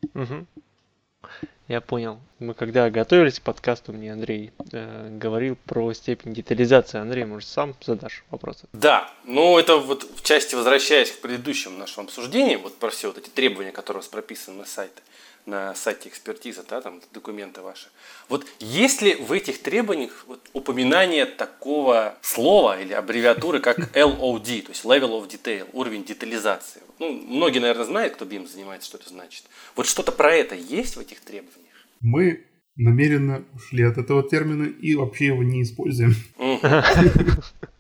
Я 1.67 1.81
понял. 1.81 2.21
Мы 2.41 2.53
когда 2.53 2.91
готовились 2.91 3.41
к 3.41 3.43
подкасту, 3.43 3.93
мне 3.93 4.13
Андрей 4.13 4.53
э, 4.73 5.09
говорил 5.19 5.57
про 5.65 5.95
степень 5.95 6.35
детализации. 6.35 7.01
Андрей, 7.01 7.25
может, 7.25 7.49
сам 7.49 7.75
задашь 7.83 8.23
вопросы? 8.31 8.67
Да, 8.75 9.11
ну 9.25 9.59
это 9.59 9.79
вот 9.79 10.05
в 10.05 10.23
части, 10.23 10.55
возвращаясь 10.55 11.11
к 11.11 11.21
предыдущему 11.21 11.79
нашему 11.79 12.07
обсуждению, 12.07 12.61
вот 12.61 12.77
про 12.77 12.91
все 12.91 13.09
вот 13.09 13.17
эти 13.17 13.31
требования, 13.31 13.73
которые 13.73 14.01
у 14.01 14.03
вас 14.03 14.09
прописаны 14.09 14.59
на 14.59 14.65
сайте 14.67 15.01
на 15.47 15.75
сайте 15.75 16.09
экспертиза, 16.09 16.65
да, 16.69 16.81
там 16.81 17.01
документы 17.13 17.61
ваши. 17.61 17.89
Вот 18.29 18.47
есть 18.61 19.03
ли 19.03 19.15
в 19.15 19.33
этих 19.33 19.61
требованиях 19.63 20.25
вот, 20.27 20.41
упоминание 20.53 21.27
такого 21.27 22.17
слова 22.23 22.81
или 22.81 22.93
аббревиатуры, 22.93 23.61
как 23.61 23.79
LOD, 23.95 24.63
то 24.63 24.71
есть 24.71 24.85
Level 24.85 25.21
of 25.21 25.29
Detail, 25.29 25.69
уровень 25.73 26.05
детализации? 26.05 26.83
Ну, 26.99 27.13
многие, 27.13 27.59
наверное, 27.59 27.85
знают, 27.85 28.15
кто 28.15 28.25
BIM 28.25 28.49
занимается, 28.49 28.89
что 28.89 28.99
это 28.99 29.09
значит. 29.09 29.45
Вот 29.77 29.87
что-то 29.87 30.13
про 30.13 30.33
это 30.33 30.55
есть 30.55 30.97
в 30.97 31.01
этих 31.01 31.21
требованиях? 31.21 31.75
Мы 32.01 32.47
намеренно 32.77 33.45
ушли 33.55 33.85
от 33.85 33.99
этого 33.99 34.23
термина 34.23 34.65
и 34.65 34.95
вообще 34.95 35.27
его 35.27 35.43
не 35.43 35.63
используем. 35.63 36.15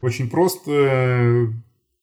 Очень 0.00 0.28
просто 0.28 1.52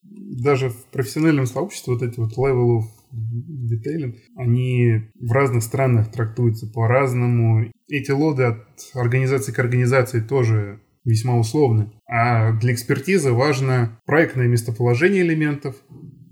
даже 0.03 0.70
в 0.70 0.86
профессиональном 0.86 1.45
сообществе 1.45 1.93
вот 1.93 2.03
эти 2.03 2.20
вот 2.20 2.38
level 2.38 2.80
of 2.80 2.84
детейлинг, 3.12 4.16
они 4.36 5.12
в 5.20 5.32
разных 5.32 5.64
странах 5.64 6.12
трактуются 6.12 6.68
по-разному. 6.68 7.72
Эти 7.88 8.12
лоды 8.12 8.43
от 8.43 8.68
организации 8.93 9.51
к 9.51 9.59
организации 9.59 10.22
тоже 10.22 10.82
весьма 11.03 11.38
условны. 11.38 11.91
А 12.07 12.53
для 12.53 12.74
экспертизы 12.74 13.32
важно 13.32 13.99
проектное 14.05 14.47
местоположение 14.47 15.24
элементов, 15.24 15.76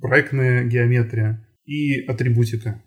проектная 0.01 0.65
геометрия 0.65 1.47
и 1.65 2.01
атрибутика. 2.05 2.81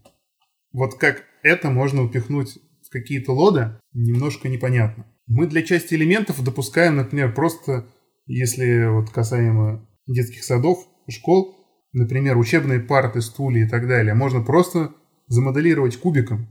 Вот 0.73 0.95
как 0.99 1.25
это 1.43 1.71
можно 1.71 2.03
упихнуть 2.03 2.59
в 2.87 2.91
какие-то 2.91 3.33
лоды, 3.33 3.79
немножко 3.93 4.49
непонятно. 4.49 5.07
Мы 5.27 5.47
для 5.47 5.63
части 5.63 5.95
элементов 5.95 6.43
допускаем, 6.43 6.97
например, 6.97 7.35
просто, 7.35 7.87
если 8.27 8.87
вот 8.87 9.11
касаемо 9.11 9.89
детских 10.07 10.45
садов, 10.45 10.87
школ, 11.09 11.62
например, 11.93 12.37
учебные 12.39 12.81
парты, 12.81 13.21
стулья 13.21 13.65
и 13.65 13.69
так 13.69 13.87
далее, 13.87 14.15
можно 14.15 14.43
просто 14.43 14.93
замоделировать 15.29 15.97
кубиком 15.97 16.49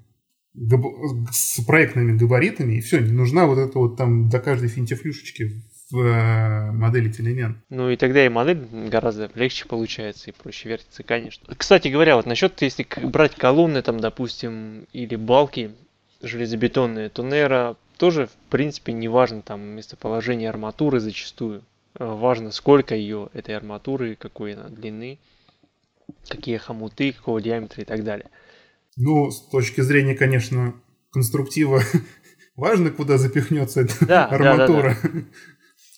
с 1.31 1.63
проектными 1.63 2.17
габаритами, 2.17 2.73
и 2.73 2.81
все, 2.81 2.99
не 2.99 3.11
нужна 3.13 3.45
вот 3.45 3.57
эта 3.57 3.77
вот 3.79 3.97
там 3.97 4.29
до 4.29 4.39
каждой 4.39 4.69
финтифлюшечки 4.69 5.63
в 5.91 5.99
э, 5.99 6.71
модели 6.71 7.11
элемент. 7.19 7.57
Ну 7.69 7.89
и 7.89 7.95
тогда 7.95 8.25
и 8.25 8.29
модель 8.29 8.65
гораздо 8.89 9.29
легче 9.35 9.65
получается 9.65 10.29
и 10.29 10.33
проще 10.33 10.69
вертится, 10.69 11.03
конечно. 11.03 11.53
Кстати 11.55 11.89
говоря, 11.89 12.15
вот 12.15 12.25
насчет, 12.25 12.61
если 12.61 12.85
брать 13.03 13.35
колонны, 13.35 13.81
там, 13.81 13.99
допустим, 13.99 14.87
или 14.93 15.15
балки 15.15 15.71
железобетонные, 16.21 17.09
то, 17.09 17.23
наверное, 17.23 17.75
тоже, 17.97 18.27
в 18.27 18.49
принципе, 18.49 18.93
не 18.93 19.07
важно 19.07 19.41
там 19.41 19.61
местоположение 19.61 20.49
арматуры 20.49 20.99
зачастую. 20.99 21.63
Э, 21.99 22.05
важно, 22.05 22.51
сколько 22.51 22.95
ее, 22.95 23.29
этой 23.33 23.55
арматуры, 23.55 24.15
какой 24.15 24.53
она 24.53 24.69
длины, 24.69 25.19
какие 26.27 26.57
хомуты, 26.57 27.11
какого 27.13 27.41
диаметра 27.41 27.81
и 27.81 27.85
так 27.85 28.03
далее. 28.03 28.29
Ну, 28.97 29.29
с 29.31 29.49
точки 29.49 29.81
зрения, 29.81 30.15
конечно, 30.15 30.75
конструктива, 31.11 31.81
важно, 32.55 32.91
куда 32.91 33.17
запихнется 33.17 33.81
эта 33.81 34.05
да, 34.05 34.25
арматура. 34.25 34.97
Да, 35.01 35.09
да, 35.09 35.09
да. 35.19 35.25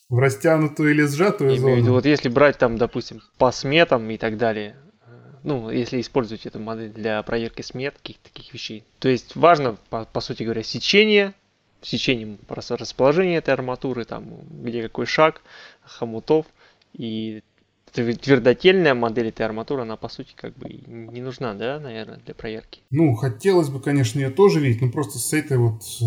В 0.10 0.20
растянутую 0.20 0.92
или 0.92 1.04
сжатую 1.04 1.58
зону. 1.58 1.76
Виду, 1.76 1.94
вот 1.94 2.06
если 2.06 2.30
брать 2.30 2.58
там, 2.58 2.78
допустим, 2.78 3.22
по 3.38 3.52
сметам 3.52 4.10
и 4.10 4.18
так 4.18 4.38
далее, 4.38 4.76
э, 5.08 5.12
ну, 5.44 5.70
если 5.72 6.02
использовать 6.02 6.46
эту 6.46 6.60
модель 6.60 6.92
для 6.92 7.22
проверки 7.24 7.62
смет, 7.62 7.96
каких-то 7.98 8.30
таких 8.32 8.54
вещей. 8.54 8.84
То 9.00 9.10
есть 9.10 9.36
важно, 9.36 9.78
по, 9.90 10.06
по 10.06 10.22
сути 10.22 10.44
говоря, 10.44 10.62
сечение, 10.62 11.34
сечением 11.82 12.38
расположения 12.48 13.38
этой 13.38 13.54
арматуры, 13.54 14.06
там, 14.06 14.26
где 14.64 14.84
какой 14.84 15.06
шаг, 15.06 15.42
хомутов, 15.86 16.46
и 16.94 17.44
твердотельная 17.94 18.94
модель 18.94 19.28
этой 19.28 19.46
арматуры, 19.46 19.84
она 19.84 19.98
по 19.98 20.10
сути 20.10 20.34
как 20.36 20.56
бы 20.58 20.68
не 20.88 21.22
нужна, 21.22 21.54
да, 21.54 21.80
наверное, 21.80 22.20
для 22.26 22.34
проверки. 22.34 22.82
Ну, 22.90 23.14
хотелось 23.16 23.70
бы, 23.70 23.80
конечно, 23.80 24.20
ее 24.20 24.32
тоже 24.32 24.60
видеть, 24.60 24.82
но 24.82 24.90
просто 24.90 25.20
с 25.20 25.32
этой 25.34 25.58
вот 25.58 25.84
э, 26.02 26.06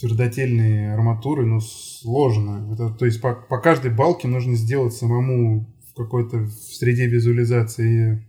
твердотельной 0.00 0.94
арматурой, 0.94 1.46
ну, 1.46 1.60
сложно. 1.60 2.72
Это, 2.72 2.90
то 2.90 3.04
есть 3.04 3.20
по, 3.20 3.34
по 3.34 3.58
каждой 3.58 3.90
балке 3.90 4.28
нужно 4.28 4.56
сделать 4.56 4.94
самому 4.94 5.66
в 5.90 5.94
какой-то 5.94 6.38
в 6.38 6.50
среде 6.50 7.06
визуализации 7.06 8.26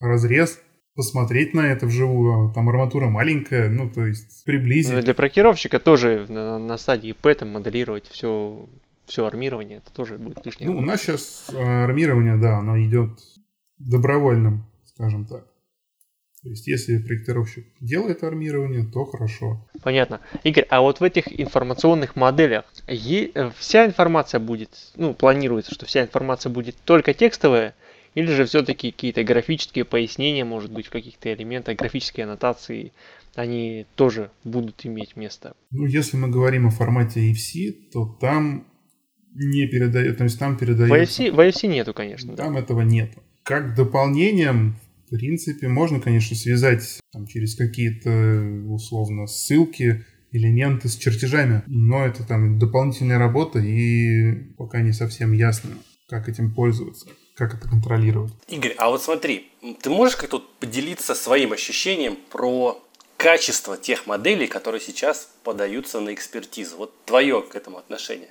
разрез, 0.00 0.58
посмотреть 0.94 1.52
на 1.52 1.60
это 1.60 1.86
вживую. 1.86 2.50
А 2.50 2.54
там 2.54 2.68
арматура 2.68 3.08
маленькая, 3.08 3.68
ну, 3.68 3.90
то 3.90 4.06
есть 4.06 4.44
приблизить. 4.44 4.92
Ну, 4.92 5.02
для 5.02 5.14
прокировщика 5.14 5.78
тоже 5.78 6.26
на, 6.28 6.58
на 6.58 6.78
стадии 6.78 7.12
П 7.12 7.34
там 7.34 7.50
моделировать 7.50 8.08
все 8.08 8.66
все 9.06 9.26
армирование, 9.26 9.78
это 9.78 9.92
тоже 9.92 10.18
будет 10.18 10.44
лишнее. 10.44 10.70
Ну, 10.70 10.78
у 10.78 10.80
нас 10.80 11.00
сейчас 11.00 11.50
э, 11.52 11.84
армирование, 11.84 12.36
да, 12.36 12.58
оно 12.58 12.80
идет 12.82 13.18
добровольным, 13.78 14.66
скажем 14.84 15.26
так. 15.26 15.46
То 16.42 16.50
есть, 16.50 16.68
если 16.68 16.98
проектировщик 16.98 17.66
делает 17.80 18.22
армирование, 18.22 18.84
то 18.84 19.04
хорошо. 19.04 19.66
Понятно. 19.82 20.20
Игорь, 20.44 20.66
а 20.70 20.80
вот 20.80 21.00
в 21.00 21.02
этих 21.02 21.40
информационных 21.40 22.14
моделях 22.14 22.64
э, 22.86 23.50
вся 23.58 23.86
информация 23.86 24.38
будет, 24.38 24.70
ну, 24.94 25.12
планируется, 25.14 25.74
что 25.74 25.86
вся 25.86 26.02
информация 26.02 26.50
будет 26.50 26.76
только 26.84 27.14
текстовая, 27.14 27.74
или 28.14 28.32
же 28.32 28.44
все-таки 28.46 28.92
какие-то 28.92 29.24
графические 29.24 29.84
пояснения, 29.84 30.44
может 30.44 30.70
быть, 30.70 30.86
в 30.86 30.90
каких-то 30.90 31.32
элементах, 31.32 31.76
графические 31.76 32.24
аннотации, 32.24 32.92
они 33.34 33.86
тоже 33.94 34.30
будут 34.44 34.86
иметь 34.86 35.16
место? 35.16 35.54
Ну, 35.70 35.84
если 35.84 36.16
мы 36.16 36.28
говорим 36.28 36.66
о 36.66 36.70
формате 36.70 37.30
EFC, 37.30 37.90
то 37.92 38.06
там 38.06 38.66
не 39.36 39.66
передает, 39.66 40.18
то 40.18 40.24
есть 40.24 40.38
там 40.38 40.56
передается... 40.56 41.22
В 41.22 41.28
IFC, 41.28 41.32
в 41.32 41.40
IFC 41.40 41.66
нету, 41.68 41.94
конечно. 41.94 42.36
Там 42.36 42.54
да. 42.54 42.60
этого 42.60 42.80
нету. 42.82 43.22
Как 43.42 43.74
дополнением, 43.74 44.76
в 45.06 45.10
принципе, 45.10 45.68
можно, 45.68 46.00
конечно, 46.00 46.36
связать 46.36 47.00
там, 47.12 47.26
через 47.26 47.54
какие-то, 47.54 48.10
условно, 48.68 49.26
ссылки, 49.26 50.04
элементы 50.32 50.88
с 50.88 50.96
чертежами, 50.96 51.62
но 51.66 52.04
это 52.04 52.24
там 52.24 52.58
дополнительная 52.58 53.18
работа, 53.18 53.58
и 53.58 54.34
пока 54.56 54.80
не 54.80 54.92
совсем 54.92 55.32
ясно, 55.32 55.70
как 56.08 56.28
этим 56.28 56.52
пользоваться, 56.54 57.08
как 57.34 57.54
это 57.54 57.68
контролировать. 57.68 58.32
Игорь, 58.48 58.74
а 58.78 58.90
вот 58.90 59.02
смотри, 59.02 59.48
ты 59.80 59.90
можешь 59.90 60.16
как-то 60.16 60.42
поделиться 60.60 61.14
своим 61.14 61.52
ощущением 61.52 62.16
про 62.30 62.82
качество 63.16 63.76
тех 63.76 64.06
моделей, 64.06 64.46
которые 64.46 64.80
сейчас 64.80 65.30
подаются 65.42 66.00
на 66.00 66.12
экспертизу? 66.12 66.76
Вот 66.76 67.04
твое 67.04 67.42
к 67.42 67.54
этому 67.54 67.78
отношение 67.78 68.28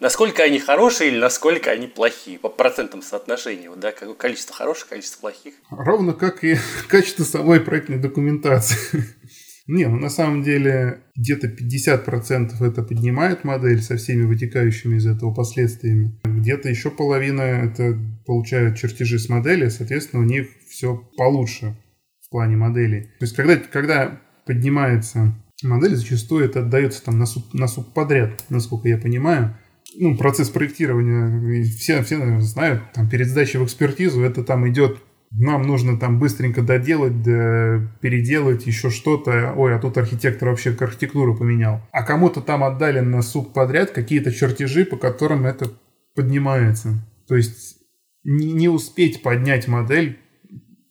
насколько 0.00 0.42
они 0.42 0.58
хорошие 0.58 1.10
или 1.10 1.18
насколько 1.18 1.70
они 1.70 1.86
плохие 1.86 2.38
по 2.38 2.48
процентам 2.48 3.02
соотношения, 3.02 3.70
вот, 3.70 3.80
да, 3.80 3.92
какое 3.92 4.14
количество 4.14 4.54
хороших, 4.54 4.88
количество 4.88 5.20
плохих. 5.20 5.54
Ровно 5.70 6.12
как 6.12 6.44
и 6.44 6.56
качество 6.88 7.24
самой 7.24 7.60
проектной 7.60 7.98
документации. 7.98 9.04
Не, 9.66 9.86
ну 9.86 9.96
на 9.96 10.10
самом 10.10 10.42
деле 10.42 11.00
где-то 11.16 11.46
50% 11.46 12.50
это 12.60 12.82
поднимает 12.82 13.44
модель 13.44 13.80
со 13.80 13.96
всеми 13.96 14.24
вытекающими 14.26 14.96
из 14.96 15.06
этого 15.06 15.32
последствиями. 15.32 16.20
Где-то 16.24 16.68
еще 16.68 16.90
половина 16.90 17.40
это 17.40 17.98
получают 18.26 18.76
чертежи 18.76 19.18
с 19.18 19.30
модели, 19.30 19.68
соответственно, 19.70 20.22
у 20.22 20.26
них 20.26 20.48
все 20.68 20.96
получше 21.16 21.76
в 22.20 22.28
плане 22.28 22.56
модели. 22.56 23.14
То 23.18 23.24
есть 23.24 23.34
когда, 23.34 23.56
когда 23.56 24.20
поднимается 24.44 25.34
модель, 25.62 25.96
зачастую 25.96 26.44
это 26.44 26.60
отдается 26.60 27.02
там 27.02 27.18
на, 27.18 27.24
суп, 27.24 27.54
на 27.54 27.66
субподряд, 27.66 28.44
насколько 28.50 28.88
я 28.88 28.98
понимаю 28.98 29.56
ну, 29.98 30.16
процесс 30.16 30.48
проектирования, 30.50 31.62
все, 31.64 32.02
все 32.02 32.18
наверное, 32.18 32.40
знают, 32.40 32.92
там, 32.92 33.08
перед 33.08 33.28
сдачей 33.28 33.60
в 33.60 33.64
экспертизу 33.64 34.22
это 34.22 34.44
там 34.44 34.68
идет 34.68 34.98
нам 35.36 35.62
нужно 35.62 35.98
там 35.98 36.20
быстренько 36.20 36.62
доделать, 36.62 37.22
да, 37.22 37.80
переделать 38.00 38.66
еще 38.66 38.90
что-то. 38.90 39.52
Ой, 39.56 39.74
а 39.74 39.80
тут 39.80 39.98
архитектор 39.98 40.48
вообще 40.48 40.70
архитектуру 40.78 41.36
поменял. 41.36 41.80
А 41.90 42.04
кому-то 42.04 42.40
там 42.40 42.62
отдали 42.62 43.00
на 43.00 43.20
суп 43.20 43.52
подряд 43.52 43.90
какие-то 43.90 44.30
чертежи, 44.30 44.84
по 44.84 44.96
которым 44.96 45.44
это 45.44 45.72
поднимается. 46.14 47.04
То 47.26 47.34
есть 47.34 47.78
не, 48.22 48.68
успеть 48.68 49.22
поднять 49.22 49.66
модель 49.66 50.18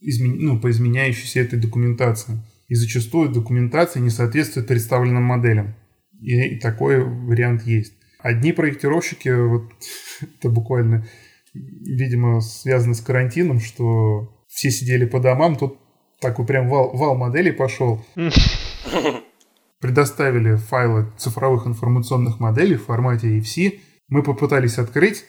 измен... 0.01 0.37
ну, 0.39 0.59
по 0.59 0.69
изменяющейся 0.69 1.39
этой 1.39 1.57
документации. 1.57 2.33
И 2.67 2.75
зачастую 2.75 3.29
документация 3.29 4.01
не 4.01 4.09
соответствует 4.09 4.67
представленным 4.67 5.23
моделям. 5.23 5.75
И 6.19 6.57
такой 6.57 7.03
вариант 7.03 7.63
есть. 7.63 7.93
Одни 8.23 8.53
проектировщики, 8.53 9.27
вот 9.27 9.63
это 10.21 10.49
буквально, 10.49 11.05
видимо, 11.53 12.39
связано 12.39 12.93
с 12.93 13.01
карантином, 13.01 13.59
что 13.59 14.45
все 14.47 14.71
сидели 14.71 15.05
по 15.05 15.19
домам, 15.19 15.57
тут 15.57 15.77
такой 16.21 16.45
прям 16.45 16.69
вал, 16.69 16.95
вал 16.95 17.15
моделей 17.17 17.51
пошел. 17.51 18.03
Предоставили 19.81 20.55
файлы 20.55 21.11
цифровых 21.17 21.67
информационных 21.67 22.39
моделей 22.39 22.77
в 22.77 22.85
формате 22.85 23.37
EFC. 23.37 23.81
Мы 24.07 24.23
попытались 24.23 24.77
открыть, 24.77 25.25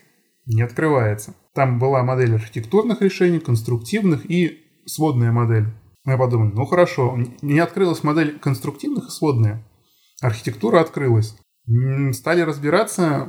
не 0.47 0.62
открывается. 0.62 1.34
Там 1.53 1.80
была 1.80 2.05
модель 2.05 2.34
архитектурных 2.34 3.03
решений, 3.03 3.40
конструктивных 3.40 4.30
и 4.30 4.61
сводная 4.86 5.32
модель. 5.32 5.66
Мы 6.05 6.16
подумали, 6.16 6.53
ну 6.55 6.64
хорошо, 6.64 7.18
не 7.42 7.59
открылась 7.59 8.05
модель 8.05 8.38
конструктивных 8.38 9.09
и 9.09 9.11
сводная. 9.11 9.64
Архитектура 10.20 10.80
открылась 10.80 11.36
стали 12.12 12.42
разбираться. 12.42 13.28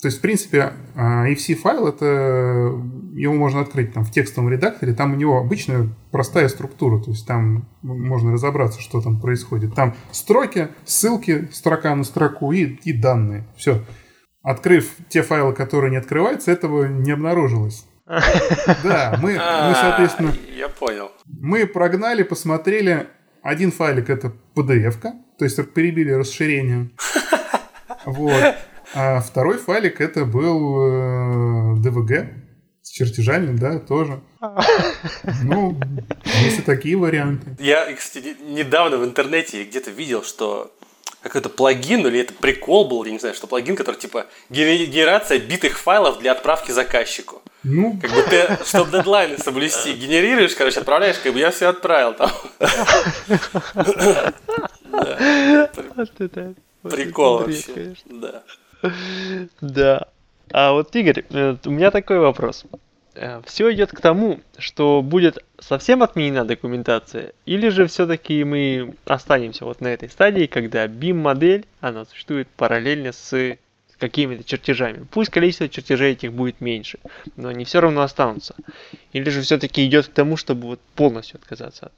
То 0.00 0.08
есть, 0.08 0.18
в 0.18 0.20
принципе, 0.20 0.72
EFC 0.96 1.54
а, 1.54 1.56
файл 1.62 1.86
это 1.86 2.04
его 3.14 3.34
можно 3.34 3.60
открыть 3.60 3.92
там 3.92 4.04
в 4.04 4.10
текстовом 4.10 4.50
редакторе, 4.50 4.94
там 4.94 5.12
у 5.12 5.16
него 5.16 5.38
обычная 5.38 5.88
простая 6.10 6.48
структура, 6.48 7.00
то 7.00 7.10
есть 7.10 7.26
там 7.26 7.68
можно 7.82 8.32
разобраться, 8.32 8.80
что 8.80 9.00
там 9.00 9.20
происходит. 9.20 9.74
Там 9.74 9.94
строки, 10.10 10.68
ссылки, 10.84 11.48
строка 11.52 11.94
на 11.94 12.04
строку 12.04 12.52
и, 12.52 12.64
и 12.64 12.92
данные. 12.92 13.46
Все. 13.56 13.84
Открыв 14.42 14.96
те 15.08 15.22
файлы, 15.22 15.52
которые 15.52 15.90
не 15.90 15.98
открываются, 15.98 16.50
этого 16.50 16.86
не 16.86 17.12
обнаружилось. 17.12 17.86
Да, 18.82 19.18
мы, 19.22 19.34
мы, 19.34 19.38
а, 19.38 19.74
соответственно... 19.74 20.34
Я 20.56 20.68
понял. 20.68 21.10
Мы 21.26 21.66
прогнали, 21.66 22.24
посмотрели. 22.24 23.06
Один 23.42 23.70
файлик 23.70 24.10
это 24.10 24.32
PDF-ка, 24.56 25.14
то 25.38 25.44
есть 25.44 25.72
перебили 25.72 26.10
расширение. 26.10 26.90
Вот. 28.04 28.54
А 28.94 29.20
второй 29.20 29.58
файлик 29.58 30.00
это 30.00 30.24
был 30.24 31.76
э, 31.76 31.80
с 32.82 32.90
чертежами, 32.90 33.56
да, 33.56 33.78
тоже. 33.78 34.20
Ну, 35.44 35.78
есть 36.42 36.58
и 36.58 36.62
такие 36.62 36.96
варианты. 36.96 37.56
Я, 37.60 37.92
кстати, 37.94 38.36
недавно 38.40 38.98
в 38.98 39.04
интернете 39.04 39.64
где-то 39.64 39.90
видел, 39.90 40.24
что 40.24 40.72
какой-то 41.22 41.48
плагин, 41.48 42.06
или 42.06 42.20
это 42.20 42.34
прикол 42.34 42.88
был, 42.88 43.04
я 43.04 43.12
не 43.12 43.20
знаю, 43.20 43.34
что 43.34 43.46
плагин, 43.46 43.76
который 43.76 43.96
типа 43.96 44.26
генерация 44.50 45.38
битых 45.38 45.78
файлов 45.78 46.18
для 46.18 46.32
отправки 46.32 46.72
заказчику. 46.72 47.42
Ну. 47.62 47.96
Как 48.02 48.10
бы 48.10 48.22
ты, 48.22 48.58
чтобы 48.66 48.90
дедлайны 48.90 49.38
соблюсти, 49.38 49.92
генерируешь, 49.92 50.56
короче, 50.56 50.80
отправляешь, 50.80 51.18
как 51.18 51.32
бы 51.32 51.38
я 51.38 51.52
все 51.52 51.68
отправил 51.68 52.14
там. 52.14 52.30
Прикол 56.82 57.38
вообще. 57.38 57.72
Конечно. 57.72 58.20
Да. 58.20 58.42
Да. 59.60 60.08
А 60.50 60.72
вот, 60.72 60.94
Игорь, 60.96 61.24
э, 61.30 61.56
у 61.64 61.70
меня 61.70 61.90
такой 61.90 62.18
вопрос. 62.18 62.64
Э, 63.14 63.40
все 63.44 63.72
идет 63.72 63.90
к 63.90 64.00
тому, 64.00 64.40
что 64.58 65.02
будет 65.02 65.38
совсем 65.58 66.02
отменена 66.02 66.44
документация, 66.44 67.32
или 67.46 67.68
же 67.68 67.86
все-таки 67.86 68.44
мы 68.44 68.94
останемся 69.06 69.64
вот 69.64 69.80
на 69.80 69.88
этой 69.88 70.08
стадии, 70.08 70.46
когда 70.46 70.86
BIM-модель, 70.86 71.64
она 71.80 72.04
существует 72.04 72.48
параллельно 72.48 73.12
с 73.12 73.56
какими-то 74.02 74.42
чертежами. 74.42 75.06
Пусть 75.12 75.30
количество 75.30 75.68
чертежей 75.68 76.12
этих 76.12 76.32
будет 76.32 76.60
меньше, 76.60 76.98
но 77.36 77.48
они 77.48 77.64
все 77.64 77.80
равно 77.80 78.02
останутся. 78.02 78.56
Или 79.12 79.30
же 79.30 79.42
все-таки 79.42 79.86
идет 79.86 80.08
к 80.08 80.12
тому, 80.12 80.36
чтобы 80.36 80.66
вот 80.66 80.80
полностью 80.96 81.38
отказаться 81.38 81.86
от 81.86 81.92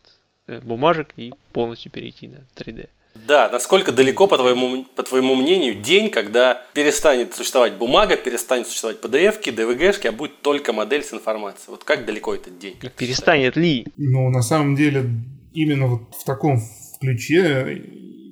э, 0.49 0.61
бумажек 0.61 1.14
и 1.16 1.32
полностью 1.53 1.91
перейти 1.91 2.28
на 2.28 2.41
3D. 2.57 2.91
Да, 3.27 3.49
насколько 3.49 3.93
далеко, 3.93 4.27
по 4.27 4.37
твоему, 4.37 4.85
по 4.97 5.03
твоему 5.03 5.35
мнению, 5.35 5.77
день, 5.77 6.11
когда 6.11 6.62
перестанет 6.75 7.35
существовать 7.35 7.75
бумага, 7.75 8.17
перестанет 8.17 8.67
существовать 8.67 9.01
PDF-ки, 9.01 9.51
DVG-шки, 9.51 10.09
а 10.09 10.12
будет 10.12 10.43
только 10.43 10.73
модель 10.73 11.03
с 11.03 11.12
информацией? 11.12 11.71
Вот 11.71 11.85
как 11.85 12.05
далеко 12.05 12.35
этот 12.35 12.59
день? 12.59 12.77
И 12.83 12.89
перестанет 12.89 13.57
ли? 13.57 13.87
Ну, 13.97 14.29
на 14.31 14.43
самом 14.43 14.75
деле, 14.75 15.07
именно 15.53 15.87
вот 15.87 16.15
в 16.15 16.25
таком 16.25 16.61
ключе 17.01 17.83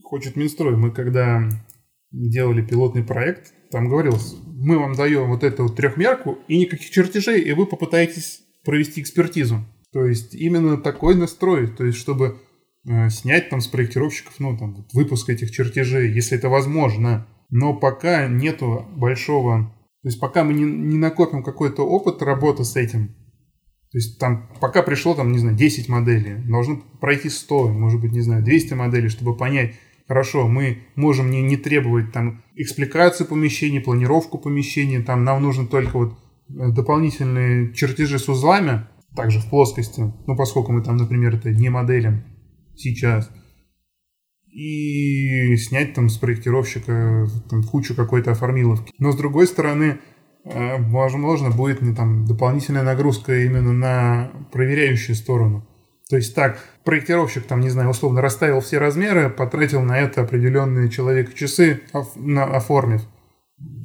хочет 0.04 0.36
Минстрой. 0.36 0.76
Мы 0.76 0.90
когда 0.90 1.42
делали 2.10 2.60
пилотный 2.60 3.02
проект, 3.02 3.52
там 3.70 3.88
говорилось, 3.88 4.34
мы 4.46 4.78
вам 4.78 4.94
даем 4.94 5.30
вот 5.30 5.42
эту 5.42 5.64
вот 5.64 5.76
трехмерку 5.76 6.38
и 6.48 6.58
никаких 6.58 6.90
чертежей, 6.90 7.40
и 7.40 7.52
вы 7.52 7.66
попытаетесь 7.66 8.40
провести 8.64 9.00
экспертизу. 9.00 9.64
То 9.92 10.04
есть 10.04 10.34
именно 10.34 10.76
такой 10.76 11.14
настрой, 11.14 11.66
то 11.66 11.84
есть 11.84 11.98
чтобы 11.98 12.38
снять 12.84 13.48
там 13.48 13.60
с 13.60 13.68
проектировщиков, 13.68 14.34
ну 14.38 14.56
там 14.56 14.74
вот, 14.74 14.92
выпуск 14.92 15.30
этих 15.30 15.50
чертежей, 15.50 16.10
если 16.12 16.36
это 16.36 16.48
возможно. 16.48 17.26
Но 17.50 17.74
пока 17.74 18.28
нету 18.28 18.86
большого, 18.96 19.74
то 20.02 20.08
есть 20.08 20.18
пока 20.18 20.42
мы 20.42 20.54
не, 20.54 20.64
не 20.64 20.98
накопим 20.98 21.42
какой-то 21.42 21.82
опыт 21.82 22.22
работы 22.22 22.64
с 22.64 22.76
этим, 22.76 23.08
то 23.92 23.98
есть 23.98 24.18
там 24.18 24.48
пока 24.58 24.82
пришло 24.82 25.14
там, 25.14 25.32
не 25.32 25.38
знаю, 25.38 25.54
10 25.54 25.88
моделей, 25.88 26.36
должно 26.48 26.82
пройти 27.00 27.28
100, 27.28 27.68
может 27.68 28.00
быть, 28.00 28.12
не 28.12 28.22
знаю, 28.22 28.42
200 28.42 28.72
моделей, 28.72 29.10
чтобы 29.10 29.36
понять, 29.36 29.74
хорошо, 30.08 30.48
мы 30.48 30.78
можем 30.96 31.30
не, 31.30 31.42
не 31.42 31.58
требовать 31.58 32.10
там 32.10 32.42
экспликацию 32.56 33.26
помещения, 33.26 33.82
планировку 33.82 34.38
помещения, 34.38 35.00
там 35.00 35.24
нам 35.24 35.42
нужно 35.42 35.66
только 35.66 35.98
вот 35.98 36.18
э, 36.48 36.70
дополнительные 36.70 37.74
чертежи 37.74 38.18
с 38.18 38.30
узлами, 38.30 38.86
также 39.14 39.40
в 39.40 39.50
плоскости, 39.50 40.00
ну, 40.26 40.36
поскольку 40.36 40.72
мы 40.72 40.82
там, 40.82 40.96
например, 40.96 41.34
это 41.34 41.50
не 41.50 41.68
моделям 41.68 42.24
сейчас, 42.76 43.30
и 44.52 45.56
снять 45.56 45.94
там 45.94 46.08
с 46.08 46.18
проектировщика 46.18 47.26
там, 47.48 47.62
кучу 47.62 47.94
какой-то 47.94 48.32
оформиловки. 48.32 48.92
Но 48.98 49.12
с 49.12 49.16
другой 49.16 49.46
стороны, 49.46 49.98
э, 50.44 50.76
возможно, 50.78 51.50
будет 51.50 51.80
ну, 51.80 51.94
там, 51.94 52.26
дополнительная 52.26 52.82
нагрузка 52.82 53.44
именно 53.44 53.72
на 53.72 54.30
проверяющую 54.52 55.16
сторону. 55.16 55.66
То 56.10 56.16
есть 56.16 56.34
так, 56.34 56.58
проектировщик, 56.84 57.44
там, 57.44 57.60
не 57.60 57.70
знаю, 57.70 57.88
условно 57.88 58.20
расставил 58.20 58.60
все 58.60 58.76
размеры, 58.76 59.30
потратил 59.30 59.80
на 59.80 59.98
это 59.98 60.20
определенные 60.20 60.90
человек 60.90 61.32
часы, 61.32 61.80
оформив. 61.92 63.02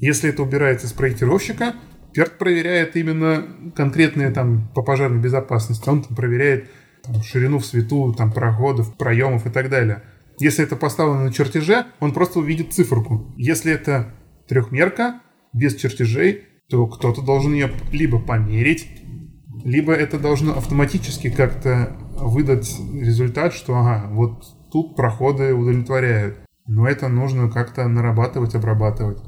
Если 0.02 0.32
это 0.32 0.44
убирается 0.44 0.88
с 0.88 0.92
проектировщика, 0.94 1.76
Перт 2.14 2.38
проверяет 2.38 2.96
именно 2.96 3.46
конкретные 3.76 4.32
там 4.32 4.70
по 4.74 4.82
пожарной 4.82 5.22
безопасности. 5.22 5.88
Он 5.88 6.02
там 6.02 6.16
проверяет 6.16 6.70
там, 7.08 7.24
ширину 7.24 7.60
в 7.60 7.66
свету, 7.66 8.14
там 8.14 8.32
проходов, 8.32 8.96
проемов 8.98 9.46
и 9.46 9.50
так 9.50 9.70
далее. 9.70 10.04
Если 10.40 10.64
это 10.64 10.76
поставлено 10.76 11.26
на 11.26 11.34
чертеже, 11.34 11.88
он 12.00 12.14
просто 12.14 12.40
увидит 12.40 12.74
циферку. 12.74 13.34
Если 13.38 13.72
это 13.72 14.14
трехмерка, 14.48 15.22
без 15.54 15.76
чертежей, 15.76 16.44
то 16.70 16.86
кто-то 16.88 17.22
должен 17.22 17.54
ее 17.54 17.72
либо 17.92 18.20
померить, 18.20 18.88
либо 19.64 19.94
это 19.94 20.20
должно 20.20 20.54
автоматически 20.54 21.30
как-то 21.30 21.98
выдать 22.20 22.70
результат, 22.94 23.54
что 23.54 23.76
ага, 23.76 24.08
вот 24.12 24.44
тут 24.72 24.96
проходы 24.96 25.54
удовлетворяют. 25.54 26.38
Но 26.68 26.88
это 26.88 27.08
нужно 27.08 27.50
как-то 27.50 27.88
нарабатывать, 27.88 28.54
обрабатывать. 28.54 29.20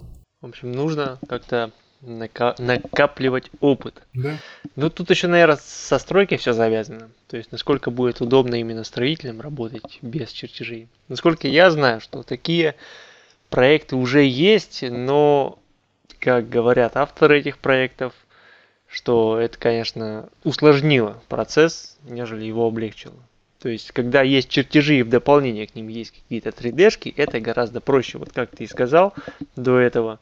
В 0.42 0.46
общем, 0.46 0.72
нужно 0.72 1.20
как-то 1.28 1.72
накапливать 2.02 3.50
опыт. 3.60 4.02
Да. 4.14 4.38
Ну, 4.76 4.90
тут 4.90 5.10
еще, 5.10 5.28
наверное, 5.28 5.60
со 5.62 6.00
стройкой 6.00 6.38
все 6.38 6.54
завязано. 6.54 7.10
То 7.28 7.38
есть, 7.38 7.52
насколько 7.52 7.92
будет 7.92 8.22
удобно 8.22 8.56
именно 8.56 8.84
строителям 8.84 9.42
работать 9.42 10.00
без 10.02 10.30
чертежей. 10.32 10.88
Насколько 11.08 11.48
я 11.48 11.70
знаю, 11.72 12.02
что 12.02 12.24
такие 12.24 12.76
проекты 13.50 13.96
уже 13.96 14.24
есть, 14.24 14.84
но, 14.90 15.60
как 16.20 16.50
говорят 16.50 16.96
авторы 16.96 17.40
этих 17.40 17.58
проектов, 17.58 18.14
что 18.88 19.38
это, 19.40 19.58
конечно, 19.58 20.30
усложнило 20.44 21.22
процесс, 21.28 21.98
нежели 22.04 22.46
его 22.46 22.66
облегчило. 22.66 23.16
То 23.60 23.68
есть, 23.68 23.92
когда 23.92 24.22
есть 24.22 24.48
чертежи 24.48 25.00
и 25.00 25.04
в 25.04 25.10
дополнение 25.10 25.68
к 25.68 25.76
ним 25.76 25.90
есть 25.90 26.12
какие-то 26.12 26.50
3D-шки, 26.50 27.14
это 27.16 27.42
гораздо 27.42 27.82
проще. 27.82 28.18
Вот 28.18 28.32
как 28.32 28.52
ты 28.52 28.64
и 28.64 28.68
сказал 28.68 29.14
до 29.58 29.78
этого, 29.78 30.20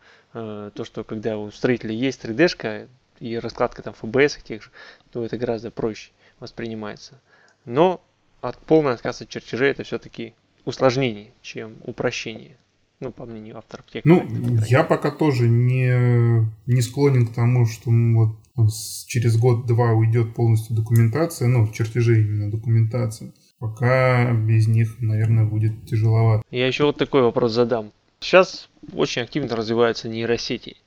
то, 0.76 0.84
что 0.84 1.04
когда 1.04 1.38
у 1.38 1.52
строителя 1.52 1.94
есть 1.94 2.24
3D-шка 2.24 2.88
и 3.20 3.38
раскладка 3.38 3.82
там 3.82 3.94
ФБС 3.94 4.38
тех 4.44 4.64
же, 4.64 4.70
то 5.12 5.24
это 5.26 5.38
гораздо 5.38 5.72
проще 5.72 6.12
воспринимается. 6.40 7.20
Но 7.66 8.02
от 8.42 8.58
полного 8.60 8.94
отказа 8.96 9.24
от 9.24 9.30
чертежей 9.30 9.72
это 9.72 9.84
все-таки 9.84 10.34
усложнение, 10.66 11.32
чем 11.42 11.76
упрощение. 11.84 12.58
Ну, 13.00 13.12
по 13.12 13.26
мнению 13.26 13.58
авторов 13.58 13.86
тех. 13.86 14.06
Ну, 14.06 14.28
я 14.68 14.84
пока 14.84 15.12
тоже 15.12 15.48
не, 15.48 16.50
не 16.66 16.82
склонен 16.82 17.28
к 17.28 17.34
тому, 17.34 17.68
что 17.68 17.92
вот 17.92 18.72
через 19.06 19.38
год-два 19.38 19.92
уйдет 19.92 20.34
полностью 20.34 20.76
документация, 20.76 21.48
ну, 21.48 21.68
чертежи 21.72 22.22
именно 22.22 22.50
документация. 22.50 23.34
Пока 23.60 24.34
без 24.34 24.68
них, 24.68 25.00
наверное, 25.00 25.46
будет 25.46 25.86
тяжеловато. 25.86 26.44
Я 26.50 26.66
еще 26.66 26.86
вот 26.86 26.98
такой 26.98 27.22
вопрос 27.22 27.52
задам. 27.52 27.92
Сейчас 28.20 28.70
очень 28.94 29.22
активно 29.22 29.56
развиваются 29.56 30.10
нейросети. 30.10 30.78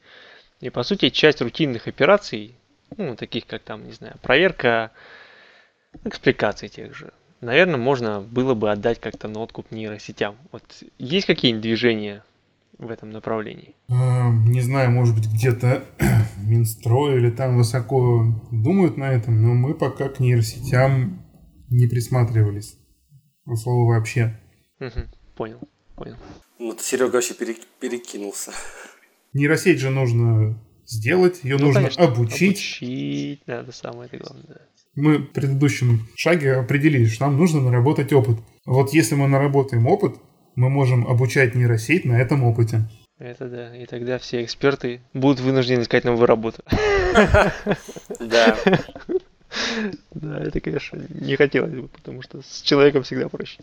И 0.61 0.71
по 0.71 0.83
сути 0.83 1.11
часть 1.11 1.41
рутинных 1.41 1.89
операций, 1.89 2.57
ну, 2.97 3.17
таких 3.17 3.47
как 3.47 3.63
там, 3.63 3.87
не 3.87 3.93
знаю, 3.93 4.17
проверка 4.23 4.91
экспликаций 6.05 6.69
тех 6.69 6.95
же, 6.95 7.13
наверное, 7.41 7.79
можно 7.79 8.21
было 8.21 8.55
бы 8.55 8.71
отдать 8.71 9.01
как-то 9.01 9.29
на 9.29 9.41
откуп 9.41 9.71
нейросетям. 9.71 10.37
Вот 10.53 10.63
есть 10.99 11.27
какие-нибудь 11.27 11.63
движения 11.63 12.25
в 12.79 12.91
этом 12.91 13.11
направлении? 13.11 13.75
А, 13.89 14.31
не 14.31 14.61
знаю, 14.61 14.91
может 14.91 15.15
быть, 15.15 15.29
где-то 15.29 15.85
Минстрой 16.39 17.17
или 17.17 17.31
там 17.31 17.57
высоко 17.57 18.25
думают 18.51 18.97
на 18.97 19.13
этом, 19.13 19.43
но 19.43 19.55
мы 19.55 19.75
пока 19.75 20.09
к 20.09 20.21
нейросетям 20.21 21.23
не 21.69 21.87
присматривались. 21.87 22.77
Слово 23.55 23.95
вообще. 23.95 24.39
Угу, 24.81 25.01
понял, 25.37 25.61
понял. 25.97 26.17
Ну, 26.61 26.77
Серега 26.79 27.15
вообще 27.15 27.33
перекинулся. 27.33 28.53
Нейросеть 29.33 29.81
же 29.81 29.89
нужно 29.89 30.63
сделать, 30.85 31.43
ее 31.43 31.57
ну, 31.57 31.67
нужно 31.67 31.81
конечно, 31.81 32.05
обучить. 32.05 32.79
Обучить 32.83 33.47
надо, 33.47 33.73
самое 33.73 34.11
главное. 34.13 34.45
Да. 34.47 34.61
Мы 34.95 35.19
в 35.19 35.33
предыдущем 35.33 36.07
шаге 36.17 36.57
определили, 36.57 37.07
что 37.07 37.25
нам 37.25 37.39
нужно 37.39 37.63
наработать 37.63 38.13
опыт. 38.13 38.37
Вот 38.67 38.93
если 38.93 39.15
мы 39.15 39.27
наработаем 39.27 39.87
опыт, 39.87 40.17
мы 40.55 40.69
можем 40.69 41.07
обучать 41.07 41.55
нейросеть 41.55 42.05
на 42.05 42.21
этом 42.21 42.45
опыте. 42.45 42.91
Это 43.19 43.49
да, 43.49 43.75
и 43.75 43.87
тогда 43.87 44.19
все 44.19 44.45
эксперты 44.45 45.01
будут 45.15 45.41
вынуждены 45.41 45.81
искать 45.81 46.05
новую 46.05 46.27
работу. 46.27 46.63
Да. 48.21 48.59
Да, 50.15 50.41
это, 50.41 50.61
конечно, 50.61 51.03
не 51.09 51.37
хотелось 51.37 51.75
бы, 51.75 51.89
потому 51.89 52.23
что 52.23 52.43
с 52.43 52.63
человеком 52.63 53.03
всегда 53.03 53.29
проще. 53.29 53.59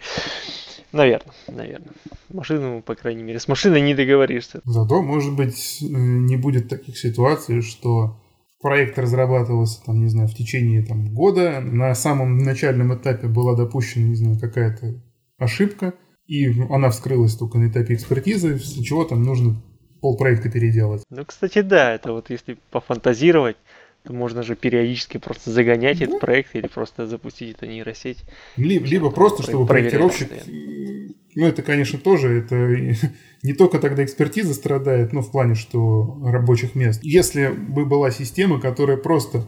Наверное, 0.91 1.33
наверное. 1.47 1.93
Машину, 2.29 2.81
по 2.81 2.95
крайней 2.95 3.23
мере, 3.23 3.39
с 3.39 3.47
машиной 3.47 3.81
не 3.81 3.93
договоришься. 3.93 4.61
Зато, 4.63 5.01
может 5.01 5.35
быть, 5.35 5.79
э, 5.81 5.85
не 5.85 6.37
будет 6.37 6.69
таких 6.69 6.97
ситуаций, 6.97 7.61
что 7.61 8.19
проект 8.61 8.97
разрабатывался, 8.97 9.83
там, 9.85 10.01
не 10.01 10.09
знаю, 10.09 10.27
в 10.27 10.35
течение 10.35 10.83
там, 10.83 11.13
года, 11.13 11.59
на 11.59 11.93
самом 11.93 12.37
начальном 12.37 12.95
этапе 12.95 13.27
была 13.27 13.55
допущена, 13.55 14.07
не 14.07 14.15
знаю, 14.15 14.39
какая-то 14.39 15.01
ошибка, 15.37 15.93
и 16.25 16.47
она 16.69 16.89
вскрылась 16.89 17.35
только 17.35 17.57
на 17.57 17.69
этапе 17.69 17.93
экспертизы, 17.93 18.55
из 18.55 18.83
чего 18.83 19.03
там 19.05 19.23
нужно 19.23 19.61
полпроекта 20.01 20.49
переделать. 20.49 21.03
Ну, 21.09 21.25
кстати, 21.25 21.61
да, 21.61 21.93
это 21.93 22.11
вот 22.13 22.29
если 22.29 22.57
пофантазировать, 22.71 23.57
можно 24.09 24.43
же 24.43 24.55
периодически 24.55 25.17
просто 25.17 25.51
загонять 25.51 26.01
этот 26.01 26.19
проект 26.19 26.55
или 26.55 26.67
просто 26.67 27.07
запустить 27.07 27.55
эту 27.55 27.65
нейросеть. 27.65 28.19
Либо, 28.55 28.85
либо 28.85 29.11
просто, 29.11 29.43
чтобы 29.43 29.65
проектировщик... 29.65 30.29
Ну, 31.35 31.45
это, 31.45 31.61
конечно, 31.61 31.99
тоже, 31.99 32.39
это 32.39 32.55
не 33.43 33.53
только 33.53 33.79
тогда 33.79 34.03
экспертиза 34.03 34.53
страдает, 34.55 35.13
но 35.13 35.21
в 35.21 35.31
плане, 35.31 35.53
что 35.53 36.19
рабочих 36.23 36.73
мест. 36.73 36.99
Если 37.03 37.49
бы 37.49 37.85
была 37.85 38.09
система, 38.09 38.59
которая 38.59 38.97
просто 38.97 39.45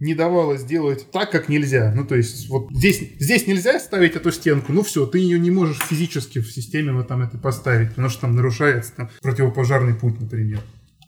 не 0.00 0.14
давала 0.14 0.56
сделать 0.56 1.10
так, 1.12 1.30
как 1.30 1.48
нельзя. 1.48 1.92
Ну, 1.94 2.04
то 2.04 2.16
есть, 2.16 2.48
вот 2.48 2.68
здесь, 2.72 3.02
здесь 3.18 3.46
нельзя 3.46 3.78
ставить 3.78 4.16
эту 4.16 4.32
стенку, 4.32 4.72
ну 4.72 4.82
все, 4.82 5.06
ты 5.06 5.18
ее 5.18 5.38
не 5.38 5.50
можешь 5.50 5.78
физически 5.78 6.40
в 6.40 6.50
системе 6.50 6.92
вот 6.92 7.08
там 7.08 7.22
это 7.22 7.36
поставить, 7.38 7.90
потому 7.90 8.08
что 8.08 8.22
там 8.22 8.34
нарушается 8.34 8.92
там, 8.96 9.10
противопожарный 9.22 9.94
путь, 9.94 10.18
например. 10.18 10.60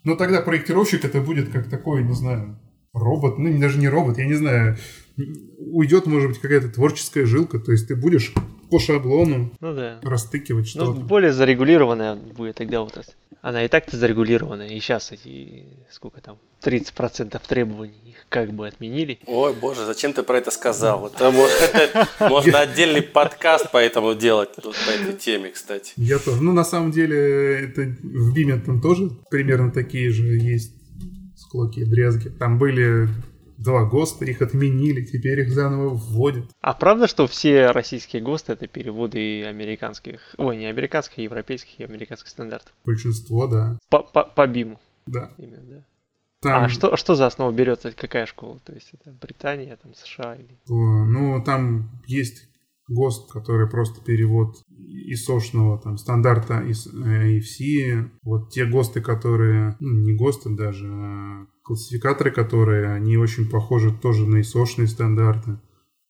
Но 0.05 0.14
тогда 0.14 0.42
проектировщик 0.42 1.05
это 1.05 1.20
будет 1.20 1.48
как 1.48 1.68
такой, 1.68 2.05
не 2.05 2.12
знаю, 2.12 2.59
робот, 2.93 3.38
ну 3.38 3.59
даже 3.59 3.78
не 3.78 3.88
робот, 3.88 4.18
я 4.18 4.26
не 4.26 4.34
знаю, 4.34 4.76
уйдет, 5.59 6.07
может 6.07 6.30
быть, 6.30 6.38
какая-то 6.40 6.68
творческая 6.68 7.26
жилка, 7.26 7.59
то 7.59 7.72
есть 7.72 7.88
ты 7.88 7.97
будешь 7.97 8.32
по 8.70 8.78
шаблону 8.78 9.53
Ну 9.61 9.74
да. 9.74 9.99
растыкивать 10.03 10.72
Ну, 10.74 10.84
что-то. 10.84 11.01
более 11.01 11.32
зарегулированная 11.32 12.14
будет 12.16 12.57
тогда 12.57 12.80
вот 12.80 12.97
это. 12.97 13.09
Она 13.43 13.64
и 13.64 13.68
так-то 13.68 13.97
зарегулированная, 13.97 14.68
и 14.68 14.78
сейчас 14.78 15.11
эти, 15.11 15.64
сколько 15.90 16.20
там, 16.20 16.38
30% 16.62 17.40
требований 17.49 17.99
их 18.07 18.26
как 18.28 18.53
бы 18.53 18.68
отменили. 18.68 19.18
Ой, 19.26 19.53
боже, 19.53 19.84
зачем 19.84 20.12
ты 20.12 20.22
про 20.22 20.38
это 20.38 20.53
сказал? 20.53 21.01
Вот, 21.01 21.20
это 21.20 22.09
можно 22.20 22.61
отдельный 22.61 23.03
подкаст 23.03 23.72
по 23.72 23.78
этому 23.78 24.14
делать, 24.14 24.51
вот 24.62 24.76
по 24.86 24.90
этой 24.90 25.14
теме, 25.18 25.51
кстати. 25.51 25.93
Я 25.97 26.18
тоже. 26.20 26.40
Ну, 26.40 26.53
на 26.53 26.62
самом 26.64 26.93
деле, 26.93 27.64
это 27.64 27.82
в 28.03 28.32
Биме 28.32 28.59
там 28.59 28.80
тоже 28.80 29.11
примерно 29.28 29.72
такие 29.72 30.11
же 30.11 30.36
есть 30.38 30.72
склоки 31.53 31.80
и 31.80 31.84
дрязги. 31.84 32.28
Там 32.30 32.59
были 32.59 33.09
два 33.59 33.84
ГОСТа, 33.84 34.24
их 34.24 34.40
отменили, 34.40 35.05
теперь 35.05 35.40
их 35.40 35.50
заново 35.50 35.90
вводят. 35.90 36.46
А 36.62 36.72
правда, 36.72 37.07
что 37.07 37.26
все 37.26 37.70
российские 37.70 38.22
ГОСТы 38.22 38.55
это 38.55 38.66
переводы 38.66 39.44
американских, 39.44 40.34
ой, 40.38 40.57
не 40.57 40.66
американских, 40.66 41.18
а 41.18 41.22
европейских 41.22 41.78
и 41.78 41.84
американских 41.84 42.28
стандартов? 42.30 42.72
Большинство, 42.84 43.46
да. 43.46 43.78
По, 43.90 44.03
по, 44.03 44.24
по 44.24 44.46
БИМу 44.46 44.80
Да. 45.07 45.30
именно, 45.36 45.62
да? 45.62 45.84
Там, 46.40 46.64
А 46.64 46.68
что, 46.68 46.96
что 46.96 47.14
за 47.14 47.26
основу 47.26 47.53
берется, 47.53 47.92
какая 47.92 48.26
школа? 48.26 48.59
То 48.64 48.72
есть 48.72 48.90
это 48.94 49.12
Британия, 49.20 49.78
там 49.80 49.94
США 49.94 50.34
или... 50.34 50.59
Ну, 50.66 51.40
там 51.44 51.88
есть 52.07 52.48
ГОСТ, 52.93 53.30
который 53.32 53.68
просто 53.68 54.03
перевод 54.05 54.62
ИСОшного 54.68 55.80
там, 55.80 55.97
стандарта 55.97 56.61
из 56.61 56.86
э. 56.86 58.09
Вот 58.22 58.51
те 58.51 58.66
ГОСТы, 58.66 59.01
которые, 59.01 59.76
ну, 59.80 60.01
не 60.01 60.14
ГОСТы 60.14 60.51
даже, 60.51 60.88
а 60.88 61.47
классификаторы, 61.62 62.30
которые, 62.30 62.93
они 62.93 63.16
очень 63.16 63.49
похожи 63.49 63.93
тоже 63.93 64.26
на 64.26 64.40
ИСОшные 64.40 64.88
стандарты. 64.88 65.59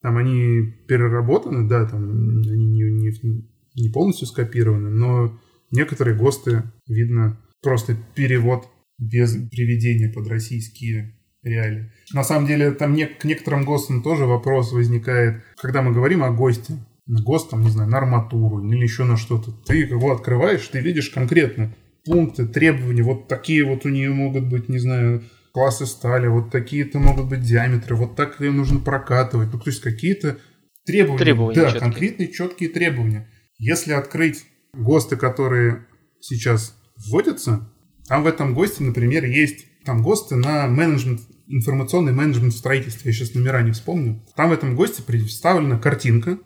Там 0.01 0.17
они 0.17 0.73
переработаны, 0.87 1.67
да, 1.67 1.85
там 1.85 2.03
они 2.09 2.65
не, 2.65 2.83
не- 2.91 3.47
не 3.75 3.89
полностью 3.89 4.27
скопированы, 4.27 4.89
но 4.89 5.39
некоторые 5.71 6.17
ГОСТы, 6.17 6.63
видно, 6.87 7.39
просто 7.61 7.97
перевод 8.15 8.67
без 8.99 9.33
приведения 9.49 10.11
под 10.11 10.27
российские 10.27 11.17
реалии. 11.43 11.91
На 12.13 12.23
самом 12.23 12.47
деле, 12.47 12.71
там 12.71 12.93
не- 12.93 13.07
к 13.07 13.23
некоторым 13.23 13.65
ГОСТам 13.65 14.01
тоже 14.01 14.25
вопрос 14.25 14.71
возникает, 14.71 15.43
когда 15.57 15.81
мы 15.81 15.91
говорим 15.93 16.23
о 16.23 16.31
ГОСТе, 16.31 16.73
на 17.05 17.21
ГОСТ, 17.21 17.51
там, 17.51 17.61
не 17.61 17.69
знаю, 17.69 17.89
на 17.89 17.97
арматуру 17.97 18.65
или 18.65 18.81
еще 18.81 19.03
на 19.03 19.17
что-то. 19.17 19.51
Ты 19.51 19.77
его 19.77 20.11
открываешь, 20.11 20.67
ты 20.67 20.79
видишь 20.79 21.09
конкретно 21.09 21.73
пункты, 22.05 22.45
требования, 22.47 23.03
вот 23.03 23.27
такие 23.27 23.65
вот 23.65 23.85
у 23.85 23.89
нее 23.89 24.09
могут 24.11 24.45
быть, 24.45 24.69
не 24.69 24.77
знаю, 24.77 25.23
классы 25.53 25.85
стали, 25.85 26.27
вот 26.27 26.51
такие-то 26.51 26.99
могут 26.99 27.29
быть 27.29 27.41
диаметры, 27.41 27.95
вот 27.95 28.15
так 28.15 28.39
ее 28.39 28.51
нужно 28.51 28.79
прокатывать. 28.79 29.49
Ну, 29.53 29.59
то 29.59 29.69
есть 29.69 29.81
какие-то 29.81 30.37
требования. 30.85 31.19
Требования 31.19 31.55
да, 31.55 31.65
четкие. 31.65 31.81
конкретные 31.81 32.31
четкие 32.31 32.69
требования. 32.69 33.29
Если 33.57 33.93
открыть 33.93 34.45
ГОСТы, 34.73 35.15
которые 35.15 35.85
сейчас 36.19 36.75
вводятся, 36.97 37.69
там 38.07 38.23
в 38.23 38.27
этом 38.27 38.53
ГОСТе, 38.53 38.83
например, 38.83 39.25
есть 39.25 39.65
там 39.85 40.01
ГОСТы 40.01 40.35
на 40.35 40.67
менеджмент, 40.67 41.21
информационный 41.47 42.13
менеджмент 42.13 42.53
в 42.53 42.57
строительстве. 42.57 43.11
Я 43.11 43.17
сейчас 43.17 43.33
номера 43.33 43.61
не 43.61 43.71
вспомню. 43.71 44.23
Там 44.35 44.49
в 44.49 44.53
этом 44.53 44.75
ГОСТе 44.75 45.03
представлена 45.03 45.77
картинка, 45.77 46.39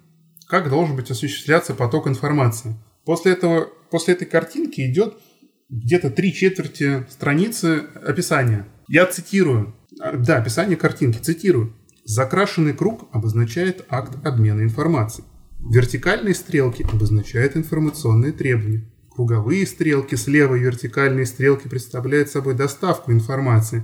как 0.47 0.69
должен 0.69 0.95
быть 0.95 1.11
осуществляться 1.11 1.73
поток 1.73 2.07
информации. 2.07 2.75
После 3.05 3.33
этого, 3.33 3.69
после 3.89 4.15
этой 4.15 4.25
картинки 4.25 4.81
идет 4.81 5.17
где-то 5.69 6.09
три 6.09 6.33
четверти 6.33 7.05
страницы 7.09 7.85
описания. 8.05 8.67
Я 8.87 9.05
цитирую. 9.05 9.75
А, 9.99 10.15
Да, 10.15 10.37
описание 10.37 10.77
картинки. 10.77 11.17
Цитирую. 11.19 11.73
Закрашенный 12.05 12.73
круг 12.73 13.09
обозначает 13.11 13.85
акт 13.89 14.25
обмена 14.25 14.61
информацией. 14.61 15.27
Вертикальные 15.59 16.35
стрелки 16.35 16.83
обозначают 16.83 17.57
информационные 17.57 18.31
требования. 18.31 18.89
Круговые 19.09 19.65
стрелки 19.65 20.15
слева 20.15 20.55
и 20.55 20.59
вертикальные 20.59 21.25
стрелки 21.25 21.67
представляют 21.67 22.29
собой 22.29 22.53
доставку 22.53 23.11
информации. 23.11 23.83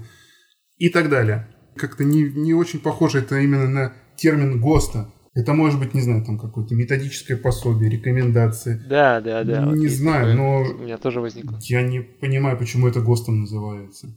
И 0.78 0.90
так 0.90 1.10
далее. 1.10 1.48
Как-то 1.76 2.04
не, 2.04 2.24
не 2.24 2.54
очень 2.54 2.80
похоже 2.80 3.20
это 3.20 3.40
именно 3.40 3.68
на 3.68 3.94
термин 4.18 4.60
ГОСТа. 4.62 5.12
Это 5.36 5.54
может 5.54 5.80
быть, 5.80 5.96
не 5.96 6.02
знаю, 6.02 6.24
там 6.24 6.38
какое-то 6.38 6.76
методическое 6.76 7.38
пособие, 7.38 7.90
рекомендации. 7.90 8.80
Да, 8.88 9.20
да, 9.20 9.44
да. 9.44 9.66
вот 9.66 9.76
Не 9.78 9.86
есть 9.86 9.98
знаю, 9.98 10.32
такое. 10.32 10.36
но- 10.36 10.62
У 10.62 10.84
меня 10.84 10.98
тоже 10.98 11.22
возникло. 11.22 11.58
Я 11.64 11.82
не 11.82 12.02
понимаю, 12.02 12.58
почему 12.58 12.88
это 12.88 13.02
ГОСТом 13.02 13.42
называется. 13.42 14.16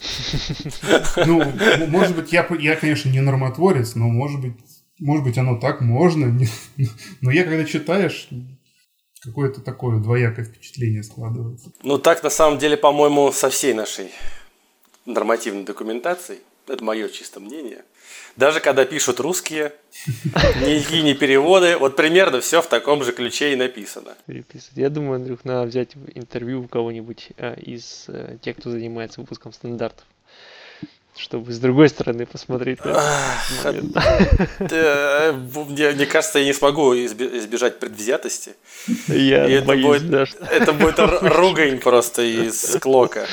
Ну, 1.26 1.42
может 1.88 2.14
быть, 2.16 2.32
я, 2.32 2.46
я, 2.60 2.76
конечно, 2.76 3.08
не 3.08 3.20
нормотворец, 3.20 3.94
но 3.94 4.08
может 4.08 4.40
быть, 4.40 4.54
может 5.00 5.24
быть, 5.24 5.38
оно 5.38 5.58
так 5.58 5.80
можно. 5.80 6.38
Но 7.20 7.30
я, 7.30 7.44
когда 7.44 7.64
читаешь, 7.64 8.28
какое-то 9.22 9.60
такое 9.60 9.98
двоякое 10.00 10.44
впечатление 10.44 11.02
складывается. 11.02 11.72
Ну, 11.82 11.98
так 11.98 12.22
на 12.22 12.30
самом 12.30 12.58
деле, 12.58 12.76
по-моему, 12.76 13.32
со 13.32 13.48
всей 13.50 13.74
нашей 13.74 14.08
нормативной 15.06 15.64
документацией. 15.64 16.40
Это 16.66 16.82
мое 16.82 17.08
чисто 17.10 17.40
мнение. 17.40 17.84
Даже 18.36 18.60
когда 18.60 18.86
пишут 18.86 19.20
русские, 19.20 19.72
никакие 20.06 21.02
не 21.02 21.14
переводы, 21.14 21.76
вот 21.76 21.94
примерно 21.94 22.40
все 22.40 22.62
в 22.62 22.66
таком 22.66 23.04
же 23.04 23.12
ключе 23.12 23.52
и 23.52 23.56
написано. 23.56 24.14
Я 24.74 24.88
думаю, 24.88 25.16
Андрюх, 25.16 25.44
надо 25.44 25.66
взять 25.66 25.94
интервью 26.14 26.62
у 26.62 26.68
кого-нибудь 26.68 27.32
э, 27.36 27.60
из 27.60 28.06
э, 28.08 28.38
тех, 28.40 28.56
кто 28.56 28.70
занимается 28.70 29.20
выпуском 29.20 29.52
стандартов. 29.52 30.06
Чтобы 31.16 31.52
с 31.52 31.58
другой 31.60 31.88
стороны 31.88 32.26
посмотреть. 32.26 32.84
на 32.84 32.90
этот 33.64 33.64
момент. 33.94 34.72
Э, 34.72 35.32
Мне, 35.32 36.06
кажется, 36.06 36.40
я 36.40 36.44
не 36.44 36.52
смогу 36.52 36.92
избежать 36.94 37.78
предвзятости. 37.78 38.54
Я 39.06 39.62
боюсь, 39.62 40.02
Это 40.50 40.72
будет 40.72 40.98
ругань 41.22 41.78
просто 41.78 42.22
из 42.22 42.76
клока. 42.80 43.26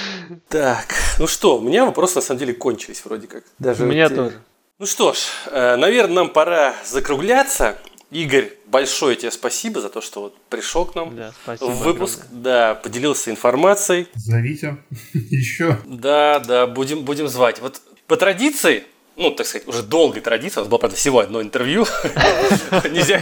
Так, 0.48 0.86
ну 1.18 1.26
что, 1.26 1.58
у 1.58 1.62
меня 1.62 1.86
вопросы 1.86 2.16
на 2.16 2.22
самом 2.22 2.40
деле 2.40 2.54
кончились 2.54 3.02
вроде 3.04 3.28
как. 3.28 3.44
Даже 3.58 3.84
У 3.84 3.88
меня 3.88 4.10
те- 4.10 4.16
тоже. 4.16 4.36
Ну 4.78 4.86
что 4.86 5.14
ж, 5.14 5.18
наверное, 5.52 6.16
нам 6.16 6.30
пора 6.30 6.76
закругляться. 6.86 7.78
Игорь, 8.12 8.52
большое 8.68 9.16
тебе 9.16 9.32
спасибо 9.32 9.80
за 9.80 9.90
то, 9.90 10.02
что 10.02 10.22
вот 10.24 10.38
пришел 10.50 10.86
к 10.86 10.96
нам 10.96 11.16
Да, 11.16 11.32
в 11.46 11.66
выпуск, 11.84 12.26
огромное. 12.26 12.44
да, 12.44 12.76
поделился 12.76 13.32
информацией. 13.32 14.08
Зовите 14.16 14.78
еще. 15.14 15.78
Да, 15.86 16.40
да, 16.40 16.68
будем, 16.68 17.04
будем 17.04 17.28
звать. 17.30 17.60
Вот 17.62 17.82
по 18.08 18.18
традиции, 18.18 18.84
ну, 19.16 19.32
так 19.32 19.48
сказать, 19.48 19.66
уже 19.68 19.82
долгой 19.84 20.22
традиции, 20.22 20.60
у 20.60 20.64
нас 20.64 20.68
было, 20.70 20.78
правда, 20.78 20.98
всего 20.98 21.20
одно 21.20 21.42
интервью. 21.42 21.86
Нельзя. 22.92 23.22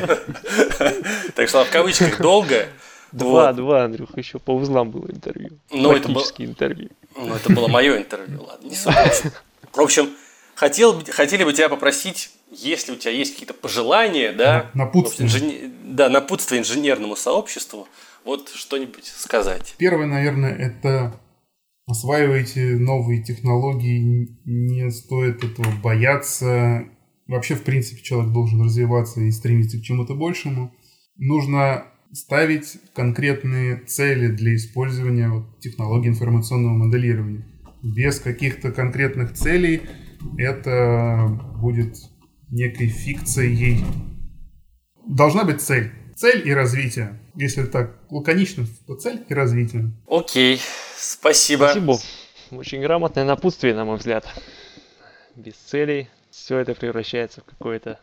Так 1.35 1.49
что 1.49 1.63
в 1.65 1.69
кавычках 1.69 2.19
долго. 2.19 2.67
Два, 3.11 3.47
Вот. 3.47 3.55
два, 3.55 3.83
Андрюх, 3.85 4.15
еще 4.17 4.37
по 4.39 4.51
узлам 4.55 4.91
было 4.91 5.07
интервью. 5.09 5.57
Ну, 5.71 5.91
это 5.95 6.09
было- 6.09 6.23
интервью. 6.37 6.89
Ну, 7.15 7.33
это 7.35 7.51
было 7.51 7.67
мое 7.67 7.97
интервью, 7.97 8.43
ладно, 8.43 8.67
не 8.69 8.75
суть. 8.75 8.93
В 9.73 9.79
общем, 9.81 10.11
хотел, 10.59 11.01
хотели 11.09 11.45
бы 11.45 11.53
тебя 11.53 11.69
попросить, 11.69 12.31
если 12.51 12.91
у 12.91 12.95
тебя 12.97 13.13
есть 13.13 13.31
какие-то 13.33 13.53
пожелания, 13.53 14.33
да, 14.33 14.69
Напутствие. 14.73 15.29
инжене- 15.29 15.71
да, 15.85 16.09
напутствие 16.09 16.59
инженерному 16.59 17.15
сообществу, 17.15 17.87
вот 18.25 18.49
что-нибудь 18.49 19.05
сказать. 19.05 19.75
Первое, 19.77 20.05
наверное, 20.05 20.53
это 20.53 21.17
осваивайте 21.87 22.75
новые 22.75 23.23
технологии, 23.23 24.37
не 24.45 24.91
стоит 24.91 25.45
этого 25.45 25.71
бояться. 25.81 26.89
Вообще, 27.27 27.55
в 27.55 27.63
принципе, 27.63 28.01
человек 28.01 28.33
должен 28.33 28.61
развиваться 28.61 29.21
и 29.21 29.31
стремиться 29.31 29.79
к 29.79 29.81
чему-то 29.81 30.13
большему. 30.13 30.75
Нужно 31.15 31.85
ставить 32.11 32.79
конкретные 32.93 33.77
цели 33.77 34.27
для 34.27 34.55
использования 34.55 35.29
вот, 35.29 35.59
технологий 35.61 36.09
информационного 36.09 36.73
моделирования. 36.73 37.45
Без 37.81 38.19
каких-то 38.19 38.71
конкретных 38.73 39.33
целей 39.33 39.83
это 40.37 41.39
будет 41.55 41.97
некой 42.49 42.87
фикцией. 42.87 43.83
Должна 45.07 45.43
быть 45.43 45.61
цель. 45.61 45.91
Цель 46.15 46.47
и 46.47 46.53
развитие. 46.53 47.19
Если 47.35 47.63
так 47.63 47.97
лаконично, 48.09 48.65
то 48.87 48.95
цель 48.95 49.23
и 49.27 49.33
развитие. 49.33 49.91
Окей, 50.07 50.59
спасибо. 50.97 51.69
Спасибо. 51.71 51.97
Очень 52.51 52.81
грамотное 52.81 53.23
напутствие, 53.23 53.73
на 53.73 53.85
мой 53.85 53.97
взгляд. 53.97 54.27
Без 55.35 55.53
целей 55.53 56.09
все 56.31 56.57
это 56.57 56.75
превращается 56.75 57.41
в 57.41 57.45
какое-то 57.45 57.99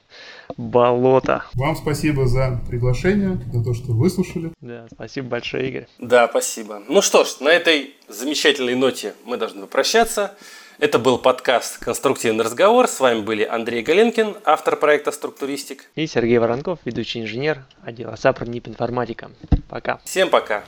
болото. 0.57 1.45
Вам 1.55 1.77
спасибо 1.77 2.27
за 2.27 2.61
приглашение, 2.69 3.39
за 3.53 3.63
то, 3.63 3.75
что 3.75 3.93
выслушали. 3.93 4.53
Да, 4.61 4.87
спасибо 4.93 5.29
большое, 5.29 5.69
Игорь. 5.69 5.87
Да, 5.99 6.29
спасибо. 6.29 6.83
Ну 6.89 7.03
что 7.03 7.25
ж, 7.25 7.41
на 7.41 7.49
этой 7.49 7.95
замечательной 8.09 8.75
ноте 8.75 9.15
мы 9.25 9.37
должны 9.37 9.63
попрощаться. 9.63 10.35
Это 10.79 10.99
был 10.99 11.17
подкаст 11.17 11.79
«Конструктивный 11.79 12.45
разговор». 12.45 12.87
С 12.87 13.01
вами 13.01 13.21
были 13.21 13.45
Андрей 13.45 13.83
Галенкин, 13.83 14.37
автор 14.45 14.77
проекта 14.77 15.11
«Структуристик». 15.11 15.87
И 15.95 16.07
Сергей 16.07 16.37
Воронков, 16.37 16.81
ведущий 16.85 17.23
инженер 17.23 17.65
отдела 17.83 18.15
САПР 18.15 18.47
НИП 18.47 18.69
Информатика. 18.69 19.31
Пока. 19.71 20.01
Всем 20.05 20.29
пока. 20.29 20.65